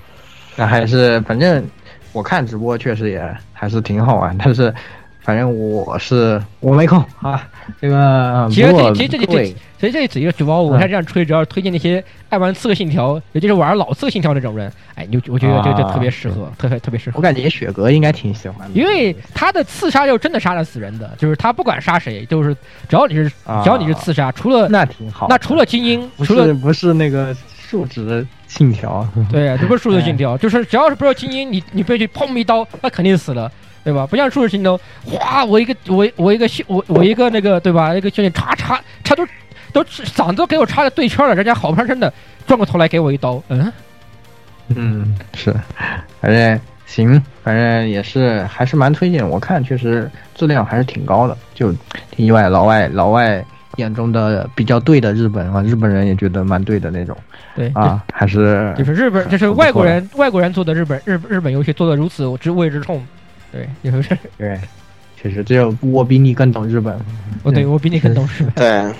[0.59, 1.65] 那还是反正
[2.13, 4.75] 我看直播确实也还是挺好玩，但是
[5.21, 7.47] 反正我是我没空啊。
[7.81, 17.23] 这个其实这其实这里各位所以这里只一个主播，我看这样吹，主要是推荐那些爱玩刺客信条，尤其是玩老刺客信条那种人，哎，你就我觉得这这啊特别适合，特别特别适合我。
[17.23, 22.53] 感觉雪哥应该挺喜欢的，因为他的刺杀就真的杀了死人的，就是他不管杀谁，就是
[22.89, 25.27] 只要你是啊只要你是刺杀，除了那挺好。
[25.29, 27.37] 那除了精英，不除了是不是那个
[27.70, 33.53] 数值信条，对，这不是数字信哎条，就是只要是不是精英，你你被去砰一刀，那肯定死了，
[33.85, 34.07] 对吧？
[34.07, 37.95] 不像数字信条，哗，我一个我我一个秀我我一个那个对吧？
[37.95, 39.27] 一个兄弟插插插都
[39.70, 42.11] 都嗓子都给我插的对圈了，人家好生生的
[42.47, 43.70] 转过头来给我一刀，嗯，
[44.69, 45.55] 嗯，是，
[46.23, 49.28] 反正行，反正也是还是蛮推荐。
[49.28, 51.70] 我看确实质量还是挺高的，就
[52.11, 52.49] 挺意外。
[52.49, 53.45] 老外老外
[53.79, 57.17] 眼中的比较对的日本啊，日本人也觉得蛮对的那种。
[57.57, 63.05] 对，啊，还是就就是日本，就是外国人外国人做的日本日日本游戏做的如此之味之冲，
[63.51, 64.17] 对， 就是。
[64.37, 64.59] 对，
[65.17, 66.97] 确实只有我比你更懂日本。
[67.43, 68.53] 我对我比你更懂日本。
[68.55, 68.95] 对，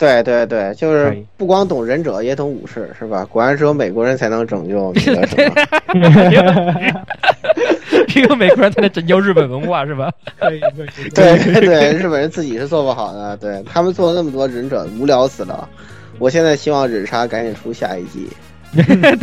[0.00, 3.24] 对对对，就是不光懂忍者，也懂武士，是吧？
[3.30, 5.54] 果然只有美国人才能拯救那个什么。
[8.08, 10.10] 只有美国人才能拯救日本文化，是吧？
[10.40, 15.68] 对对对，日本人自己是做不好的，对他们做了那么多忍者，无聊死了。
[16.18, 18.28] 我现在希望忍杀赶紧出下一季，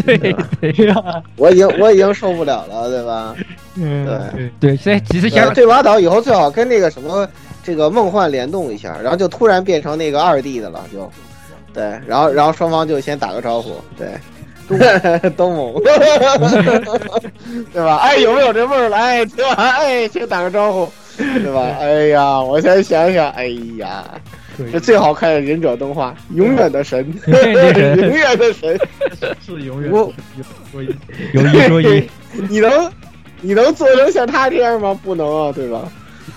[0.05, 0.95] 对对
[1.37, 3.35] 我已经我已经受不了了，对吧？
[3.75, 7.27] 嗯，对，现在几次对想对马岛以后最好跟那个什么
[7.67, 11.11] 这个梦幻联动一下，然后就突然变成那个二 D 的了，就
[11.73, 14.07] 对，然后然后双方就先打个招呼，对。
[15.37, 15.75] 东猛，
[17.71, 17.97] 对吧？
[18.03, 19.23] 哎，有没有这味儿来？
[19.23, 19.63] 对吧？
[19.77, 21.61] 哎，先打个招呼，对吧？
[21.79, 23.47] 哎呀，我先想想，哎
[23.79, 24.03] 呀，
[24.71, 28.77] 这最好看的忍者动画，永远的神，永远的神，
[29.45, 30.13] 是永远我
[31.33, 32.09] 有一说一，
[32.49, 32.91] 你能
[33.39, 34.99] 你能做成像他这样吗？
[35.01, 35.89] 不能啊，对吧？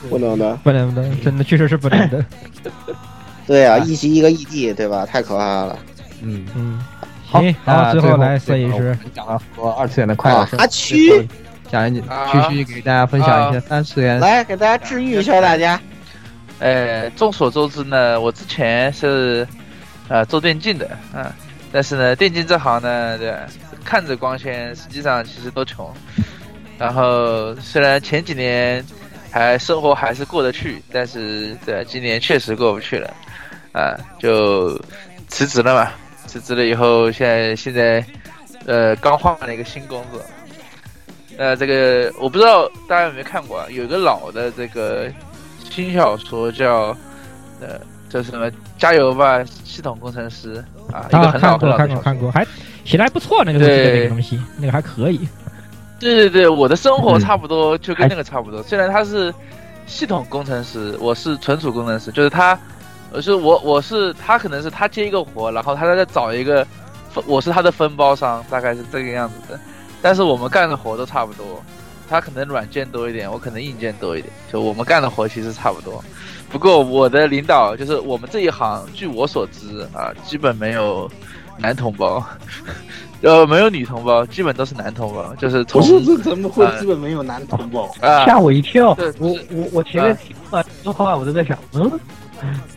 [0.08, 2.24] 不能的，不能不能，真的确实是不能的。
[3.46, 5.04] 对啊，一集一个异地，对吧？
[5.04, 5.78] 太可怕了。
[6.22, 6.84] 嗯嗯，
[7.26, 11.28] 好行，那好，最后来摄影师，讲了说二次元的快乐生活啊，区
[11.68, 14.20] 讲一啊继续给大家分享一些三次元。
[14.20, 15.80] 来给大家治愈一下大家。
[16.58, 19.48] 呃，众所周知呢，我之前是
[20.08, 21.34] 呃做电竞的啊、
[21.72, 23.34] 但是呢，电竞这行呢，对，
[23.82, 25.90] 看着光鲜，实际上其实都穷。
[26.78, 28.84] 然后虽然前几年
[29.30, 33.14] 还生活还是过得去，但是对今年确实过不去了，
[33.72, 34.78] 啊，就
[35.28, 35.92] 辞职了嘛。
[36.26, 38.04] 辞职了以后，现在现在
[38.66, 40.20] 呃刚换了一个新工作。
[41.38, 45.10] 呃，这个我不知道大家有没有看过啊，有一个老的这个
[45.70, 46.96] 新小说叫
[47.60, 48.50] 呃叫什么？
[48.78, 52.46] 加油吧，系统工程师啊，一个啊，很老很老的小说看过看过，还
[52.84, 53.58] 写的还不错，那个
[54.08, 55.26] 东西，那个还可以。
[56.00, 58.62] 对对对，我的生活嗯差不多就跟那个差不多。
[58.62, 59.32] 虽然他是
[59.86, 62.58] 系统工程师，我是存储工程师，就是他，
[63.12, 66.66] 我，是我我是他可能是他接一个活，然后他再找一个，
[67.12, 69.60] 分我是他的分包商，大概是这个样子的。
[70.00, 71.62] 但是我们干的活都差不多，
[72.08, 76.02] 他可能软件多一点，我可能硬件多一点，就我们干的活其实差不多。
[76.48, 81.10] 不过我的领导就是我们这一行，据我所知啊，基本没有
[81.58, 82.24] 男同胞，
[83.22, 87.84] 呃，没有女同胞，基本都是男同胞，就是从不是这怎么会基本没有男同胞？
[88.00, 88.96] 啊，吓我一跳！
[89.18, 92.00] 我我我前面听了这话，我都在想，嗯，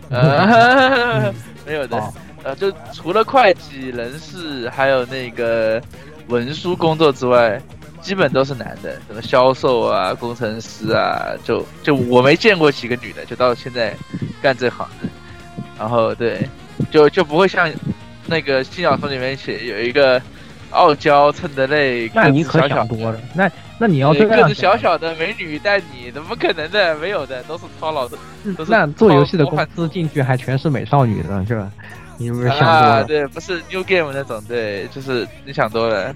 [0.10, 1.34] 呃，
[1.65, 1.98] 没有的。
[1.98, 2.14] 哦，
[2.44, 5.82] 呃，就除了会计、人事，还有那个
[6.28, 7.61] 文书工作之外，
[8.02, 13.95] 基本都是男的，什么销售啊、工程师啊，就就我没见过几个女的，就到现在
[14.41, 15.07] 干这行的。
[15.80, 16.45] 然后对，
[16.91, 17.72] 就就不会像
[18.26, 20.22] 那个新小说里面写有一个
[20.72, 23.20] 傲娇蹭的泪，那你可想多了。
[23.34, 26.95] 那那你要这样想子小小的美女带你，怎么可能的？
[26.95, 28.18] 没有的，都是操老的。
[28.58, 31.72] 都是那做游戏的公超司进去还全是美少女呢，是吧？
[32.18, 33.04] 你有没有想多啊，了？
[33.06, 36.14] 对，不是 New Game 那种，对，就是你想多了，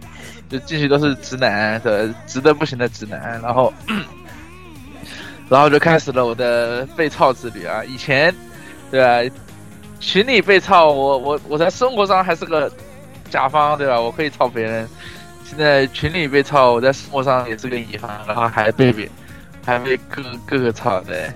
[0.48, 3.74] 就进去都是直男，对，直的不行的直男，然后，
[5.50, 7.84] 然后就开始了我的被操之旅啊。
[7.84, 8.34] 以前，
[8.92, 9.36] 对吧？
[10.00, 12.72] 群里被操，我我我在生活上还是个
[13.30, 14.00] 甲方，对吧？
[14.00, 14.88] 我可以操别人。
[15.44, 19.10] 现在群里被操，我在生活上也是个乙方，然后还被别，
[19.66, 21.30] 还被各各个操对。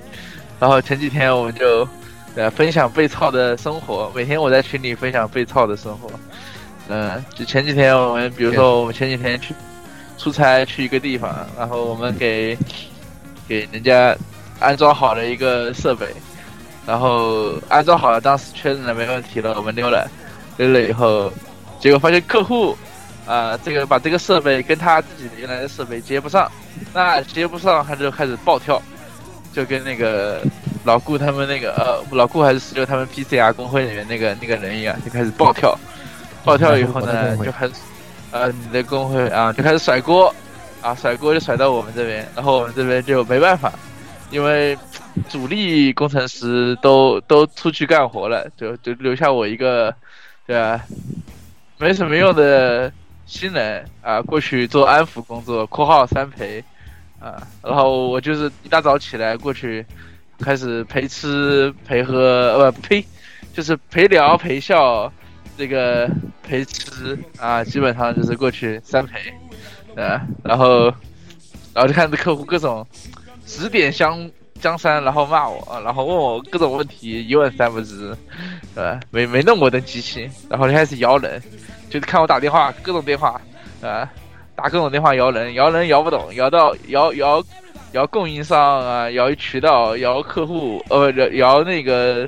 [0.59, 1.87] 然后前几天我们就。
[2.33, 6.09] 呃、分享被操的生活，每天我在群里分享被操的生活。
[6.87, 9.53] 嗯，就前几天我们，比如说我们前几天去
[10.17, 12.57] 出差去一个地方，然后我们给
[13.49, 14.15] 给人家
[14.61, 16.07] 安装好了一个设备，
[16.85, 20.09] 然后安装好了，当时确认了没问题了，我们溜了，
[20.57, 21.31] 溜了以后，
[21.79, 22.77] 结果发现客户
[23.25, 26.51] 啊、这个把这个设备跟他自己原来的设备接不上，
[26.93, 28.81] 那接不上他就开始暴跳，
[29.53, 30.41] 就跟那个。
[30.83, 35.77] 老顾他们那个呃，老顾还是十六他们 PCR 工会里面那个那个人一样，就开始暴跳，
[36.43, 37.73] 暴跳以后呢，就开始
[38.31, 40.33] 呃你的工会啊就开始甩锅，
[40.81, 43.71] 啊甩锅就甩到我们这边，然后我们这边就没办法，
[44.31, 44.77] 因为
[45.29, 49.93] 主力工程师都都出去干活了，就就留下我一个，
[50.47, 50.83] 对吧？
[51.77, 52.91] 没什么用的
[53.25, 56.63] 新人啊，过去做安抚工作（括号三陪）
[57.19, 59.85] 啊，然后我就是一大早起来过去。
[60.39, 62.17] 开始陪吃陪喝，
[62.57, 63.05] 呃呸，
[63.53, 65.13] 就是陪聊陪笑，
[65.55, 66.09] 这个
[66.41, 69.31] 陪吃啊，基本上就是过去三陪，
[69.95, 70.85] 呃，然后
[71.75, 72.83] 然后就看着客户各种
[73.51, 78.15] 指点江江山，然后骂我，然后问我各种问题，一问三不知，
[78.75, 81.41] 呃，没没弄过的机器，然后就开始摇人，
[81.89, 83.41] 就是看我打电话，各种电话，
[83.81, 84.07] 呃，
[84.55, 87.43] 打各种电话摇人，摇人摇不懂，摇到摇摇。
[87.93, 92.25] 摇供应商啊，摇渠道，摇客户，呃，摇摇那个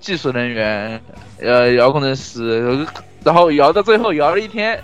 [0.00, 0.98] 技术人员，
[1.38, 2.86] 呃，摇工程师，
[3.22, 4.82] 然后摇到最后摇了一天，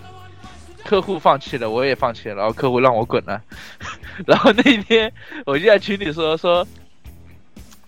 [0.88, 3.38] 客户放弃了，我也放弃了，然后客户让我滚了。
[4.24, 5.12] 然后那一天
[5.44, 6.66] 我就在群里说说，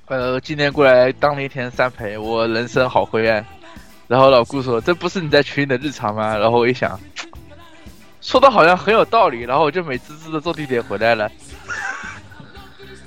[0.05, 3.43] 呃，今天过来当了一天三陪，我人生好灰暗。
[4.07, 7.01] 然后老顾说：“这不是你在群里的日常吗？”然后我一想，
[8.21, 11.31] 说的好像很有道理，然后我就美滋滋的坐地铁回来了。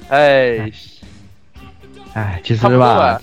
[0.10, 0.72] 哎，
[2.14, 3.22] 哎，其实吧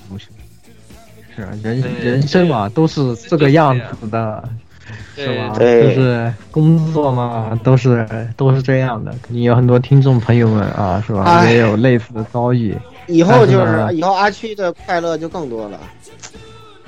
[1.34, 4.48] 是，啊人人生嘛，都是这个样子的，
[5.14, 5.54] 是对吧？
[5.58, 9.10] 就是工作嘛，都是都是这样的。
[9.22, 11.24] 肯定有很多听众朋友们啊，是吧？
[11.24, 12.76] 哎也有类似的遭遇。
[13.06, 15.80] 以后就是以后阿区的快乐就更多了，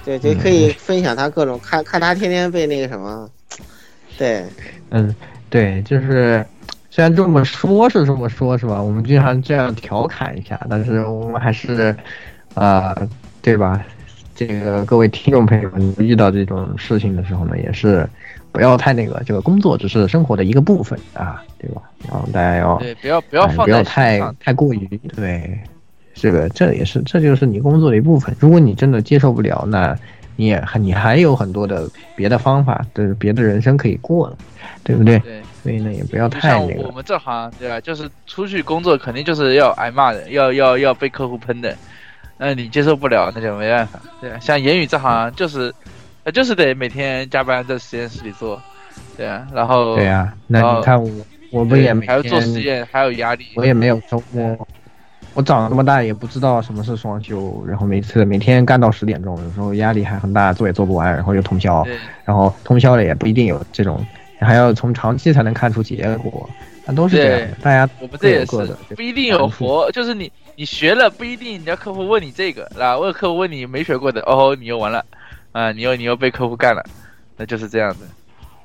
[0.05, 3.29] 对，就嗯可以分享他各种看看他天天被那个什么，
[4.17, 4.45] 对，
[4.91, 5.13] 嗯，
[5.51, 6.45] 对，就是
[6.91, 8.81] 虽然这么说是这么说，是吧？
[8.81, 11.95] 我们经常这样调侃一下，但是我们还是，
[12.55, 12.95] 啊，
[13.41, 13.85] 对吧？
[14.35, 18.09] 这个各位听众朋友们遇到这种事情的时候呢，也是
[18.51, 21.83] 不要太那个，这个工作只是生活的一个部分啊，对吧？
[22.09, 24.21] 然后大家要对，不要不要哎不要太。
[24.41, 25.59] 太过于对，
[26.15, 28.35] 这个这也是这就是你工作的一部分。
[28.41, 29.97] 如果你真的接受不了，那
[30.37, 34.37] 你也还你还有很多的别的方法，就是别的人生可以过了，
[34.83, 35.19] 对不对？
[35.21, 36.83] 对，所以呢，也不要太那个。
[36.83, 37.79] 我们这行，对吧？
[37.81, 41.77] 就是出去工作肯定就是要挨骂的，要要要被客户喷的。
[42.39, 44.39] 那你接受不了，那就没办法，对吧？
[44.41, 45.73] 像言语这行就是，
[46.25, 48.61] 呃，就是得每天加班在实验室里做，
[49.17, 51.11] 对啊，然后对啊、那你看我，
[51.51, 54.67] 我不也每还要做实，验，还有压力，我也没有周末。
[55.35, 61.97] 我长这么大也不知道什么是双休，然后每次每天干到十点钟，有时候压力还很大，做也做不完，然后又通宵，对
[62.27, 64.05] 然后通宵了也不一定有这种，
[64.41, 66.47] 还要从长期才能看出结果，
[66.85, 67.57] 那都是这样的。
[67.63, 75.05] 大家我们这也是不一定有活，就是你你学了不一定人家客户问你这个，那问客户问你没学过的，哦，你又完了，
[75.53, 76.85] 啊，你又你又被客户干了，
[77.37, 78.01] 那就是这样的。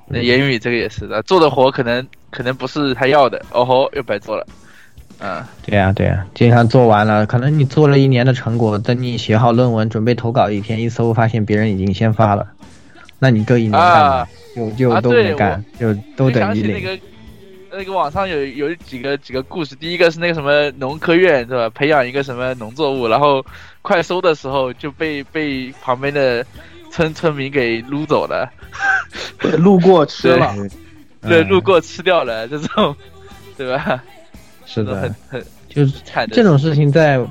[0.07, 4.45] 那嗯言语这个也是的，做的活可能可能不是他要的，哦吼，又白做了，
[5.19, 12.47] 嗯，对呀、对呀、经常做完了，可能你做了一年的成果，等你写好论文准备投稿一天，一搜发现别人已经先发了，
[13.19, 13.87] 那你这一年干嘛？
[13.87, 16.99] 啊就就都没干，就都等于零。
[17.77, 23.45] 那个网上有有几个几个故事，第一个是那个什么农科院是吧，培养一个什么农作物，然后
[23.83, 26.43] 快收的时候就被被旁边的
[26.91, 28.51] 村村民给撸走了。
[29.59, 30.55] 路过 吃了，
[31.21, 32.95] 对，嗯路过吃掉了这种，
[33.55, 34.03] 对吧？
[34.65, 36.01] 是的很， 很就是
[36.31, 37.23] 这种事情在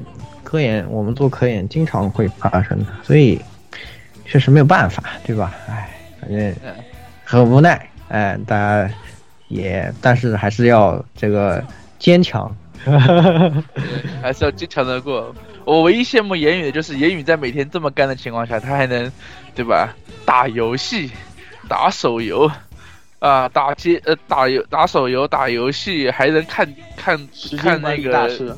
[0.45, 3.41] 科研，我们做科研经常会发生的，所以
[4.25, 5.53] 确实没有办法，对吧？
[5.69, 6.73] 哎，反正嗯
[7.25, 8.89] 很无奈，哎，大家
[9.49, 11.63] 也，但是还是要这个
[11.99, 12.55] 坚强。
[14.23, 15.35] 还是要坚强的过。
[15.65, 19.11] 我唯一羡慕言语的就是言语在每天这么干的情况下，他还能，
[19.55, 19.93] 对吧？
[20.25, 21.11] 打游戏，
[21.69, 22.49] 打手游，
[23.19, 27.19] 啊，打街呃打游打手游打游戏，还能看看
[27.59, 28.57] 看那个，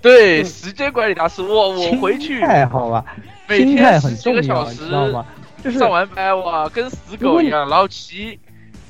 [0.00, 1.42] 对时间管理大师。
[1.42, 3.04] 我我回去太好吧，
[3.46, 5.26] 每心态天十个小时你知道吗？
[5.62, 8.38] 就是上完班哇，跟死狗一样，然后骑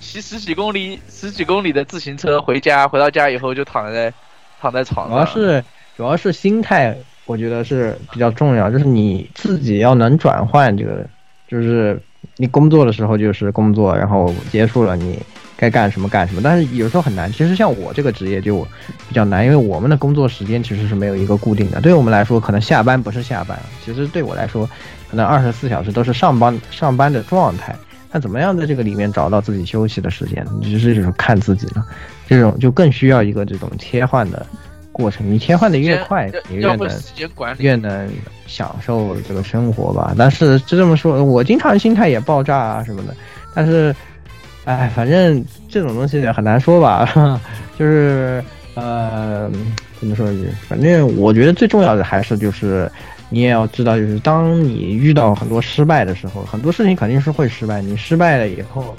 [0.00, 4.12] 骑十几公里十几公里的自行车回家，回到家以后就躺在
[4.60, 5.18] 躺在床上。
[5.18, 5.64] 主要是
[5.96, 6.96] 主要是心态，
[7.26, 11.06] 我觉得是比较重要，就是你自己要能转换这个，
[11.46, 12.00] 就是
[12.36, 15.18] 你工作的时候就是工作，然后结束了你
[15.56, 17.30] 该干什么干什么，但是有时候很难。
[17.32, 18.62] 其实像我这个职业就
[19.08, 21.80] 比较难，因为我们的工作时间其实是没有一个固定的。
[21.80, 24.64] 对我们来说，可能下班不是下班，其实对我来说，
[25.10, 27.74] 可能二十四小时都是上班上班的状态。
[28.10, 30.42] 那怎么样在这个里面找到自己休息的时间？
[30.62, 31.84] 其实就是看自己了。
[32.26, 34.46] 这种就更需要一个这种切换的
[34.92, 35.30] 过程。
[35.30, 36.88] 你切换的越快，你越能。
[37.58, 38.10] 越能
[38.46, 40.14] 享受这个生活吧。
[40.16, 43.14] 但是就这么说，我经常心态也爆炸啊什么的。
[43.54, 43.94] 但是，
[44.64, 47.40] 哎，反正这种东西很难说吧。
[47.78, 48.42] 就是
[48.74, 49.50] 呃，
[50.00, 50.46] 怎么说呢？
[50.66, 52.90] 反正我觉得最重要的还是就是。
[53.30, 57.82] 你也要知道，就是当你遇到很多失败的时候，很多事情肯定是会失败。
[57.82, 58.96] 你失败了以后，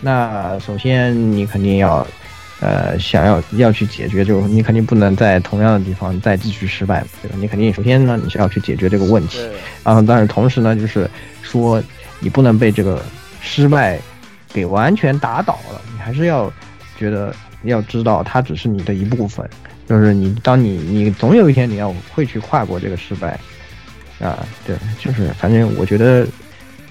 [0.00, 2.06] 那首先你肯定要，
[2.60, 7.36] 呃，想要要去解决，就你肯定不能在同样的地方再继续失败，对吧？
[7.38, 9.50] 你肯定首先呢，你是要去解决这个问题，对，
[9.84, 11.08] 然后但是同时呢，就是
[11.42, 11.82] 说
[12.20, 13.02] 你不能被这个
[13.40, 13.98] 失败
[14.52, 16.50] 给完全打倒了，你还是要
[16.98, 19.48] 觉得要知道它只是你的一部分，
[19.86, 23.38] 就是你当你你总有一天你要会去跨过这个失败，
[24.20, 26.26] 啊，对，就是反正我觉得，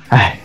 [0.10, 0.38] 唉。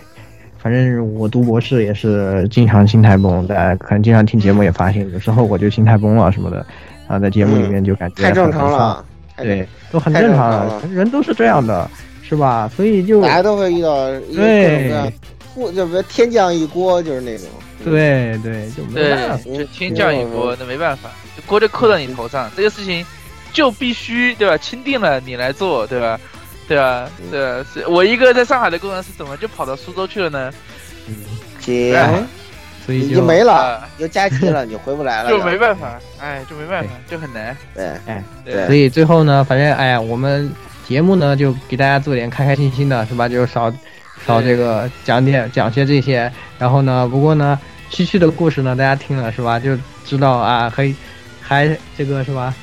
[0.61, 6.67] 反正我读博士也是经常心态崩，大家可能经常听节目也发现，有时候我就心态崩了什么的，
[7.07, 9.05] 啊，在节目里面就感觉太正常了，
[9.37, 11.89] 对，都很正常人都是这样的，
[12.23, 12.69] 是吧？
[12.75, 15.13] 所以就大家都会遇到一个各各样
[15.59, 17.47] 锅，就比如天降一锅，就是那种。
[17.85, 19.45] 对对，就没办法。
[19.45, 21.11] 对，就天降一锅，那没办法，
[21.47, 23.05] 锅就扣到你头上，这个事情
[23.53, 24.57] 就必须对吧？
[24.59, 26.19] 钦定了你来做，对吧？
[26.67, 27.09] 对吧？
[27.31, 27.67] 对吧？
[27.73, 30.53] 是我一个在上海的工程师，怎么就跑到苏州去了呢？
[31.61, 32.27] 行，哎你
[32.85, 35.31] 所以就就没了，啊，有假期了， 你回不来了。
[35.31, 37.57] 就没办法，哎，就没办法，就很难。
[37.75, 40.51] 对哎，对所以最后呢，反正哎呀，我们
[40.87, 43.29] 节目呢，就给大家做点开开心心的，是吧？
[43.29, 43.71] 就少
[44.27, 46.31] 少这个讲点讲些这些。
[46.59, 47.59] 然后呢，不过呢，
[47.91, 50.93] 区区的故事呢，大家听了是吧，就知道啊，还
[51.41, 52.55] 还这个是吧？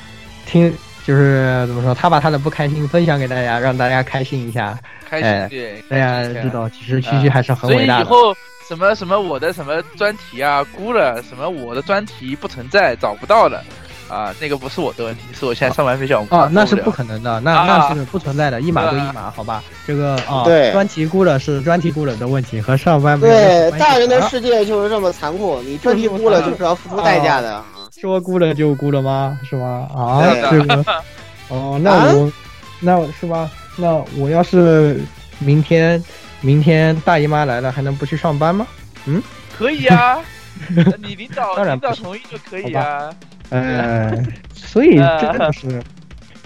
[0.46, 0.72] 听
[1.04, 4.78] 就是怎么说，他把他的不开心分享给大家，让大家开心一下。
[5.08, 8.04] 开哎心对，大家知道，其实区区还是很伟大的。
[8.04, 8.34] 以后
[8.68, 13.64] 什么什么我的什么专题啊估了，什么我的专题不存在找不到了，
[14.08, 19.62] 啊，那个不是我的问题，是我现在上班没项目哦，那是不可可能的，那啊那是不存在的，一码归一码，好吧？
[19.86, 27.62] 这个啊，对专题估了是专题估了的问题，和上班没有任对，大人的啊世界就是这么残酷，你专题估了就是要付出代价的。
[28.00, 29.38] 说估了就估了吗？
[29.48, 29.88] 是吗？
[29.94, 30.84] 啊，对这个，
[31.48, 32.32] 哦，那啊我，
[32.80, 33.50] 那是吧？
[33.76, 35.00] 那我要是
[35.38, 36.02] 明天
[36.40, 38.66] 明天大姨妈来了，还能不去上班吗？
[39.06, 39.22] 嗯
[39.56, 40.18] 可以啊，
[41.02, 43.10] 你领导当然领导同意就可以啊。
[43.50, 44.12] 呃，
[44.52, 45.82] 所以真的是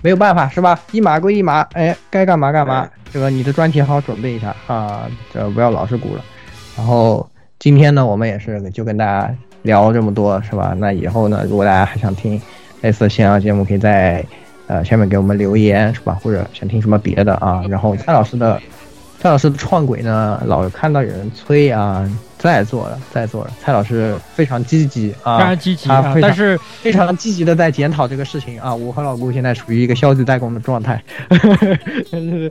[0.03, 0.79] 没有办法，是吧？
[0.93, 2.89] 一码归一码，哎，该干嘛干嘛。
[3.13, 6.25] 这个你的专题好好准备一下啊，这不要老是鼓了。
[6.77, 7.29] 然后
[7.59, 10.75] 今天呢，我们也是就跟大家聊这么多，是吧？
[10.79, 12.41] 那以后呢，如果大家还想听
[12.83, 14.25] 类似的线上节目，可以在
[14.69, 16.17] 呃下面给我们留言，是吧？
[16.23, 17.65] 或者想听什么别的啊？
[17.69, 18.61] 然后蔡老师的
[19.21, 23.51] 蔡老师的创轨呢，老看到有人催啊，在做了，在做了。
[23.61, 28.75] 蔡老师非常积极啊，非常积极啊但是非常积极的在检讨这个事情啊。
[28.75, 31.03] 我和老顾现在处于一个消极怠工的状态，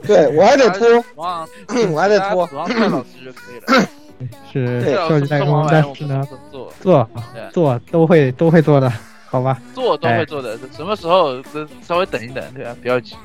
[0.06, 0.86] 对我还得拖，
[1.16, 2.54] 我还得拖指。
[2.54, 3.88] 望蔡老师就可以了。
[4.52, 7.08] 是消极怠工，但是呢，做做
[7.52, 8.92] 做都会都会做的，
[9.26, 9.60] 好吧？
[9.74, 11.42] 做都哎会做的，什么时候
[11.82, 12.76] 稍微等一等，对吧？
[12.80, 13.16] 不要急。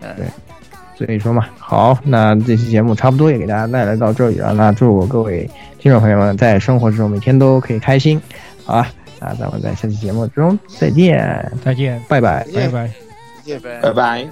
[0.00, 0.14] 嗯，
[0.96, 4.52] 所以说嘛，好，那这期节目差不多也给大家带来到这里了。
[4.52, 5.48] 那祝各位
[5.78, 8.20] 听众朋友们在生活之中每天都可以开心，
[8.64, 8.88] 好啊？
[9.20, 12.46] 那咱们在下期节目中再见，再见，拜拜。
[12.54, 12.90] 拜拜
[13.46, 14.28] 拜拜拜拜。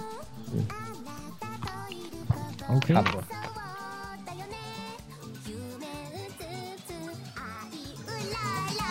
[2.68, 3.02] ，OK 差。
[3.02, 3.22] 不多。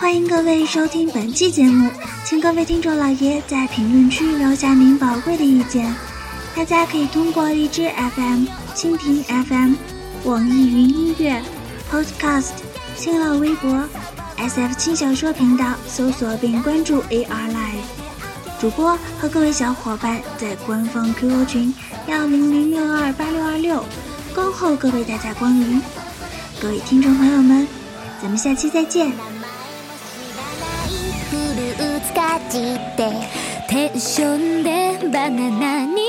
[0.00, 1.88] 欢迎各位收听本期节目，
[2.24, 6.11] 请各位听众老爷在评论区留下您宝贵的意见。
[6.55, 8.45] 大家可以通过荔枝 FM、
[8.75, 9.75] 蜻蜓 FM、
[10.23, 11.41] 网易云音乐、
[11.91, 12.51] Podcast、
[12.95, 13.87] 新浪微博、
[14.37, 18.59] SF 轻小说频道搜索并关注 AR Live。
[18.59, 21.75] 主播和各位小伙伴在官方 QQ 群
[22.07, 23.85] 幺零零六二八六二六
[24.33, 25.79] 恭候各位大驾光临。
[26.59, 27.67] 各位听众朋友们，
[28.19, 29.11] 咱们下期再见。
[31.29, 33.11] フルーツかじって
[33.69, 36.00] テンションでバナナに